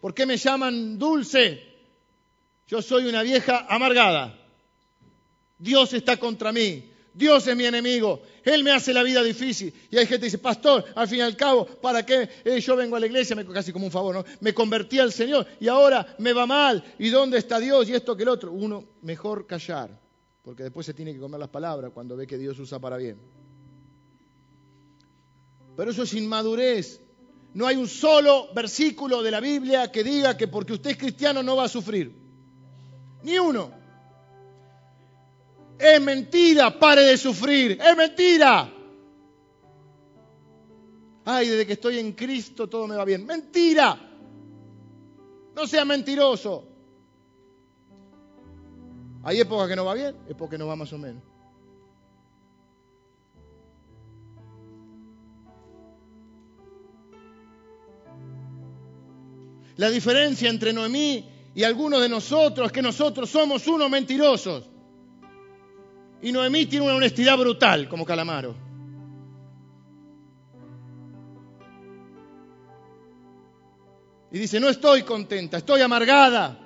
¿Por 0.01 0.15
qué 0.15 0.25
me 0.25 0.39
llaman 0.39 0.99
dulce? 0.99 1.63
Yo 2.67 2.81
soy 2.81 3.05
una 3.05 3.23
vieja 3.23 3.67
amargada. 3.69 4.43
Dios 5.59 5.93
está 5.93 6.17
contra 6.17 6.53
mí. 6.53 6.88
Dios 7.19 7.49
es 7.49 7.57
mi 7.57 7.65
enemigo. 7.65 8.23
Él 8.45 8.63
me 8.63 8.71
hace 8.71 8.95
la 8.95 9.03
vida 9.03 9.25
difícil. 9.25 9.75
Y 9.91 9.97
hay 9.97 10.07
gente 10.07 10.21
que 10.21 10.27
dice, 10.27 10.39
pastor, 10.39 10.85
al 10.95 11.09
fin 11.09 11.19
y 11.19 11.23
al 11.23 11.37
cabo, 11.37 11.67
¿para 11.67 12.07
qué 12.07 12.29
eh, 12.45 12.61
yo 12.61 12.77
vengo 12.77 12.95
a 12.95 13.01
la 13.01 13.07
iglesia? 13.07 13.35
Me, 13.35 13.45
casi 13.45 13.73
como 13.73 13.87
un 13.87 13.91
favor, 13.91 14.15
¿no? 14.15 14.25
Me 14.39 14.55
convertí 14.55 15.01
al 15.01 15.13
Señor 15.13 15.45
y 15.59 15.67
ahora 15.67 16.15
me 16.19 16.33
va 16.33 16.47
mal. 16.47 16.85
¿Y 16.97 17.09
dónde 17.09 17.39
está 17.39 17.59
Dios? 17.59 17.89
Y 17.89 17.95
esto 17.95 18.17
que 18.17 18.23
el 18.23 18.29
otro. 18.29 18.53
Uno, 18.53 18.85
mejor 19.03 19.49
callar. 19.49 20.01
Porque 20.45 20.63
después 20.63 20.87
se 20.87 20.95
tiene 20.95 21.13
que 21.13 21.19
comer 21.19 21.41
las 21.41 21.49
palabras 21.49 21.91
cuando 21.93 22.17
ve 22.17 22.25
que 22.25 22.39
Dios 22.39 22.57
usa 22.61 22.79
para 22.79 22.97
bien. 22.97 23.19
Pero 25.77 25.91
eso 25.91 26.05
es 26.05 26.15
inmadurez. 26.15 27.01
No 27.53 27.67
hay 27.67 27.75
un 27.75 27.89
solo 27.89 28.55
versículo 28.55 29.25
de 29.25 29.33
la 29.33 29.41
Biblia 29.41 29.91
que 29.91 30.05
diga 30.05 30.37
que 30.37 30.47
porque 30.47 30.75
usted 30.75 30.91
es 30.91 30.99
cristiano 30.99 31.43
no 31.43 31.57
va 31.57 31.65
a 31.65 31.69
sufrir. 31.69 32.15
Ni 33.25 33.41
uno. 33.41 33.78
Es 35.79 36.01
mentira, 36.01 36.77
pare 36.79 37.03
de 37.03 37.17
sufrir. 37.17 37.79
Es 37.81 37.97
mentira. 37.97 38.73
Ay, 41.25 41.49
desde 41.49 41.67
que 41.67 41.75
estoy 41.75 41.99
en 41.99 42.13
Cristo 42.13 42.69
todo 42.69 42.87
me 42.87 42.97
va 42.97 43.05
bien. 43.05 43.25
Mentira. 43.25 43.99
No 45.55 45.67
sea 45.67 45.85
mentiroso. 45.85 46.65
Hay 49.23 49.41
épocas 49.41 49.69
que 49.69 49.77
no 49.77 49.85
va 49.85 49.95
bien, 49.95 50.17
épocas 50.29 50.51
que 50.53 50.59
no 50.59 50.67
va 50.67 50.77
más 50.77 50.93
o 50.93 50.99
menos. 50.99 51.23
La 59.77 59.91
diferencia 59.91 60.51
entre 60.51 60.73
Noemí 60.73 61.25
y 61.55 61.63
algunos 61.63 62.01
de 62.01 62.09
nosotros 62.09 62.67
es 62.67 62.73
que 62.73 62.83
nosotros 62.83 63.31
somos 63.31 63.67
unos 63.69 63.89
mentirosos. 63.89 64.69
Y 66.21 66.33
Noemí 66.33 66.67
tiene 66.67 66.85
una 66.85 66.97
honestidad 66.97 67.39
brutal 67.39 67.89
como 67.89 68.05
Calamaro. 68.05 68.55
Y 74.31 74.39
dice, 74.39 74.61
no 74.61 74.69
estoy 74.69 75.03
contenta, 75.03 75.59
estoy 75.59 75.81
amargada. 75.81 76.59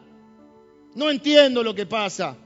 No 0.94 1.10
entiendo 1.10 1.62
lo 1.62 1.74
que 1.74 1.86
pasa. 1.86 2.36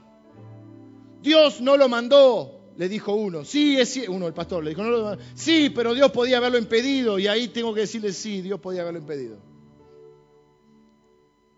Dios 1.21 1.59
no 1.59 1.75
lo 1.75 1.89
mandó, 1.89 2.71
le 2.77 2.87
dijo 2.87 3.13
uno. 3.13 3.43
Sí, 3.43 3.79
es 3.79 3.97
uno, 4.07 4.27
el 4.27 4.33
pastor, 4.33 4.63
le 4.63 4.69
dijo, 4.71 4.83
no 4.83 4.91
lo 4.91 5.17
Sí, 5.33 5.71
pero 5.71 5.93
Dios 5.93 6.11
podía 6.11 6.37
haberlo 6.37 6.57
impedido. 6.57 7.17
Y 7.17 7.27
ahí 7.27 7.47
tengo 7.47 7.73
que 7.73 7.81
decirle, 7.81 8.13
sí, 8.13 8.41
Dios 8.41 8.59
podía 8.59 8.81
haberlo 8.81 8.99
impedido. 8.99 9.37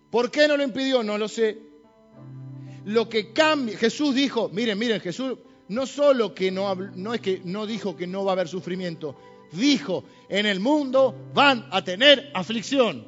¿Por 0.09 0.31
qué 0.31 0.47
no 0.47 0.57
lo 0.57 0.63
impidió? 0.63 1.03
No 1.03 1.17
lo 1.17 1.27
sé. 1.27 1.68
Lo 2.85 3.09
que 3.09 3.33
cambia, 3.33 3.77
Jesús 3.77 4.15
dijo, 4.15 4.49
miren, 4.49 4.77
miren, 4.77 5.01
Jesús 5.01 5.37
no 5.69 5.85
solo 5.85 6.33
que 6.33 6.51
no, 6.51 6.73
no 6.75 7.13
es 7.13 7.21
que 7.21 7.41
no 7.43 7.65
dijo 7.65 7.95
que 7.95 8.07
no 8.07 8.25
va 8.25 8.31
a 8.31 8.33
haber 8.33 8.47
sufrimiento, 8.47 9.15
dijo, 9.51 10.03
en 10.27 10.45
el 10.45 10.59
mundo 10.59 11.15
van 11.33 11.67
a 11.71 11.83
tener 11.83 12.31
aflicción. 12.33 13.07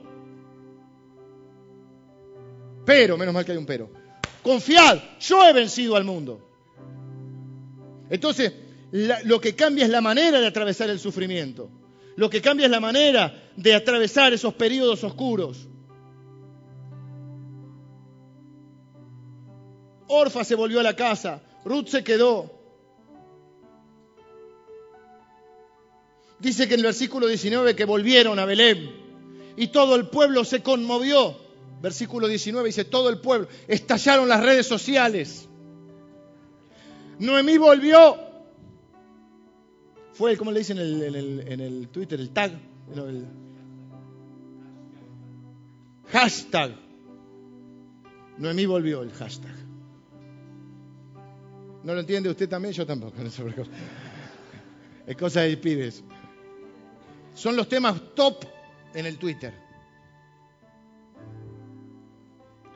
Pero, 2.86 3.18
menos 3.18 3.34
mal 3.34 3.46
que 3.46 3.52
hay 3.52 3.58
un 3.58 3.66
pero. 3.66 3.90
Confiad, 4.44 5.00
yo 5.20 5.44
he 5.48 5.54
vencido 5.54 5.96
al 5.96 6.04
mundo. 6.04 6.48
Entonces, 8.10 8.54
lo 8.92 9.40
que 9.40 9.56
cambia 9.56 9.86
es 9.86 9.92
la 9.92 10.02
manera 10.02 10.40
de 10.40 10.48
atravesar 10.48 10.90
el 10.90 11.00
sufrimiento. 11.00 11.70
Lo 12.16 12.30
que 12.30 12.42
cambia 12.42 12.66
es 12.66 12.72
la 12.72 12.80
manera 12.80 13.52
de 13.56 13.74
atravesar 13.74 14.34
esos 14.34 14.54
periodos 14.54 15.04
oscuros. 15.04 15.68
Orfa 20.12 20.44
se 20.44 20.56
volvió 20.56 20.80
a 20.80 20.84
la 20.84 20.96
casa, 20.96 21.42
Ruth 21.64 21.88
se 21.88 22.04
quedó. 22.04 22.52
Dice 26.40 26.68
que 26.68 26.74
en 26.74 26.80
el 26.80 26.86
versículo 26.88 27.28
19 27.28 27.76
que 27.76 27.86
volvieron 27.86 28.40
a 28.40 28.46
Belén 28.46 28.92
y 29.56 29.68
todo 29.68 29.96
el 29.96 30.10
pueblo 30.10 30.44
se 30.44 30.62
conmovió. 30.62 31.38
Versículo 31.82 32.28
19 32.28 32.68
dice, 32.68 32.86
todo 32.86 33.10
el 33.10 33.20
pueblo, 33.20 33.48
estallaron 33.68 34.28
las 34.28 34.44
redes 34.44 34.68
sociales. 34.68 35.48
Noemí 37.20 37.58
volvió. 37.58 38.18
Fue, 40.14 40.36
¿cómo 40.38 40.52
le 40.52 40.60
dicen 40.60 40.78
en 40.78 41.02
el, 41.16 41.48
en 41.48 41.60
el 41.60 41.88
Twitter? 41.90 42.20
El 42.20 42.32
tag. 42.32 42.52
El 42.96 43.26
hashtag. 46.12 46.76
Noemí 48.38 48.66
volvió 48.66 49.04
el 49.04 49.12
hashtag. 49.12 49.61
¿No 51.84 51.94
lo 51.94 52.00
entiende 52.00 52.30
usted 52.30 52.48
también? 52.48 52.74
Yo 52.74 52.86
tampoco. 52.86 53.16
es 55.08 55.18
cosa 55.18 55.42
de 55.42 55.58
pibes. 55.58 56.04
Son 57.34 57.56
los 57.56 57.68
temas 57.68 58.00
top 58.14 58.46
en 58.94 59.06
el 59.06 59.18
Twitter. 59.18 59.54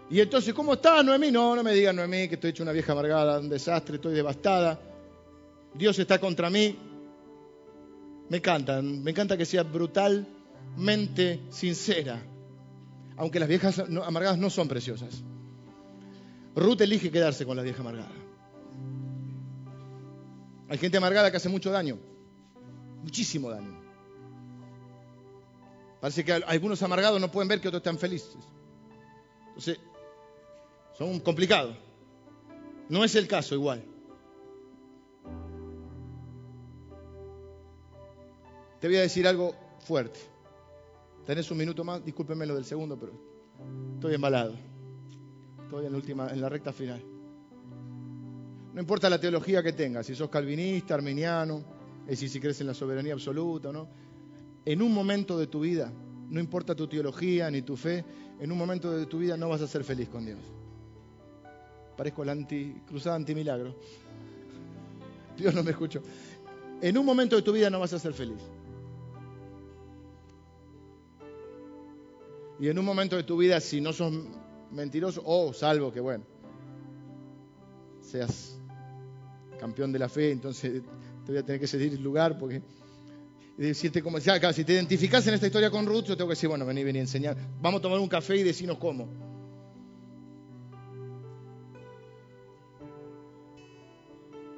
Y 0.10 0.20
entonces, 0.20 0.54
¿cómo 0.54 0.74
está 0.74 1.02
Noemí? 1.02 1.32
No, 1.32 1.56
no 1.56 1.64
me 1.64 1.74
diga 1.74 1.92
Noemí 1.92 2.28
que 2.28 2.36
estoy 2.36 2.52
hecho 2.52 2.64
una 2.64 2.72
vieja 2.72 2.92
amargada, 2.92 3.40
un 3.40 3.50
desastre, 3.50 3.96
estoy 3.96 4.14
devastada. 4.14 4.80
Dios 5.74 5.98
está 6.00 6.20
contra 6.20 6.50
mí. 6.50 6.78
Me 8.30 8.38
encanta, 8.38 8.82
me 8.82 9.12
encanta 9.12 9.38
que 9.38 9.46
sea 9.46 9.64
brutalmente 9.64 11.42
sincera. 11.50 12.22
Aunque 13.18 13.40
las 13.40 13.50
viejas 13.50 13.80
amargadas 13.80 14.38
no 14.38 14.50
son 14.50 14.68
preciosas. 14.68 15.24
Ruth 16.56 16.82
elige 16.82 17.12
quedarse 17.12 17.46
con 17.46 17.58
la 17.58 17.64
vieja 17.64 17.82
amargada. 17.82 18.25
Hay 20.68 20.78
gente 20.78 20.98
amargada 20.98 21.30
que 21.30 21.38
hace 21.38 21.50
mucho 21.50 21.72
daño, 21.72 22.00
muchísimo 23.04 23.50
daño. 23.50 23.82
Parece 26.02 26.24
que 26.24 26.34
algunos 26.34 26.82
amargados 26.84 27.20
no 27.20 27.32
pueden 27.32 27.48
ver 27.48 27.62
que 27.62 27.68
otros 27.68 27.80
están 27.80 27.98
felices. 27.98 28.38
Entonces, 29.48 29.80
son 30.98 31.20
complicados. 31.20 31.76
No 32.90 33.04
es 33.04 33.16
el 33.16 33.28
caso 33.28 33.56
igual. 33.56 33.84
Te 38.80 38.88
voy 38.88 38.98
a 38.98 39.02
decir 39.02 39.28
algo 39.28 39.56
fuerte. 39.80 40.20
Tenés 41.26 41.50
un 41.50 41.58
minuto 41.58 41.84
más, 41.84 42.06
discúlpeme 42.06 42.46
lo 42.46 42.56
del 42.56 42.66
segundo, 42.66 43.00
pero 43.00 43.14
estoy 43.96 44.14
embalado. 44.14 44.56
Estoy 45.64 45.88
en 45.88 45.92
la, 45.92 45.98
última, 45.98 46.30
en 46.30 46.42
la 46.42 46.50
recta 46.50 46.72
final. 46.72 47.15
No 48.76 48.82
importa 48.82 49.10
la 49.10 49.18
teología 49.18 49.64
que 49.64 49.72
tengas, 49.72 50.06
si 50.06 50.16
sos 50.16 50.30
calvinista, 50.30 50.96
arminiano, 50.96 51.64
es 52.02 52.10
decir, 52.10 52.30
si 52.30 52.42
crees 52.42 52.60
en 52.60 52.68
la 52.68 52.74
soberanía 52.74 53.14
absoluta 53.14 53.72
no. 53.72 53.88
En 54.66 54.82
un 54.82 54.94
momento 54.94 55.40
de 55.40 55.48
tu 55.48 55.62
vida, 55.62 55.94
no 56.30 56.42
importa 56.42 56.76
tu 56.76 56.86
teología 56.86 57.50
ni 57.50 57.62
tu 57.62 57.78
fe, 57.78 58.04
en 58.38 58.52
un 58.52 58.58
momento 58.58 58.92
de 58.92 59.06
tu 59.06 59.20
vida 59.20 59.38
no 59.38 59.48
vas 59.48 59.62
a 59.62 59.68
ser 59.68 59.86
feliz 59.86 60.10
con 60.10 60.26
Dios. 60.26 60.40
Parezco 61.96 62.26
la 62.26 62.34
anti, 62.34 62.82
cruzada 62.86 63.16
antimilagro. 63.16 63.78
Dios 65.38 65.56
no 65.56 65.64
me 65.64 65.72
escuchó. 65.72 66.02
En 66.82 66.98
un 66.98 67.06
momento 67.06 67.38
de 67.38 67.44
tu 67.44 67.54
vida 67.54 67.70
no 67.70 67.80
vas 67.80 67.94
a 67.94 68.00
ser 68.00 68.12
feliz. 68.12 68.42
Y 72.60 72.68
en 72.68 72.78
un 72.78 72.84
momento 72.84 73.16
de 73.16 73.24
tu 73.24 73.38
vida, 73.38 73.62
si 73.62 73.80
no 73.80 73.94
sos 73.94 74.12
mentiroso, 74.70 75.22
o 75.24 75.54
salvo 75.54 75.94
que 75.94 76.02
bueno, 76.02 76.26
seas 78.02 78.60
campeón 79.66 79.92
de 79.92 79.98
la 79.98 80.08
fe, 80.08 80.30
entonces 80.30 80.84
te 81.26 81.32
voy 81.32 81.40
a 81.40 81.44
tener 81.44 81.60
que 81.60 81.66
ceder 81.66 81.92
el 81.92 82.04
lugar 82.04 82.38
porque 82.38 82.62
decirte 83.58 84.04
cómo, 84.04 84.20
si 84.20 84.64
te 84.64 84.74
identificas 84.74 85.26
en 85.26 85.34
esta 85.34 85.48
historia 85.48 85.72
con 85.72 85.88
Ruth, 85.88 86.06
yo 86.06 86.16
tengo 86.16 86.28
que 86.28 86.34
decir, 86.34 86.50
bueno, 86.50 86.68
vení, 86.68 86.84
vení, 86.84 87.00
enseñar, 87.00 87.36
vamos 87.60 87.80
a 87.80 87.82
tomar 87.82 87.98
un 87.98 88.08
café 88.08 88.38
y 88.38 88.44
decirnos 88.44 88.78
cómo. 88.78 89.08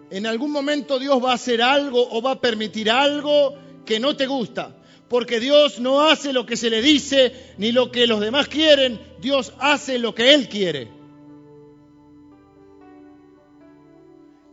En 0.10 0.26
algún 0.26 0.52
momento 0.52 1.00
Dios 1.00 1.24
va 1.24 1.32
a 1.32 1.36
hacer 1.36 1.62
algo 1.62 2.06
o 2.12 2.22
va 2.22 2.32
a 2.32 2.42
permitir 2.42 2.92
algo 2.92 3.56
que 3.86 4.02
no 4.02 4.18
te 4.18 4.28
gusta. 4.28 4.76
Porque 5.08 5.40
Dios 5.40 5.80
no 5.80 6.02
hace 6.02 6.34
lo 6.34 6.46
que 6.46 6.58
se 6.58 6.70
le 6.70 6.82
dice 6.82 7.34
ni 7.58 7.72
lo 7.72 7.92
que 7.92 8.08
los 8.08 8.20
demás 8.20 8.50
quieren. 8.50 9.00
Dios 9.22 9.54
hace 9.60 10.00
lo 10.00 10.14
que 10.14 10.34
Él 10.34 10.50
quiere. 10.50 10.97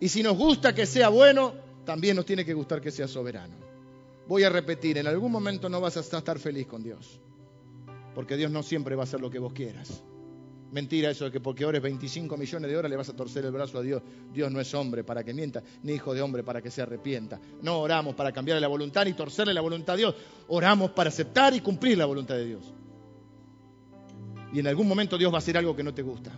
Y 0.04 0.10
si 0.10 0.22
nos 0.22 0.36
gusta 0.36 0.74
que 0.74 0.84
sea 0.84 1.08
bueno, 1.08 1.54
también 1.86 2.14
nos 2.14 2.26
tiene 2.26 2.44
que 2.44 2.52
gustar 2.52 2.78
que 2.78 2.90
sea 2.90 3.08
soberano. 3.08 3.54
Voy 4.28 4.42
a 4.42 4.50
repetir, 4.50 4.98
en 4.98 5.06
algún 5.06 5.32
momento 5.32 5.70
no 5.70 5.80
vas 5.80 5.96
a 5.96 6.00
estar 6.00 6.38
feliz 6.38 6.66
con 6.66 6.82
Dios, 6.82 7.18
porque 8.14 8.36
Dios 8.36 8.50
no 8.50 8.62
siempre 8.62 8.96
va 8.96 9.04
a 9.04 9.04
hacer 9.04 9.22
lo 9.22 9.30
que 9.30 9.38
vos 9.38 9.54
quieras. 9.54 10.04
Mentira 10.72 11.08
eso 11.08 11.24
de 11.24 11.30
que 11.30 11.40
porque 11.40 11.64
ores 11.64 11.80
25 11.80 12.36
millones 12.36 12.70
de 12.70 12.76
horas 12.76 12.90
le 12.90 12.98
vas 12.98 13.08
a 13.08 13.16
torcer 13.16 13.46
el 13.46 13.52
brazo 13.52 13.78
a 13.78 13.80
Dios. 13.80 14.02
Dios 14.30 14.52
no 14.52 14.60
es 14.60 14.74
hombre 14.74 15.04
para 15.04 15.24
que 15.24 15.32
mienta, 15.32 15.62
ni 15.82 15.94
hijo 15.94 16.12
de 16.12 16.20
hombre 16.20 16.42
para 16.42 16.60
que 16.60 16.70
se 16.70 16.82
arrepienta. 16.82 17.40
No 17.62 17.78
oramos 17.78 18.14
para 18.14 18.30
cambiarle 18.30 18.60
la 18.60 18.68
voluntad 18.68 19.06
ni 19.06 19.14
torcerle 19.14 19.54
la 19.54 19.62
voluntad 19.62 19.94
a 19.94 19.96
Dios. 19.96 20.14
Oramos 20.48 20.90
para 20.90 21.08
aceptar 21.08 21.54
y 21.54 21.60
cumplir 21.60 21.96
la 21.96 22.04
voluntad 22.04 22.34
de 22.34 22.44
Dios. 22.44 22.74
Y 24.52 24.60
en 24.60 24.66
algún 24.66 24.86
momento 24.86 25.16
Dios 25.16 25.32
va 25.32 25.36
a 25.36 25.38
hacer 25.38 25.56
algo 25.56 25.74
que 25.74 25.82
no 25.82 25.94
te 25.94 26.02
gusta. 26.02 26.30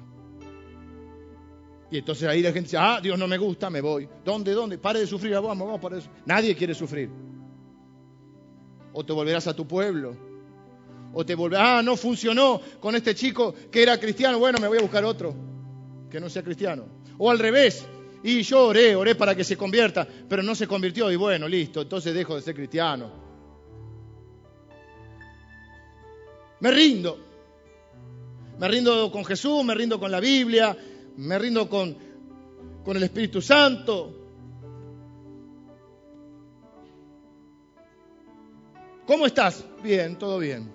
Y 1.91 1.99
entonces 1.99 2.29
ahí 2.29 2.43
la 2.43 2.49
gente 2.49 2.69
dice, 2.69 2.79
ah, 2.79 3.01
Dios 3.03 3.19
no 3.19 3.29
me 3.29 3.39
gusta, 3.39 3.71
me 3.71 3.81
voy. 3.81 4.09
¿Dónde, 4.25 4.53
dónde? 4.53 4.79
Pare 4.79 5.01
de 5.01 5.07
sufrir, 5.07 5.35
vamos, 5.35 5.59
vamos, 5.59 5.81
para 5.81 5.99
eso. 5.99 6.11
Nadie 6.25 6.55
quiere 6.57 6.75
sufrir. 6.75 7.11
O 8.93 9.05
te 9.05 9.13
volverás 9.13 9.47
a 9.47 9.55
tu 9.55 9.67
pueblo 9.67 10.17
o 11.19 11.25
te 11.25 11.35
vuelve, 11.35 11.57
ah, 11.59 11.81
no 11.83 11.97
funcionó 11.97 12.61
con 12.79 12.95
este 12.95 13.15
chico 13.15 13.55
que 13.71 13.83
era 13.83 13.99
cristiano, 13.99 14.39
bueno, 14.39 14.59
me 14.61 14.69
voy 14.69 14.77
a 14.77 14.83
buscar 14.83 15.03
otro 15.03 15.35
que 16.11 16.21
no 16.21 16.29
sea 16.29 16.43
cristiano. 16.43 16.85
O 17.17 17.31
al 17.31 17.39
revés, 17.39 17.87
y 18.23 18.43
yo 18.43 18.67
oré, 18.67 18.95
oré 18.95 19.15
para 19.15 19.35
que 19.35 19.43
se 19.43 19.57
convierta, 19.57 20.07
pero 20.29 20.43
no 20.43 20.55
se 20.55 20.67
convirtió 20.67 21.11
y 21.11 21.17
bueno, 21.17 21.49
listo, 21.49 21.81
entonces 21.81 22.13
dejo 22.13 22.37
de 22.37 22.43
ser 22.43 22.55
cristiano. 22.55 23.11
Me 26.61 26.71
rindo. 26.71 27.19
Me 28.59 28.69
rindo 28.69 29.11
con 29.11 29.25
Jesús, 29.25 29.65
me 29.65 29.75
rindo 29.75 29.99
con 29.99 30.11
la 30.11 30.21
Biblia, 30.21 30.77
me 31.17 31.39
rindo 31.39 31.69
con, 31.69 31.97
con 32.85 32.97
el 32.97 33.03
Espíritu 33.03 33.41
Santo. 33.41 34.13
¿Cómo 39.07 39.27
estás? 39.27 39.65
Bien, 39.83 40.17
todo 40.17 40.39
bien. 40.39 40.71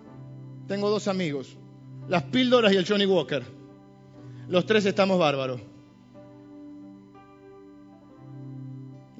Tengo 0.67 0.89
dos 0.89 1.07
amigos, 1.07 1.57
las 2.07 2.23
píldoras 2.23 2.71
y 2.73 2.77
el 2.77 2.87
Johnny 2.87 3.05
Walker. 3.05 3.43
Los 4.47 4.65
tres 4.65 4.85
estamos 4.85 5.19
bárbaros. 5.19 5.61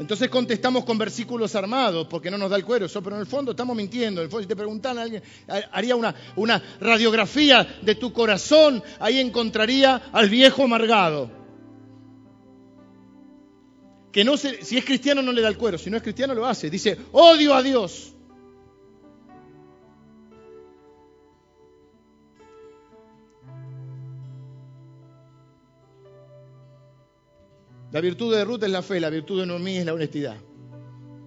Entonces 0.02 0.30
contestamos 0.30 0.84
con 0.84 0.98
versículos 0.98 1.54
armados 1.54 2.08
porque 2.08 2.32
no 2.32 2.38
nos 2.40 2.50
da 2.50 2.56
el 2.56 2.66
cuero, 2.66 2.88
pero 3.04 3.16
en 3.16 3.22
el 3.22 3.28
fondo 3.28 3.52
estamos 3.52 3.78
mintiendo. 3.78 4.24
En 4.24 4.32
el 4.32 4.42
si 4.42 4.48
te 4.48 4.56
preguntan 4.56 4.98
a 4.98 5.04
alguien, 5.04 5.22
haría 5.72 5.96
una, 5.96 6.16
una 6.38 6.60
radiografía 6.80 7.78
de 7.84 7.94
tu 7.94 8.12
corazón, 8.12 8.82
ahí 9.00 9.20
encontraría 9.20 10.02
al 10.12 10.28
viejo 10.28 10.64
amargado. 10.64 11.30
Que 14.12 14.24
no 14.24 14.38
se, 14.38 14.66
si 14.66 14.80
es 14.80 14.86
cristiano 14.86 15.22
no 15.22 15.32
le 15.32 15.42
da 15.44 15.50
el 15.50 15.58
cuero, 15.58 15.78
si 15.78 15.92
no 15.92 15.98
es 15.98 16.04
cristiano 16.04 16.34
lo 16.34 16.48
hace. 16.48 16.72
Dice, 16.72 16.98
odio 17.12 17.54
a 17.54 17.62
Dios. 17.62 18.16
La 27.92 28.00
virtud 28.00 28.34
de 28.34 28.46
Ruth 28.46 28.64
es 28.64 28.70
la 28.70 28.82
fe, 28.82 29.00
la 29.00 29.10
virtud 29.10 29.42
de 29.42 29.46
Noemí 29.46 29.78
es 29.78 29.86
la 29.86 29.94
honestidad. 29.94 30.38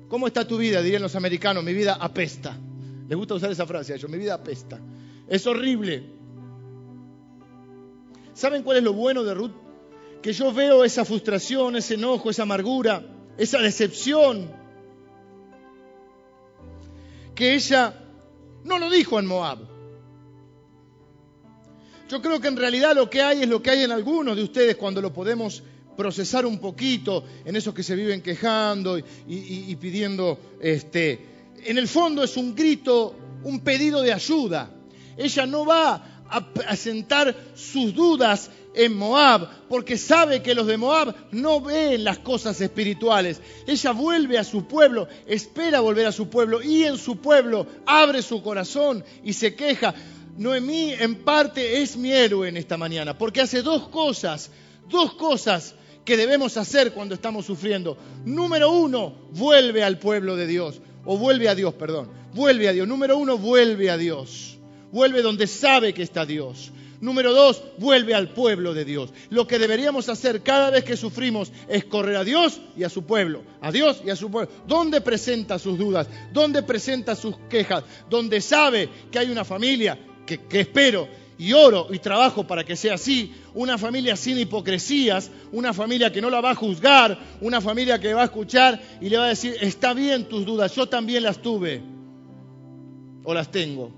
¿Cómo 0.09 0.27
está 0.27 0.47
tu 0.47 0.57
vida? 0.57 0.81
Dirían 0.81 1.03
los 1.03 1.15
americanos, 1.15 1.62
mi 1.62 1.75
vida 1.75 1.95
apesta. 1.95 2.57
Les 3.09 3.17
gusta 3.19 3.35
usar 3.35 3.51
esa 3.51 3.67
frase 3.67 3.93
a 3.93 3.97
ellos, 3.97 4.11
mi 4.11 4.17
vida 4.17 4.35
apesta. 4.35 4.81
Es 5.29 5.47
horrible. 5.47 6.05
¿Saben 8.33 8.62
cuál 8.62 8.79
es 8.79 8.83
lo 8.83 8.95
bueno 8.95 9.25
de 9.25 9.35
Ruth? 9.35 9.53
Que 10.23 10.33
yo 10.33 10.53
veo 10.53 10.85
esa 10.85 11.05
frustración, 11.05 11.77
ese 11.77 11.95
enojo, 11.95 12.31
esa 12.31 12.45
amargura, 12.45 13.05
esa 13.37 13.59
decepción. 13.59 14.51
Que 17.35 17.55
ella 17.55 17.95
no 18.65 18.79
lo 18.79 18.89
dijo 18.89 19.19
en 19.19 19.27
Moab. 19.27 19.59
Yo 22.09 22.23
creo 22.23 22.41
que 22.41 22.49
en 22.49 22.57
realidad 22.57 22.95
lo 22.95 23.11
que 23.11 23.23
hay 23.23 23.43
es 23.43 23.49
lo 23.49 23.62
que 23.62 23.71
hay 23.71 23.83
en 23.83 23.93
algunos 23.93 24.37
de 24.37 24.43
ustedes 24.43 24.77
cuando 24.77 25.01
lo 25.01 25.12
podemos 25.12 25.62
procesar 25.97 26.47
un 26.47 26.59
poquito 26.59 27.24
en 27.45 27.57
esos 27.57 27.74
que 27.74 27.82
se 27.82 27.95
viven 27.95 28.22
quejando 28.22 28.99
y, 28.99 29.76
pidiendo, 29.76 30.38
este, 30.61 31.18
en 31.64 31.78
el 31.78 31.88
fondo 31.88 32.22
es 32.22 32.36
un 32.36 32.55
grito, 32.55 33.14
un 33.45 33.61
pedido 33.61 34.03
de 34.03 34.12
ayuda. 34.12 34.70
Ella 35.16 35.47
no 35.47 35.64
va 35.64 36.24
a, 36.28 36.49
a 36.68 36.76
sentar 36.76 37.34
sus 37.55 37.95
dudas 37.95 38.51
en 38.74 38.97
Moab, 38.97 39.49
porque 39.68 39.97
sabe 39.97 40.42
que 40.42 40.55
los 40.55 40.66
de 40.66 40.76
Moab 40.76 41.14
no 41.30 41.61
ven 41.61 42.05
las 42.05 42.18
cosas 42.18 42.61
espirituales. 42.61 43.40
Ella 43.66 43.92
vuelve 43.92 44.38
a 44.38 44.45
su 44.45 44.66
pueblo, 44.66 45.09
espera 45.26 45.80
volver 45.80 46.07
a 46.07 46.12
su 46.12 46.28
pueblo 46.28 46.61
y 46.62 46.84
en 46.84 46.99
su 46.99 47.18
pueblo 47.18 47.66
abre 47.86 48.20
su 48.22 48.42
corazón 48.42 49.05
y 49.22 49.32
se 49.32 49.55
queja. 49.55 49.95
Noemí 50.36 50.92
en 50.92 51.22
parte 51.22 51.82
es 51.82 51.97
mi 51.97 52.12
héroe 52.12 52.49
en 52.49 52.57
esta 52.57 52.76
mañana, 52.76 53.16
porque 53.16 53.40
hace 53.40 53.62
dos 53.62 53.88
cosas, 53.88 54.51
dos 54.88 55.14
cosas 55.14 55.76
que 56.05 56.16
debemos 56.16 56.57
hacer 56.57 56.92
cuando 56.92 57.14
estamos 57.14 57.46
sufriendo. 57.46 57.96
Número 58.24 58.70
uno, 58.70 59.14
vuelve 59.32 59.82
al 59.82 59.98
pueblo 59.98 60.36
de 60.36 60.46
Dios. 60.46 60.80
O 61.05 61.18
vuelve 61.18 61.48
a 61.48 61.55
Dios, 61.55 61.74
perdón. 61.74 62.09
Vuelve 62.34 62.68
a 62.68 62.72
Dios. 62.72 62.86
Número 62.86 63.16
uno, 63.16 63.38
vuelve 63.38 63.90
a 63.90 63.96
Dios. 63.96 64.59
Vuelve 64.92 65.22
donde 65.22 65.46
sabe 65.46 65.92
que 65.92 66.02
está 66.02 66.24
Dios. 66.26 66.72
Número 67.00 67.34
dos, 67.34 67.62
vuelve 67.76 68.14
al 68.14 68.30
pueblo 68.30 68.72
de 68.72 68.84
Dios. 68.84 69.11
Lo 69.28 69.46
que 69.46 69.59
deberíamos 69.59 70.09
hacer 70.09 70.42
cada 70.42 70.70
vez 70.70 70.84
que 70.84 70.96
sufrimos 70.96 71.52
es 71.68 71.84
correr 71.84 72.16
a 72.16 72.24
Dios 72.24 72.61
y 72.76 72.84
a 72.84 72.88
su 72.88 73.05
pueblo. 73.05 73.42
A 73.61 73.70
Dios 73.72 74.00
y 74.05 74.11
a 74.11 74.16
su 74.16 74.30
pueblo. 74.30 74.50
¿Dónde 74.66 75.00
presenta 75.00 75.59
sus 75.59 75.78
dudas? 75.78 76.09
¿Dónde 76.32 76.62
presenta 76.62 77.14
sus 77.14 77.36
quejas? 77.50 77.84
Donde 78.09 78.40
sabe 78.40 78.88
que 79.11 79.18
hay 79.18 79.30
una 79.30 79.44
familia 79.44 79.98
que, 80.24 80.46
que 80.46 80.61
espero 80.61 81.09
y 81.39 81.53
oro 81.53 81.89
y 81.91 81.99
trabajo 81.99 82.47
para 82.47 82.64
que 82.64 82.76
sea 82.76 82.95
así, 82.95 83.35
una 83.55 83.76
familia 83.76 84.16
sin 84.16 84.39
hipocresías, 84.39 85.30
una 85.53 85.72
familia 85.72 86.12
que 86.12 86.20
no 86.20 86.30
la 86.30 86.41
va 86.41 86.53
a 86.53 86.55
juzgar, 86.55 87.18
una 87.41 87.61
familia 87.61 87.99
que 87.99 88.14
va 88.14 88.22
a 88.22 88.26
escuchar 88.26 88.80
y 89.01 89.09
le 89.09 89.18
va 89.18 89.24
a 89.24 89.28
decir, 89.28 89.57
está 89.61 89.95
bien 89.95 90.28
tus 90.28 90.45
dudas, 90.45 90.74
yo 90.74 90.89
también 90.89 91.22
las 91.22 91.43
tuve 91.43 91.82
o 93.24 93.35
las 93.35 93.51
tengo. 93.51 93.93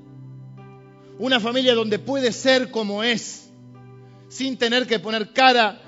Una 1.18 1.41
familia 1.41 1.74
donde 1.74 1.99
puede 1.99 2.32
ser 2.32 2.70
como 2.70 3.03
es, 3.03 3.51
sin 4.28 4.57
tener 4.57 4.87
que 4.87 4.99
poner 4.99 5.32
cara 5.32 5.80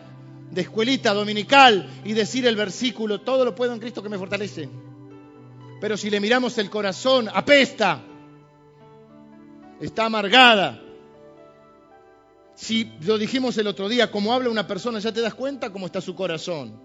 de 0.50 0.62
escuelita 0.62 1.12
dominical 1.12 1.88
y 2.04 2.12
decir 2.12 2.46
el 2.46 2.56
versículo, 2.56 3.20
todo 3.20 3.44
lo 3.44 3.54
puedo 3.54 3.72
en 3.72 3.80
Cristo 3.80 4.02
que 4.02 4.08
me 4.08 4.18
fortalece. 4.18 4.68
Pero 5.80 5.96
si 5.96 6.10
le 6.10 6.20
miramos 6.20 6.58
el 6.58 6.70
corazón, 6.70 7.28
apesta, 7.32 8.00
está 9.80 10.06
amargada 10.06 10.82
si 12.58 12.90
lo 13.02 13.18
dijimos 13.18 13.56
el 13.58 13.68
otro 13.68 13.88
día, 13.88 14.10
como 14.10 14.34
habla 14.34 14.50
una 14.50 14.66
persona, 14.66 14.98
ya 14.98 15.12
te 15.12 15.20
das 15.20 15.32
cuenta 15.32 15.70
cómo 15.70 15.86
está 15.86 16.00
su 16.00 16.16
corazón. 16.16 16.76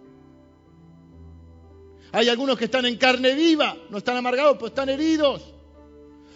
Hay 2.12 2.30
algunos 2.30 2.60
que 2.60 2.66
están 2.66 2.86
en 2.86 2.96
carne 2.96 3.34
viva, 3.34 3.76
no 3.90 3.98
están 3.98 4.16
amargados, 4.16 4.58
pero 4.58 4.68
están 4.68 4.90
heridos. 4.90 5.42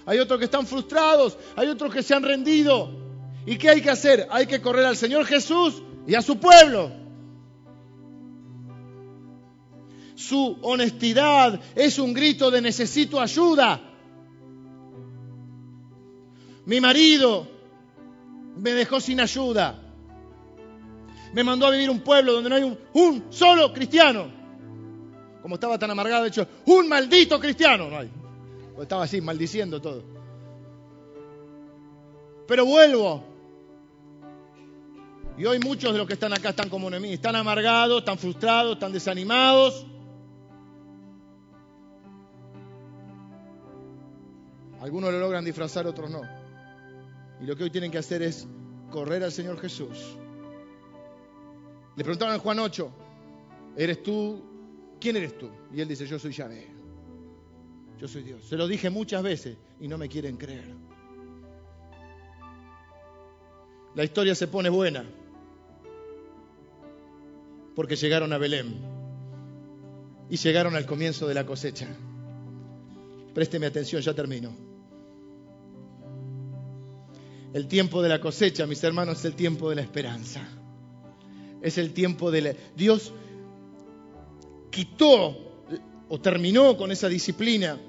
Hay 0.07 0.17
otros 0.17 0.39
que 0.39 0.45
están 0.45 0.65
frustrados, 0.65 1.37
hay 1.55 1.67
otros 1.67 1.93
que 1.93 2.01
se 2.01 2.15
han 2.15 2.23
rendido. 2.23 2.89
¿Y 3.45 3.59
qué 3.59 3.69
hay 3.69 3.81
que 3.81 3.91
hacer? 3.91 4.27
Hay 4.31 4.47
que 4.47 4.59
correr 4.59 4.87
al 4.87 4.97
Señor 4.97 5.23
Jesús 5.25 5.83
y 6.07 6.15
a 6.15 6.23
su 6.23 6.39
pueblo. 6.39 6.91
Su 10.15 10.57
honestidad 10.63 11.61
es 11.75 11.99
un 11.99 12.11
grito 12.11 12.49
de 12.49 12.59
necesito 12.59 13.21
ayuda. 13.21 13.79
Mi 16.65 16.81
marido 16.81 17.56
me 18.57 18.71
dejó 18.71 18.99
sin 18.99 19.19
ayuda. 19.19 19.79
Me 21.33 21.43
mandó 21.43 21.67
a 21.67 21.71
vivir 21.71 21.89
un 21.89 21.99
pueblo 21.99 22.33
donde 22.33 22.49
no 22.49 22.55
hay 22.55 22.77
un, 22.93 23.25
solo 23.29 23.73
cristiano. 23.73 24.27
Como 25.41 25.55
estaba 25.55 25.77
tan 25.77 25.91
amargado, 25.91 26.23
de 26.23 26.29
hecho, 26.29 26.47
un 26.65 26.87
maldito 26.87 27.39
cristiano. 27.39 27.89
No 27.89 27.97
hay. 27.97 28.09
Estaba 28.81 29.03
así, 29.03 29.21
maldiciendo 29.21 29.81
todo. 29.81 30.03
Pero 32.47 32.65
vuelvo. 32.65 33.23
Y 35.37 35.45
hoy 35.45 35.59
muchos 35.59 35.91
de 35.91 35.99
los 35.99 36.07
que 36.07 36.13
están 36.13 36.33
acá 36.33 36.49
están 36.49 36.69
como 36.69 36.89
mí. 36.89 37.13
Están 37.13 37.35
amargados, 37.35 37.99
están 37.99 38.17
frustrados, 38.17 38.73
están 38.73 38.91
desanimados. 38.91 39.85
Algunos 44.81 45.11
lo 45.11 45.19
logran 45.19 45.43
disfrazar, 45.43 45.85
otros 45.87 46.09
no. 46.09 46.36
Y 47.41 47.45
lo 47.45 47.55
que 47.55 47.63
hoy 47.63 47.69
tienen 47.69 47.91
que 47.91 47.97
hacer 47.97 48.21
es 48.21 48.47
correr 48.89 49.23
al 49.23 49.31
Señor 49.31 49.59
Jesús. 49.59 50.17
Le 51.95 52.03
preguntaron 52.03 52.35
a 52.35 52.39
Juan 52.39 52.59
8, 52.59 52.91
¿eres 53.75 54.03
tú? 54.03 54.43
¿Quién 54.99 55.15
eres 55.15 55.37
tú? 55.37 55.49
Y 55.73 55.81
él 55.81 55.87
dice, 55.87 56.05
yo 56.05 56.19
soy 56.19 56.31
Yahvé. 56.31 56.67
Yo 57.99 58.07
soy 58.07 58.23
Dios. 58.23 58.43
Se 58.43 58.55
lo 58.55 58.67
dije 58.67 58.89
muchas 58.89 59.23
veces 59.23 59.57
y 59.79 59.87
no 59.87 59.97
me 59.97 60.07
quieren 60.07 60.37
creer. 60.37 60.75
La 63.95 64.03
historia 64.03 64.35
se 64.35 64.47
pone 64.47 64.69
buena 64.69 65.03
porque 67.75 67.95
llegaron 67.95 68.31
a 68.33 68.37
Belén 68.37 68.75
y 70.29 70.37
llegaron 70.37 70.75
al 70.75 70.85
comienzo 70.85 71.27
de 71.27 71.33
la 71.33 71.45
cosecha. 71.45 71.87
présteme 73.33 73.65
atención, 73.65 74.01
ya 74.01 74.13
termino. 74.13 74.66
El 77.53 77.67
tiempo 77.67 78.01
de 78.01 78.09
la 78.09 78.19
cosecha, 78.19 78.67
mis 78.67 78.83
hermanos, 78.83 79.19
es 79.19 79.25
el 79.25 79.33
tiempo 79.33 79.69
de 79.69 79.75
la 79.75 79.81
esperanza. 79.81 80.41
Es 81.61 81.77
el 81.77 81.93
tiempo 81.93 82.29
de 82.29 82.41
la... 82.41 82.53
Dios 82.75 83.13
quitó 84.69 85.37
o 86.09 86.19
terminó 86.21 86.77
con 86.77 86.91
esa 86.91 87.07
disciplina 87.07 87.79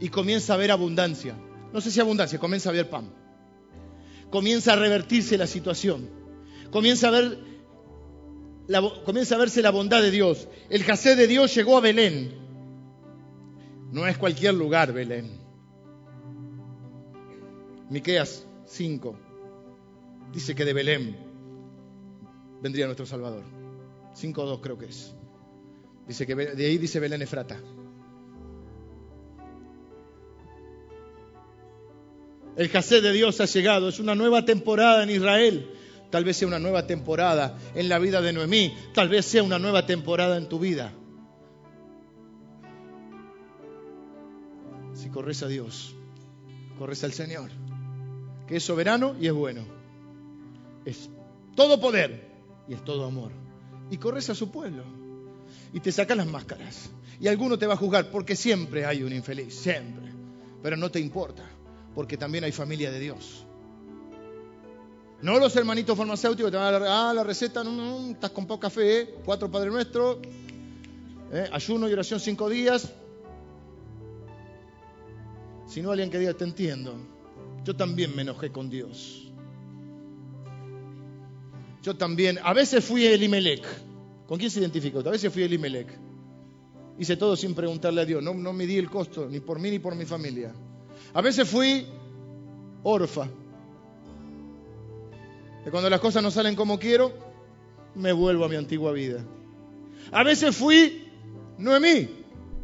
y 0.00 0.08
comienza 0.08 0.54
a 0.54 0.56
ver 0.56 0.70
abundancia. 0.70 1.36
No 1.72 1.80
sé 1.80 1.90
si 1.90 2.00
abundancia, 2.00 2.38
comienza 2.38 2.70
a 2.70 2.72
ver 2.72 2.88
pan. 2.88 3.12
Comienza 4.30 4.72
a 4.72 4.76
revertirse 4.76 5.38
la 5.38 5.46
situación. 5.46 6.08
Comienza 6.70 7.08
a 7.08 7.10
ver 7.10 7.54
comienza 9.04 9.34
a 9.34 9.38
verse 9.38 9.60
la 9.60 9.70
bondad 9.70 10.00
de 10.00 10.10
Dios. 10.10 10.48
El 10.70 10.82
jacé 10.84 11.16
de 11.16 11.26
Dios 11.26 11.54
llegó 11.54 11.76
a 11.76 11.80
Belén. 11.80 12.32
No 13.92 14.06
es 14.06 14.16
cualquier 14.16 14.54
lugar 14.54 14.92
Belén. 14.92 15.38
Miqueas 17.90 18.46
5 18.66 19.16
dice 20.32 20.54
que 20.54 20.64
de 20.64 20.72
Belén 20.72 21.16
vendría 22.62 22.86
nuestro 22.86 23.06
Salvador. 23.06 23.44
5.2 24.14 24.60
creo 24.60 24.78
que 24.78 24.86
es. 24.86 25.14
Dice 26.06 26.26
que 26.26 26.34
de 26.34 26.66
ahí 26.66 26.78
dice 26.78 27.00
Belén 27.00 27.22
Efrata. 27.22 27.58
El 32.56 32.68
jacé 32.68 33.00
de 33.00 33.12
Dios 33.12 33.40
ha 33.40 33.46
llegado. 33.46 33.88
Es 33.88 33.98
una 33.98 34.14
nueva 34.14 34.44
temporada 34.44 35.02
en 35.02 35.10
Israel. 35.10 35.70
Tal 36.10 36.24
vez 36.24 36.36
sea 36.36 36.46
una 36.46 36.58
nueva 36.58 36.86
temporada 36.86 37.58
en 37.74 37.88
la 37.88 37.98
vida 37.98 38.22
de 38.22 38.32
Noemí. 38.32 38.72
Tal 38.94 39.08
vez 39.08 39.24
sea 39.26 39.42
una 39.42 39.58
nueva 39.58 39.86
temporada 39.86 40.36
en 40.36 40.48
tu 40.48 40.58
vida. 40.58 40.92
Si 44.94 45.10
corres 45.10 45.42
a 45.42 45.48
Dios, 45.48 45.96
corres 46.78 47.02
al 47.02 47.12
Señor, 47.12 47.50
que 48.46 48.56
es 48.56 48.62
soberano 48.62 49.14
y 49.20 49.26
es 49.26 49.32
bueno. 49.32 49.64
Es 50.84 51.08
todo 51.54 51.80
poder 51.80 52.30
y 52.68 52.74
es 52.74 52.84
todo 52.84 53.06
amor. 53.06 53.32
Y 53.90 53.98
corres 53.98 54.30
a 54.30 54.34
su 54.34 54.50
pueblo. 54.50 54.84
Y 55.72 55.80
te 55.80 55.92
sacan 55.92 56.18
las 56.18 56.26
máscaras. 56.26 56.90
Y 57.20 57.28
alguno 57.28 57.58
te 57.58 57.66
va 57.66 57.74
a 57.74 57.76
juzgar 57.76 58.10
porque 58.10 58.36
siempre 58.36 58.84
hay 58.84 59.02
un 59.02 59.12
infeliz, 59.12 59.54
siempre. 59.54 60.12
Pero 60.62 60.76
no 60.76 60.90
te 60.90 61.00
importa, 61.00 61.44
porque 61.94 62.16
también 62.16 62.44
hay 62.44 62.52
familia 62.52 62.90
de 62.90 63.00
Dios. 63.00 63.46
No 65.22 65.38
los 65.38 65.54
hermanitos 65.56 65.96
farmacéuticos 65.96 66.50
te 66.50 66.56
van 66.56 66.66
a 66.66 66.78
dar, 66.78 66.82
ah, 66.86 67.14
la 67.14 67.24
receta, 67.24 67.64
no, 67.64 67.72
no, 67.72 68.10
estás 68.10 68.30
con 68.30 68.46
poca 68.46 68.68
fe, 68.68 69.00
¿eh? 69.00 69.14
cuatro 69.24 69.50
Padre 69.50 69.70
Nuestro, 69.70 70.20
¿eh? 71.32 71.48
ayuno 71.50 71.88
y 71.88 71.92
oración 71.92 72.20
cinco 72.20 72.48
días. 72.50 72.92
Si 75.66 75.80
no, 75.80 75.92
alguien 75.92 76.10
que 76.10 76.18
diga, 76.18 76.34
te 76.34 76.44
entiendo. 76.44 77.13
Yo 77.64 77.74
también 77.74 78.14
me 78.14 78.22
enojé 78.22 78.50
con 78.50 78.68
Dios. 78.68 79.32
Yo 81.82 81.96
también, 81.96 82.38
a 82.42 82.52
veces 82.52 82.84
fui 82.84 83.06
Elimelech. 83.06 83.64
¿Con 84.26 84.38
quién 84.38 84.50
se 84.50 84.60
identifica? 84.60 84.98
A 84.98 85.02
veces 85.02 85.32
fui 85.32 85.42
Elimelech. 85.42 85.88
Hice 86.98 87.16
todo 87.16 87.36
sin 87.36 87.54
preguntarle 87.54 88.02
a 88.02 88.04
Dios. 88.04 88.22
No, 88.22 88.34
no 88.34 88.52
me 88.52 88.66
di 88.66 88.78
el 88.78 88.88
costo, 88.88 89.28
ni 89.28 89.40
por 89.40 89.58
mí 89.58 89.70
ni 89.70 89.78
por 89.78 89.94
mi 89.94 90.04
familia. 90.04 90.52
A 91.12 91.20
veces 91.20 91.48
fui 91.48 91.86
Orfa. 92.82 93.28
Que 95.64 95.70
cuando 95.70 95.88
las 95.88 96.00
cosas 96.00 96.22
no 96.22 96.30
salen 96.30 96.54
como 96.54 96.78
quiero, 96.78 97.12
me 97.94 98.12
vuelvo 98.12 98.44
a 98.44 98.48
mi 98.48 98.56
antigua 98.56 98.92
vida. 98.92 99.24
A 100.12 100.22
veces 100.22 100.54
fui 100.54 101.08
Noemí, 101.58 102.08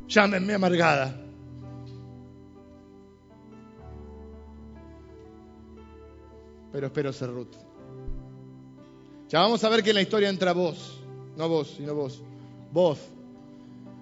llámenme 0.07 0.55
amargada. 0.55 1.30
Pero 6.73 6.87
espero 6.87 7.13
ser 7.13 7.31
Ruth. 7.31 7.57
Ya 9.29 9.41
vamos 9.41 9.63
a 9.63 9.69
ver 9.69 9.83
que 9.83 9.91
en 9.91 9.97
la 9.97 10.03
historia 10.03 10.29
entra 10.29 10.53
vos, 10.53 11.01
no 11.37 11.49
vos, 11.49 11.75
sino 11.77 11.95
vos. 11.95 12.23
Vos, 12.73 12.99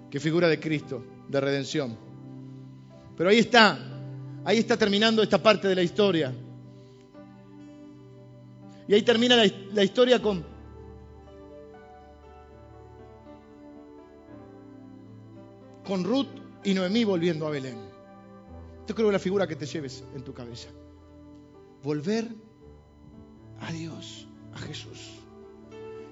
que 0.09 0.19
figura 0.19 0.47
de 0.47 0.59
Cristo, 0.59 1.03
de 1.27 1.39
redención. 1.39 1.95
Pero 3.15 3.29
ahí 3.29 3.39
está, 3.39 3.77
ahí 4.43 4.57
está 4.57 4.77
terminando 4.77 5.21
esta 5.21 5.41
parte 5.41 5.67
de 5.67 5.75
la 5.75 5.83
historia. 5.83 6.33
Y 8.87 8.93
ahí 8.95 9.03
termina 9.03 9.35
la, 9.35 9.83
historia 9.83 10.19
con... 10.19 10.43
Con 15.85 16.03
Ruth 16.03 16.27
y 16.63 16.73
Noemí 16.73 17.03
volviendo 17.03 17.45
a 17.45 17.51
Belén. 17.51 17.77
Esto 18.79 18.95
creo 18.95 19.09
que 19.09 19.13
la 19.13 19.19
figura 19.19 19.47
que 19.47 19.55
te 19.55 19.67
lleves 19.67 20.03
en 20.15 20.23
tu 20.23 20.33
cabeza. 20.33 20.69
Volver 21.83 22.29
a 23.61 23.71
Dios, 23.71 24.27
a 24.53 24.59
Jesús. 24.59 25.19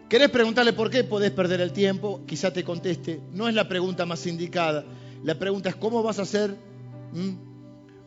¿Querés 0.09 0.29
preguntarle 0.29 0.71
por 0.71 0.89
qué 0.89 1.03
podés 1.03 1.31
perder 1.31 1.59
el 1.59 1.73
tiempo? 1.73 2.21
Quizá 2.25 2.51
te 2.51 2.63
conteste. 2.63 3.19
No 3.33 3.49
es 3.49 3.55
la 3.55 3.67
pregunta 3.67 4.05
más 4.05 4.25
indicada. 4.25 4.85
La 5.23 5.37
pregunta 5.37 5.69
es 5.69 5.75
cómo 5.75 6.01
vas 6.01 6.19
a 6.19 6.21
hacer, 6.21 6.55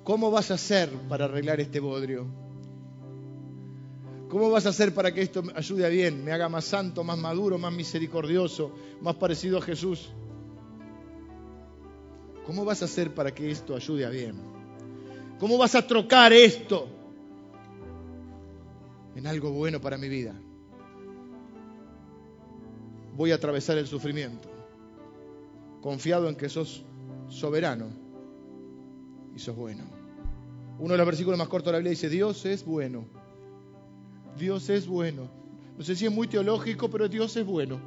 cómo 0.02 0.30
vas 0.30 0.50
a 0.50 0.54
hacer 0.54 0.88
para 1.08 1.26
arreglar 1.26 1.60
este 1.60 1.78
bodrio. 1.78 2.26
¿Cómo 4.30 4.48
vas 4.48 4.64
a 4.64 4.70
hacer 4.70 4.94
para 4.94 5.12
que 5.12 5.22
esto 5.22 5.42
me 5.42 5.52
ayude 5.56 5.84
a 5.84 5.88
bien, 5.88 6.24
me 6.24 6.32
haga 6.32 6.48
más 6.48 6.64
santo, 6.64 7.02
más 7.02 7.18
maduro, 7.18 7.58
más 7.58 7.72
misericordioso, 7.72 8.72
más 9.02 9.16
parecido 9.16 9.58
a 9.58 9.60
Jesús? 9.60 10.10
¿Cómo 12.46 12.64
vas 12.64 12.80
a 12.80 12.86
hacer 12.86 13.12
para 13.12 13.34
que 13.34 13.50
esto 13.50 13.74
ayude 13.74 14.06
a 14.06 14.08
bien? 14.08 14.36
¿Cómo 15.38 15.58
vas 15.58 15.74
a 15.74 15.86
trocar 15.86 16.32
esto 16.32 16.88
en 19.14 19.26
algo 19.26 19.50
bueno 19.50 19.80
para 19.80 19.98
mi 19.98 20.08
vida? 20.08 20.34
Voy 23.16 23.32
a 23.32 23.36
atravesar 23.36 23.78
el 23.78 23.86
sufrimiento, 23.86 24.48
confiado 25.82 26.28
en 26.28 26.36
que 26.36 26.48
sos 26.48 26.84
soberano 27.28 27.88
y 29.34 29.38
sos 29.38 29.56
bueno. 29.56 29.84
Uno 30.78 30.92
de 30.92 30.98
los 30.98 31.06
versículos 31.06 31.38
más 31.38 31.48
cortos 31.48 31.66
de 31.66 31.72
la 31.72 31.78
Biblia 31.78 31.90
dice, 31.90 32.08
Dios 32.08 32.46
es 32.46 32.64
bueno 32.64 33.20
Dios 34.40 34.68
es 34.70 34.86
bueno. 34.86 35.28
No 35.76 35.84
sé 35.84 35.94
si 35.94 36.06
es 36.06 36.12
muy 36.12 36.26
teológico, 36.26 36.90
pero 36.90 37.08
Dios 37.08 37.36
es 37.36 37.46
bueno. 37.46 37.80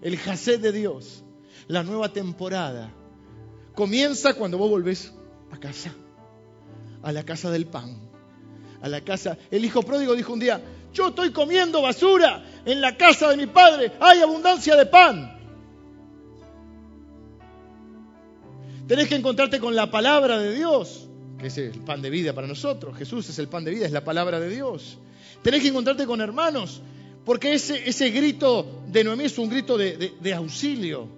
El 0.00 0.16
jacé 0.16 0.58
de 0.58 0.72
Dios, 0.72 1.24
la 1.68 1.82
nueva 1.82 2.12
temporada, 2.12 2.92
comienza 3.74 4.34
cuando 4.34 4.58
vos 4.58 4.70
volvés 4.70 5.12
a 5.50 5.58
casa, 5.58 5.94
a 7.02 7.12
la 7.12 7.24
casa 7.24 7.50
del 7.50 7.66
pan, 7.66 7.96
a 8.82 8.88
la 8.88 9.00
casa. 9.00 9.38
El 9.50 9.64
hijo 9.64 9.82
pródigo 9.82 10.14
dijo 10.14 10.32
un 10.32 10.40
día, 10.40 10.60
yo 10.92 11.08
estoy 11.08 11.30
comiendo 11.30 11.80
basura 11.80 12.44
en 12.64 12.80
la 12.80 12.96
casa 12.96 13.30
de 13.30 13.36
mi 13.36 13.46
padre, 13.46 13.92
hay 14.00 14.20
abundancia 14.20 14.76
de 14.76 14.86
pan. 14.86 15.38
Tenés 18.86 19.08
que 19.08 19.14
encontrarte 19.14 19.58
con 19.58 19.74
la 19.74 19.90
palabra 19.90 20.38
de 20.38 20.54
Dios 20.54 21.08
que 21.42 21.48
es 21.48 21.58
el 21.58 21.80
pan 21.80 22.00
de 22.00 22.08
vida 22.08 22.32
para 22.32 22.46
nosotros. 22.46 22.96
Jesús 22.96 23.28
es 23.28 23.38
el 23.40 23.48
pan 23.48 23.64
de 23.64 23.72
vida, 23.72 23.84
es 23.84 23.92
la 23.92 24.04
palabra 24.04 24.38
de 24.38 24.48
Dios. 24.48 24.96
Tenés 25.42 25.60
que 25.60 25.68
encontrarte 25.68 26.06
con 26.06 26.20
hermanos, 26.20 26.80
porque 27.24 27.52
ese, 27.52 27.88
ese 27.88 28.10
grito 28.10 28.82
de 28.86 29.02
Noemí 29.02 29.24
es 29.24 29.36
un 29.38 29.50
grito 29.50 29.76
de, 29.76 30.34
auxilio. 30.34 31.08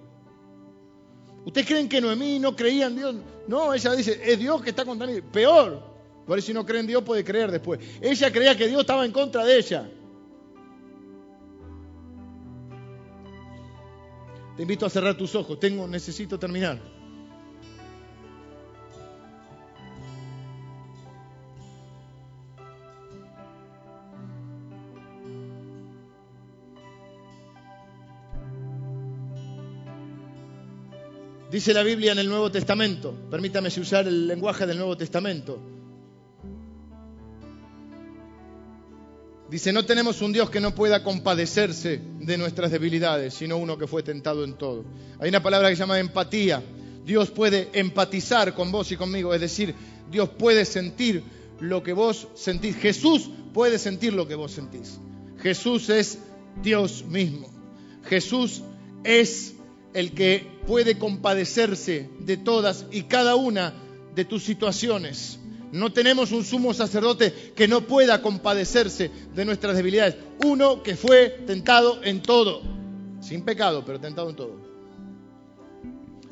¿Ustedes 1.45 1.67
creen 1.67 1.87
que 1.87 2.01
Noemí 2.01 2.39
no 2.39 2.55
creía 2.55 2.87
en 2.87 2.95
Dios? 2.95 3.15
No, 3.47 3.71
ella 3.71 3.93
dice, 3.93 4.19
es 4.25 4.39
Dios 4.39 4.63
que 4.63 4.71
está 4.71 4.83
mí. 4.83 5.21
Peor, 5.31 5.94
por 6.25 6.39
eso 6.39 6.47
si 6.47 6.53
no 6.53 6.65
cree 6.65 6.79
en 6.79 6.87
Dios 6.87 7.03
puede 7.03 7.23
creer 7.23 7.51
después. 7.51 7.79
Ella 8.01 8.31
creía 8.31 8.57
que 8.57 8.67
Dios 8.67 8.81
estaba 8.81 9.05
en 9.05 9.11
contra 9.11 9.45
de 9.45 9.57
ella. 9.57 9.89
Te 14.55 14.61
invito 14.61 14.85
a 14.85 14.89
cerrar 14.89 15.15
tus 15.15 15.35
ojos. 15.35 15.59
Tengo, 15.59 15.87
necesito 15.87 16.39
terminar. 16.39 16.79
Dice 31.51 31.73
la 31.73 31.83
Biblia 31.83 32.11
en 32.11 32.19
el 32.19 32.27
Nuevo 32.27 32.51
Testamento, 32.51 33.13
permítame 33.29 33.69
usar 33.79 34.07
el 34.07 34.27
lenguaje 34.27 34.65
del 34.65 34.77
Nuevo 34.77 34.97
Testamento. 34.97 35.74
Dice, 39.55 39.71
no 39.71 39.85
tenemos 39.85 40.21
un 40.21 40.33
Dios 40.33 40.49
que 40.49 40.59
no 40.59 40.75
pueda 40.75 41.01
compadecerse 41.01 42.01
de 42.19 42.37
nuestras 42.37 42.71
debilidades, 42.71 43.35
sino 43.35 43.55
uno 43.55 43.77
que 43.77 43.87
fue 43.87 44.03
tentado 44.03 44.43
en 44.43 44.55
todo. 44.55 44.83
Hay 45.17 45.29
una 45.29 45.41
palabra 45.41 45.69
que 45.69 45.77
se 45.77 45.79
llama 45.79 45.97
empatía. 45.97 46.61
Dios 47.05 47.31
puede 47.31 47.69
empatizar 47.71 48.53
con 48.53 48.69
vos 48.69 48.91
y 48.91 48.97
conmigo, 48.97 49.33
es 49.33 49.39
decir, 49.39 49.73
Dios 50.11 50.27
puede 50.27 50.65
sentir 50.65 51.23
lo 51.61 51.83
que 51.83 51.93
vos 51.93 52.27
sentís. 52.35 52.75
Jesús 52.75 53.29
puede 53.53 53.79
sentir 53.79 54.11
lo 54.11 54.27
que 54.27 54.35
vos 54.35 54.51
sentís. 54.51 54.99
Jesús 55.41 55.87
es 55.89 56.17
Dios 56.61 57.05
mismo. 57.05 57.49
Jesús 58.09 58.61
es 59.05 59.53
el 59.93 60.11
que 60.11 60.45
puede 60.67 60.99
compadecerse 60.99 62.09
de 62.19 62.35
todas 62.35 62.87
y 62.91 63.03
cada 63.03 63.35
una 63.35 63.73
de 64.15 64.25
tus 64.25 64.43
situaciones. 64.43 65.39
No 65.75 65.91
tenemos 65.91 66.31
un 66.31 66.45
sumo 66.45 66.73
sacerdote 66.73 67.51
que 67.53 67.67
no 67.67 67.81
pueda 67.81 68.21
compadecerse 68.21 69.11
de 69.35 69.43
nuestras 69.43 69.75
debilidades. 69.75 70.15
Uno 70.45 70.81
que 70.81 70.95
fue 70.95 71.27
tentado 71.45 72.01
en 72.01 72.21
todo, 72.21 72.61
sin 73.19 73.43
pecado, 73.43 73.83
pero 73.85 73.99
tentado 73.99 74.29
en 74.29 74.37
todo. 74.37 74.55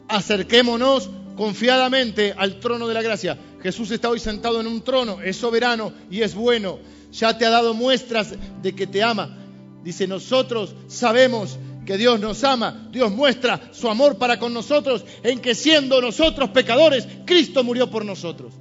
Acerquémonos 0.08 1.10
confiadamente 1.36 2.34
al 2.38 2.62
trono 2.62 2.88
de 2.88 2.94
la 2.94 3.02
gracia. 3.02 3.38
Jesús 3.62 3.91
está 3.91 4.10
hoy 4.10 4.20
sentado 4.20 4.62
en 4.62 4.68
un 4.68 4.82
trono, 4.82 5.20
es 5.22 5.36
soberano 5.36 5.91
y 6.10 6.22
es 6.22 6.36
bueno. 6.36 6.80
Ya 7.12 7.38
te 7.38 7.46
ha 7.46 7.50
dado 7.50 7.74
muestras 7.74 8.34
de 8.62 8.74
que 8.74 8.88
te 8.88 9.04
ama. 9.04 9.38
Dice, 9.84 10.08
nosotros 10.08 10.74
sabemos 10.88 11.58
que 11.86 11.98
Dios 11.98 12.18
nos 12.18 12.46
ama. 12.46 12.88
Dios 12.94 13.12
muestra 13.12 13.60
su 13.74 13.89
amor 13.89 14.18
para 14.18 14.39
con 14.39 14.54
nosotros 14.54 15.04
en 15.22 15.41
que 15.41 15.54
siendo 15.54 16.00
nosotros 16.00 16.52
pecadores, 16.52 17.06
Cristo 17.26 17.62
murió 17.66 17.91
por 17.91 18.06
nosotros. 18.06 18.54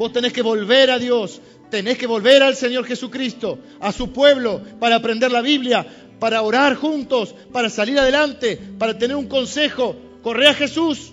Vos 0.00 0.14
tenés 0.14 0.32
que 0.32 0.40
volver 0.40 0.90
a 0.90 0.98
Dios, 0.98 1.42
tenés 1.70 1.98
que 1.98 2.06
volver 2.06 2.42
al 2.42 2.56
Señor 2.56 2.86
Jesucristo, 2.86 3.58
a 3.80 3.92
su 3.92 4.10
pueblo, 4.14 4.62
para 4.80 4.96
aprender 4.96 5.30
la 5.30 5.42
Biblia, 5.42 5.86
para 6.18 6.40
orar 6.40 6.74
juntos, 6.74 7.34
para 7.52 7.68
salir 7.68 7.98
adelante, 7.98 8.58
para 8.78 8.96
tener 8.96 9.14
un 9.14 9.26
consejo. 9.26 9.94
Corre 10.22 10.48
a 10.48 10.54
Jesús, 10.54 11.12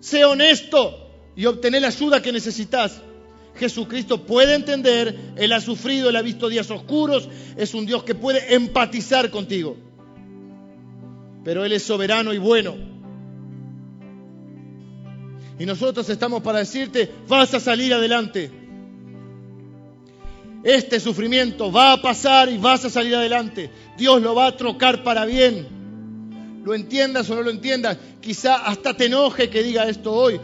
sé 0.00 0.26
honesto 0.26 1.08
y 1.36 1.46
obtener 1.46 1.80
la 1.80 1.88
ayuda 1.88 2.20
que 2.20 2.30
necesitas. 2.30 3.00
Jesucristo 3.54 4.26
puede 4.26 4.56
entender, 4.56 5.32
Él 5.36 5.50
ha 5.54 5.62
sufrido, 5.62 6.10
Él 6.10 6.16
ha 6.16 6.20
visto 6.20 6.50
días 6.50 6.70
oscuros, 6.70 7.30
es 7.56 7.72
un 7.72 7.86
Dios 7.86 8.04
que 8.04 8.14
puede 8.14 8.54
empatizar 8.54 9.30
contigo. 9.30 9.74
Pero 11.44 11.64
Él 11.64 11.72
es 11.72 11.82
soberano 11.82 12.34
y 12.34 12.38
bueno. 12.38 12.97
Y 15.58 15.66
nosotros 15.66 16.08
estamos 16.08 16.42
para 16.42 16.60
decirte, 16.60 17.10
vas 17.26 17.52
a 17.54 17.60
salir 17.60 17.92
adelante. 17.92 18.50
Este 20.62 21.00
sufrimiento 21.00 21.70
va 21.72 21.92
a 21.92 22.02
pasar 22.02 22.48
y 22.48 22.58
vas 22.58 22.84
a 22.84 22.90
salir 22.90 23.14
adelante. 23.14 23.70
Dios 23.96 24.22
lo 24.22 24.34
va 24.34 24.46
a 24.46 24.56
trocar 24.56 25.02
para 25.02 25.24
bien. 25.24 25.66
Lo 26.64 26.74
entiendas 26.74 27.28
o 27.30 27.34
no 27.34 27.42
lo 27.42 27.50
entiendas. 27.50 27.98
Quizá 28.20 28.56
hasta 28.56 28.94
te 28.94 29.06
enoje 29.06 29.50
que 29.50 29.62
diga 29.62 29.88
esto 29.88 30.12
hoy, 30.12 30.40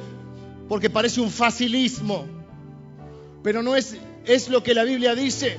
porque 0.69 0.91
parece 0.91 1.21
un 1.21 1.31
facilismo. 1.31 2.27
Pero 3.43 3.63
no 3.63 3.77
es, 3.77 3.97
es 4.25 4.49
lo 4.49 4.63
que 4.63 4.75
la 4.75 4.85
Biblia 4.85 5.15
dice. 5.15 5.59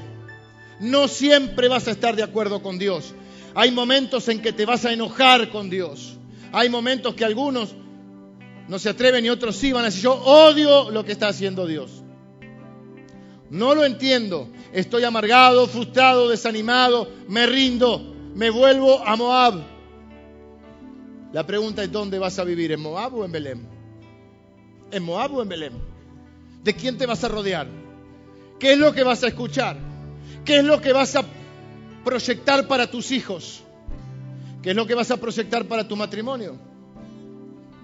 No 0.79 1.07
siempre 1.07 1.67
vas 1.67 1.87
a 1.87 1.91
estar 1.91 2.15
de 2.15 2.23
acuerdo 2.23 2.61
con 2.61 2.77
Dios. 2.77 3.13
Hay 3.53 3.71
momentos 3.71 4.27
en 4.27 4.41
que 4.41 4.51
te 4.51 4.65
vas 4.65 4.83
a 4.85 4.91
enojar 4.91 5.49
con 5.49 5.69
Dios. 5.69 6.17
Hay 6.51 6.69
momentos 6.69 7.15
que 7.15 7.23
algunos 7.23 7.75
no 8.67 8.79
se 8.79 8.89
atreven 8.89 9.25
y 9.25 9.29
otros 9.29 9.55
sí 9.55 9.71
van 9.71 9.83
a 9.83 9.85
decir, 9.85 10.03
yo 10.03 10.13
odio 10.13 10.89
lo 10.89 11.05
que 11.05 11.11
está 11.11 11.27
haciendo 11.27 11.67
Dios. 11.67 12.03
No 13.49 13.75
lo 13.75 13.85
entiendo. 13.85 14.49
Estoy 14.73 15.03
amargado, 15.03 15.67
frustrado, 15.67 16.29
desanimado, 16.29 17.07
me 17.27 17.45
rindo, 17.45 18.01
me 18.33 18.49
vuelvo 18.49 18.99
a 19.05 19.15
Moab. 19.15 19.61
La 21.31 21.45
pregunta 21.45 21.83
es, 21.83 21.91
¿dónde 21.91 22.17
vas 22.17 22.39
a 22.39 22.43
vivir? 22.43 22.71
¿En 22.71 22.81
Moab 22.81 23.15
o 23.15 23.25
en 23.25 23.31
Belén? 23.31 23.67
¿En 24.91 25.03
Moab 25.03 25.35
o 25.35 25.41
en 25.41 25.49
Belén? 25.49 25.73
¿De 26.63 26.73
quién 26.73 26.97
te 26.97 27.05
vas 27.05 27.23
a 27.23 27.27
rodear? 27.27 27.67
¿Qué 28.59 28.73
es 28.73 28.77
lo 28.77 28.93
que 28.93 29.03
vas 29.03 29.23
a 29.23 29.27
escuchar? 29.27 29.77
¿Qué 30.43 30.57
es 30.57 30.63
lo 30.63 30.81
que 30.81 30.93
vas 30.93 31.15
a 31.15 31.23
proyectar 32.03 32.67
para 32.67 32.89
tus 32.89 33.11
hijos? 33.11 33.63
¿Qué 34.63 34.71
es 34.71 34.75
lo 34.75 34.87
que 34.87 34.95
vas 34.95 35.11
a 35.11 35.17
proyectar 35.17 35.65
para 35.65 35.87
tu 35.87 35.95
matrimonio? 35.95 36.57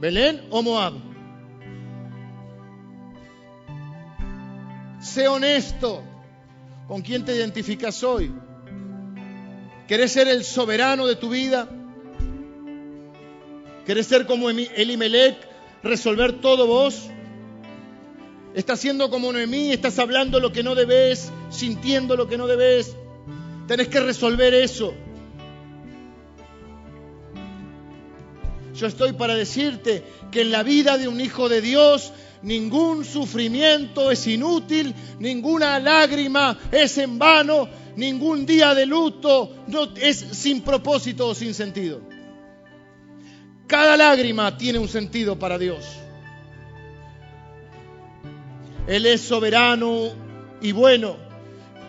¿Belén 0.02 0.42
o 0.50 0.64
Moab? 0.64 0.94
Sé 5.00 5.28
honesto. 5.28 6.02
¿Con 6.88 7.04
quién 7.04 7.24
te 7.24 7.36
identificas 7.36 8.04
hoy? 8.04 8.34
¿Querés 9.88 10.12
ser 10.12 10.28
el 10.28 10.44
soberano 10.44 11.06
de 11.06 11.16
tu 11.16 11.30
vida? 11.30 11.70
¿Querés 13.86 14.08
ser 14.08 14.26
como 14.26 14.50
Elimelech, 14.50 15.38
resolver 15.84 16.42
todo 16.42 16.66
vos? 16.66 17.08
Estás 18.56 18.80
siendo 18.80 19.12
como 19.12 19.32
Noemí, 19.32 19.72
estás 19.72 20.00
hablando 20.00 20.40
lo 20.40 20.52
que 20.52 20.64
no 20.64 20.74
debes, 20.74 21.32
sintiendo 21.52 22.16
lo 22.16 22.28
que 22.28 22.40
no 22.40 22.48
debes. 22.48 22.98
Tenés 23.68 23.88
que 23.88 24.00
resolver 24.00 24.56
eso. 24.56 24.96
Yo 28.82 28.88
estoy 28.88 29.14
para 29.14 29.36
decirte 29.36 30.04
que 30.32 30.42
en 30.42 30.50
la 30.50 30.64
vida 30.64 30.98
de 30.98 31.08
un 31.08 31.22
hijo 31.22 31.48
de 31.48 31.62
Dios 31.62 32.12
ningún 32.42 33.06
sufrimiento 33.06 34.10
es 34.10 34.26
inútil, 34.26 34.96
ninguna 35.20 35.78
lágrima 35.78 36.58
es 36.72 36.98
en 36.98 37.20
vano, 37.20 37.70
ningún 37.96 38.44
día 38.44 38.74
de 38.74 38.88
luto 38.88 39.54
no 39.68 39.84
es 39.96 40.18
sin 40.18 40.62
propósito 40.62 41.28
o 41.28 41.36
sin 41.36 41.54
sentido. 41.54 42.02
Cada 43.68 43.96
lágrima 43.96 44.58
tiene 44.58 44.80
un 44.80 44.88
sentido 44.88 45.38
para 45.38 45.60
Dios. 45.60 45.86
Él 48.88 49.06
es 49.06 49.22
soberano 49.22 50.10
y 50.60 50.72
bueno. 50.72 51.18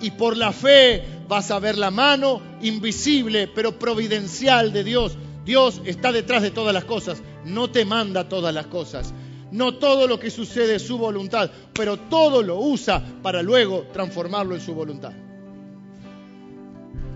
Y 0.02 0.10
por 0.10 0.36
la 0.36 0.52
fe 0.52 1.02
vas 1.26 1.50
a 1.50 1.58
ver 1.58 1.78
la 1.78 1.90
mano 1.90 2.42
invisible 2.60 3.48
pero 3.48 3.78
providencial 3.78 4.74
de 4.74 4.84
Dios. 4.84 5.16
Dios 5.44 5.82
está 5.84 6.12
detrás 6.12 6.42
de 6.42 6.50
todas 6.50 6.72
las 6.72 6.84
cosas. 6.84 7.22
No 7.44 7.70
te 7.70 7.84
manda 7.84 8.28
todas 8.28 8.54
las 8.54 8.66
cosas. 8.66 9.12
No 9.50 9.74
todo 9.74 10.08
lo 10.08 10.18
que 10.18 10.30
sucede 10.30 10.76
es 10.76 10.82
su 10.82 10.96
voluntad, 10.96 11.50
pero 11.74 11.98
todo 11.98 12.42
lo 12.42 12.58
usa 12.58 13.02
para 13.22 13.42
luego 13.42 13.86
transformarlo 13.92 14.54
en 14.54 14.60
su 14.60 14.74
voluntad. 14.74 15.12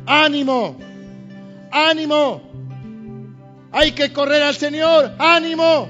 Ánimo, 0.05 0.77
ánimo. 1.73 2.43
Hay 3.73 3.93
que 3.93 4.13
correr 4.13 4.43
al 4.43 4.55
Señor, 4.55 5.13
ánimo. 5.19 5.89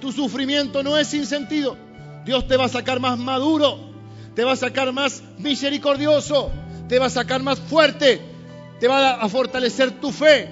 Tu 0.00 0.12
sufrimiento 0.12 0.82
no 0.82 0.96
es 0.96 1.08
sin 1.08 1.26
sentido. 1.26 1.76
Dios 2.24 2.46
te 2.46 2.56
va 2.56 2.64
a 2.64 2.68
sacar 2.68 3.00
más 3.00 3.18
maduro, 3.18 3.78
te 4.34 4.44
va 4.44 4.52
a 4.52 4.56
sacar 4.56 4.92
más 4.92 5.22
misericordioso, 5.38 6.50
te 6.88 6.98
va 6.98 7.06
a 7.06 7.10
sacar 7.10 7.42
más 7.42 7.60
fuerte, 7.60 8.20
te 8.80 8.88
va 8.88 9.12
a 9.16 9.28
fortalecer 9.28 10.00
tu 10.00 10.10
fe. 10.10 10.48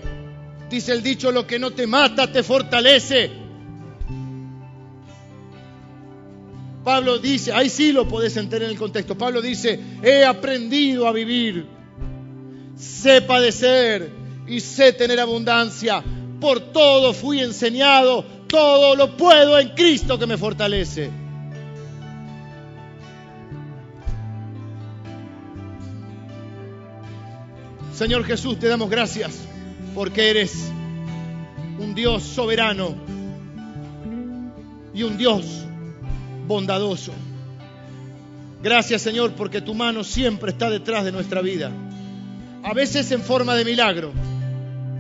Dice 0.69 0.93
el 0.93 1.03
dicho, 1.03 1.33
lo 1.33 1.47
que 1.47 1.59
no 1.59 1.71
te 1.71 1.87
mata 1.87 2.31
te 2.31 2.43
fortalece. 2.43 3.31
Pablo 6.85 7.19
dice, 7.19 7.53
ahí 7.53 7.71
sí 7.71 7.93
lo 7.93 8.07
podés 8.07 8.37
entender 8.37 8.65
en 8.65 8.71
el 8.71 8.79
contexto. 8.79 9.17
Pablo 9.17 9.41
dice, 9.41 9.81
he 10.03 10.25
aprendido 10.25 11.09
a 11.09 11.13
vivir, 11.13 11.67
sé 12.77 13.23
padecer 13.23 14.11
y 14.47 14.61
sé 14.61 14.93
tener 14.93 15.19
abundancia. 15.21 16.05
Por 16.39 16.61
todo 16.61 17.15
fui 17.15 17.41
enseñado, 17.41 18.25
todo 18.47 18.95
lo 18.95 19.17
puedo 19.17 19.59
en 19.59 19.71
Cristo 19.71 20.19
que 20.19 20.27
me 20.27 20.37
fortalece. 20.37 21.11
Señor 27.99 28.23
Jesús, 28.23 28.61
te 28.61 28.69
damos 28.69 28.89
gracias 28.91 29.41
porque 29.93 30.31
eres 30.31 30.71
un 31.81 31.97
Dios 31.97 32.23
soberano 32.23 32.95
y 34.95 35.03
un 35.03 35.19
Dios 35.19 35.65
bondadoso. 36.47 37.11
Gracias 38.63 39.03
Señor 39.03 39.33
porque 39.33 39.61
tu 39.61 39.75
mano 39.75 40.05
siempre 40.05 40.53
está 40.53 40.71
detrás 40.71 41.05
de 41.05 41.11
nuestra 41.11 41.43
vida. 41.43 41.73
A 42.63 42.73
veces 42.73 43.11
en 43.11 43.21
forma 43.21 43.57
de 43.57 43.65
milagro, 43.65 44.13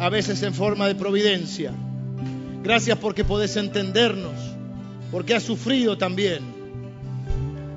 a 0.01 0.09
veces 0.09 0.43
en 0.43 0.53
forma 0.53 0.89
de 0.89 0.97
providencia. 0.97 1.73
Gracias 2.65 2.99
porque 2.99 3.23
podés 3.23 3.57
entendernos, 3.57 4.35
porque 5.12 5.37
has 5.37 5.45
sufrido 5.45 5.97
también. 5.97 6.41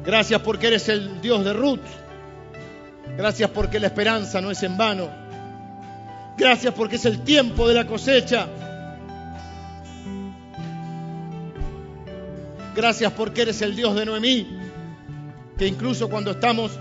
Gracias 0.03 0.41
porque 0.41 0.65
eres 0.65 0.89
el 0.89 1.21
Dios 1.21 1.45
de 1.45 1.53
Ruth. 1.53 2.00
Gracias 3.17 3.49
porque 3.51 3.79
la 3.79 3.87
esperanza 3.87 4.41
no 4.41 4.51
es 4.51 4.63
en 4.63 4.77
vano. 4.77 5.09
Gracias 6.37 6.73
porque 6.73 6.95
es 6.95 7.05
el 7.05 7.21
tiempo 7.21 7.67
de 7.67 7.73
la 7.73 7.85
cosecha. 7.85 8.47
Gracias 12.75 13.11
porque 13.13 13.41
eres 13.41 13.61
el 13.61 13.75
Dios 13.75 13.95
de 13.95 14.05
Noemí, 14.05 14.47
que 15.57 15.67
incluso 15.67 16.09
cuando 16.09 16.31
estamos 16.31 16.71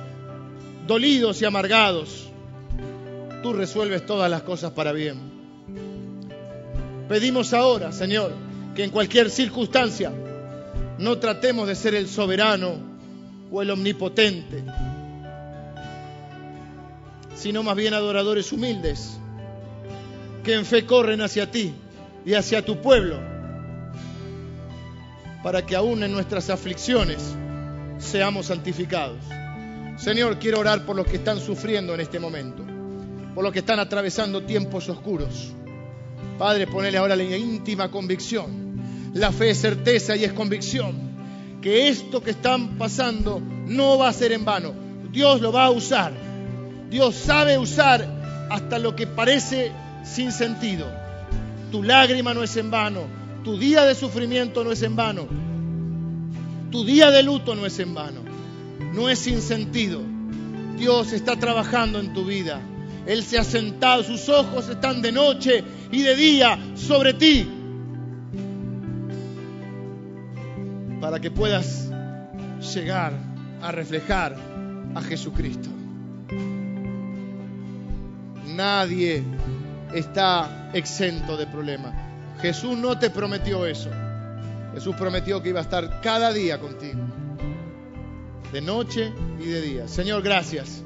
dolidos 0.87 1.43
y 1.43 1.45
amargados, 1.45 2.29
tú 3.43 3.53
resuelves 3.53 4.07
todas 4.07 4.31
las 4.31 4.43
cosas 4.43 4.71
para 4.71 4.93
bien. 4.93 5.19
Pedimos 7.09 7.53
ahora, 7.53 7.91
Señor, 7.91 8.33
que 8.75 8.85
en 8.85 8.91
cualquier 8.91 9.31
circunstancia 9.31 10.13
no 10.99 11.19
tratemos 11.19 11.67
de 11.67 11.75
ser 11.75 11.97
el 11.97 12.09
soberano 12.09 12.75
o 13.51 13.61
el 13.63 13.71
omnipotente, 13.71 14.63
sino 17.41 17.63
más 17.63 17.75
bien 17.75 17.95
adoradores 17.95 18.53
humildes, 18.53 19.19
que 20.45 20.53
en 20.53 20.67
fe 20.67 20.85
corren 20.85 21.23
hacia 21.23 21.51
ti 21.51 21.73
y 22.23 22.35
hacia 22.35 22.63
tu 22.63 22.83
pueblo, 22.83 23.19
para 25.43 25.65
que 25.65 25.75
aún 25.75 26.03
en 26.03 26.13
nuestras 26.13 26.51
aflicciones 26.51 27.35
seamos 27.97 28.47
santificados. 28.47 29.25
Señor, 29.97 30.39
quiero 30.39 30.61
orar 30.61 30.85
por 30.85 30.97
los 30.97 31.07
que 31.07 31.17
están 31.17 31.41
sufriendo 31.41 31.95
en 31.95 32.01
este 32.01 32.21
momento, 32.21 32.63
por 33.35 33.43
los 33.43 33.55
que 33.55 33.61
están 33.61 33.79
atravesando 33.79 34.43
tiempos 34.43 34.91
oscuros. 34.91 35.55
Padre, 36.39 36.67
ponele 36.67 36.99
ahora 36.99 37.17
la 37.17 37.23
íntima 37.25 37.91
convicción. 37.91 39.13
La 39.15 39.33
fe 39.33 39.51
es 39.51 39.59
certeza 39.63 40.15
y 40.15 40.25
es 40.25 40.35
convicción 40.35 41.09
que 41.63 41.89
esto 41.89 42.23
que 42.23 42.33
están 42.33 42.77
pasando 42.77 43.41
no 43.41 43.97
va 43.97 44.09
a 44.09 44.13
ser 44.13 44.33
en 44.33 44.45
vano. 44.45 44.75
Dios 45.11 45.41
lo 45.41 45.53
va 45.53 45.65
a 45.65 45.71
usar. 45.71 46.30
Dios 46.91 47.15
sabe 47.15 47.57
usar 47.57 48.07
hasta 48.51 48.79
lo 48.79 48.97
que 48.97 49.07
parece 49.07 49.73
sin 50.05 50.33
sentido. 50.33 50.87
Tu 51.71 51.83
lágrima 51.85 52.35
no 52.35 52.43
es 52.43 52.57
en 52.57 52.71
vano. 52.71 53.03
Tu 53.45 53.57
día 53.57 53.85
de 53.85 53.95
sufrimiento 53.95 54.65
no 54.65 54.73
es 54.73 54.83
en 54.83 54.97
vano. 54.97 55.29
Tu 56.71 56.85
día 56.85 57.11
de 57.11 57.23
luto 57.23 57.55
no 57.55 57.65
es 57.65 57.79
en 57.79 57.95
vano. 57.95 58.21
No 58.93 59.09
es 59.09 59.21
sin 59.21 59.41
sentido. 59.41 60.03
Dios 60.77 61.13
está 61.13 61.37
trabajando 61.37 62.01
en 62.01 62.13
tu 62.13 62.25
vida. 62.25 62.61
Él 63.07 63.23
se 63.23 63.39
ha 63.39 63.45
sentado, 63.45 64.03
sus 64.03 64.29
ojos 64.29 64.69
están 64.69 65.01
de 65.01 65.13
noche 65.13 65.65
y 65.93 66.03
de 66.03 66.17
día 66.17 66.59
sobre 66.75 67.15
ti. 67.15 67.49
Para 71.01 71.21
que 71.21 71.31
puedas 71.31 71.89
llegar 72.75 73.13
a 73.63 73.71
reflejar 73.71 74.37
a 74.95 75.03
Jesucristo. 75.03 75.80
Nadie 78.61 79.25
está 79.95 80.69
exento 80.75 81.39
de 81.39 81.47
problemas. 81.47 81.95
Jesús 82.43 82.77
no 82.77 82.99
te 82.99 83.09
prometió 83.09 83.65
eso. 83.65 83.89
Jesús 84.75 84.95
prometió 84.97 85.43
que 85.43 85.49
iba 85.49 85.61
a 85.61 85.63
estar 85.63 86.03
cada 86.03 86.31
día 86.31 86.61
contigo. 86.61 87.01
De 88.53 88.61
noche 88.61 89.15
y 89.41 89.47
de 89.47 89.63
día. 89.63 89.89
Señor, 89.89 90.21
gracias. 90.21 90.83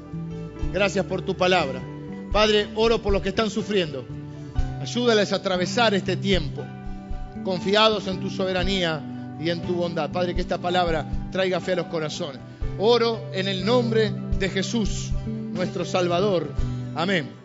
Gracias 0.71 1.03
por 1.05 1.23
tu 1.23 1.35
palabra. 1.35 1.81
Padre, 2.31 2.69
oro 2.75 3.01
por 3.01 3.11
los 3.11 3.21
que 3.21 3.29
están 3.29 3.49
sufriendo. 3.49 4.05
Ayúdales 4.79 5.33
a 5.33 5.35
atravesar 5.35 5.93
este 5.93 6.15
tiempo, 6.15 6.63
confiados 7.43 8.07
en 8.07 8.21
tu 8.21 8.29
soberanía 8.29 9.35
y 9.37 9.49
en 9.49 9.61
tu 9.63 9.73
bondad. 9.73 10.13
Padre, 10.13 10.33
que 10.33 10.39
esta 10.39 10.59
palabra 10.59 11.05
traiga 11.29 11.59
fe 11.59 11.73
a 11.73 11.75
los 11.75 11.87
corazones. 11.87 12.39
Oro 12.79 13.31
en 13.33 13.49
el 13.49 13.65
nombre 13.65 14.13
de 14.39 14.47
Jesús, 14.47 15.11
nuestro 15.51 15.83
Salvador. 15.83 16.53
Amén. 16.95 17.44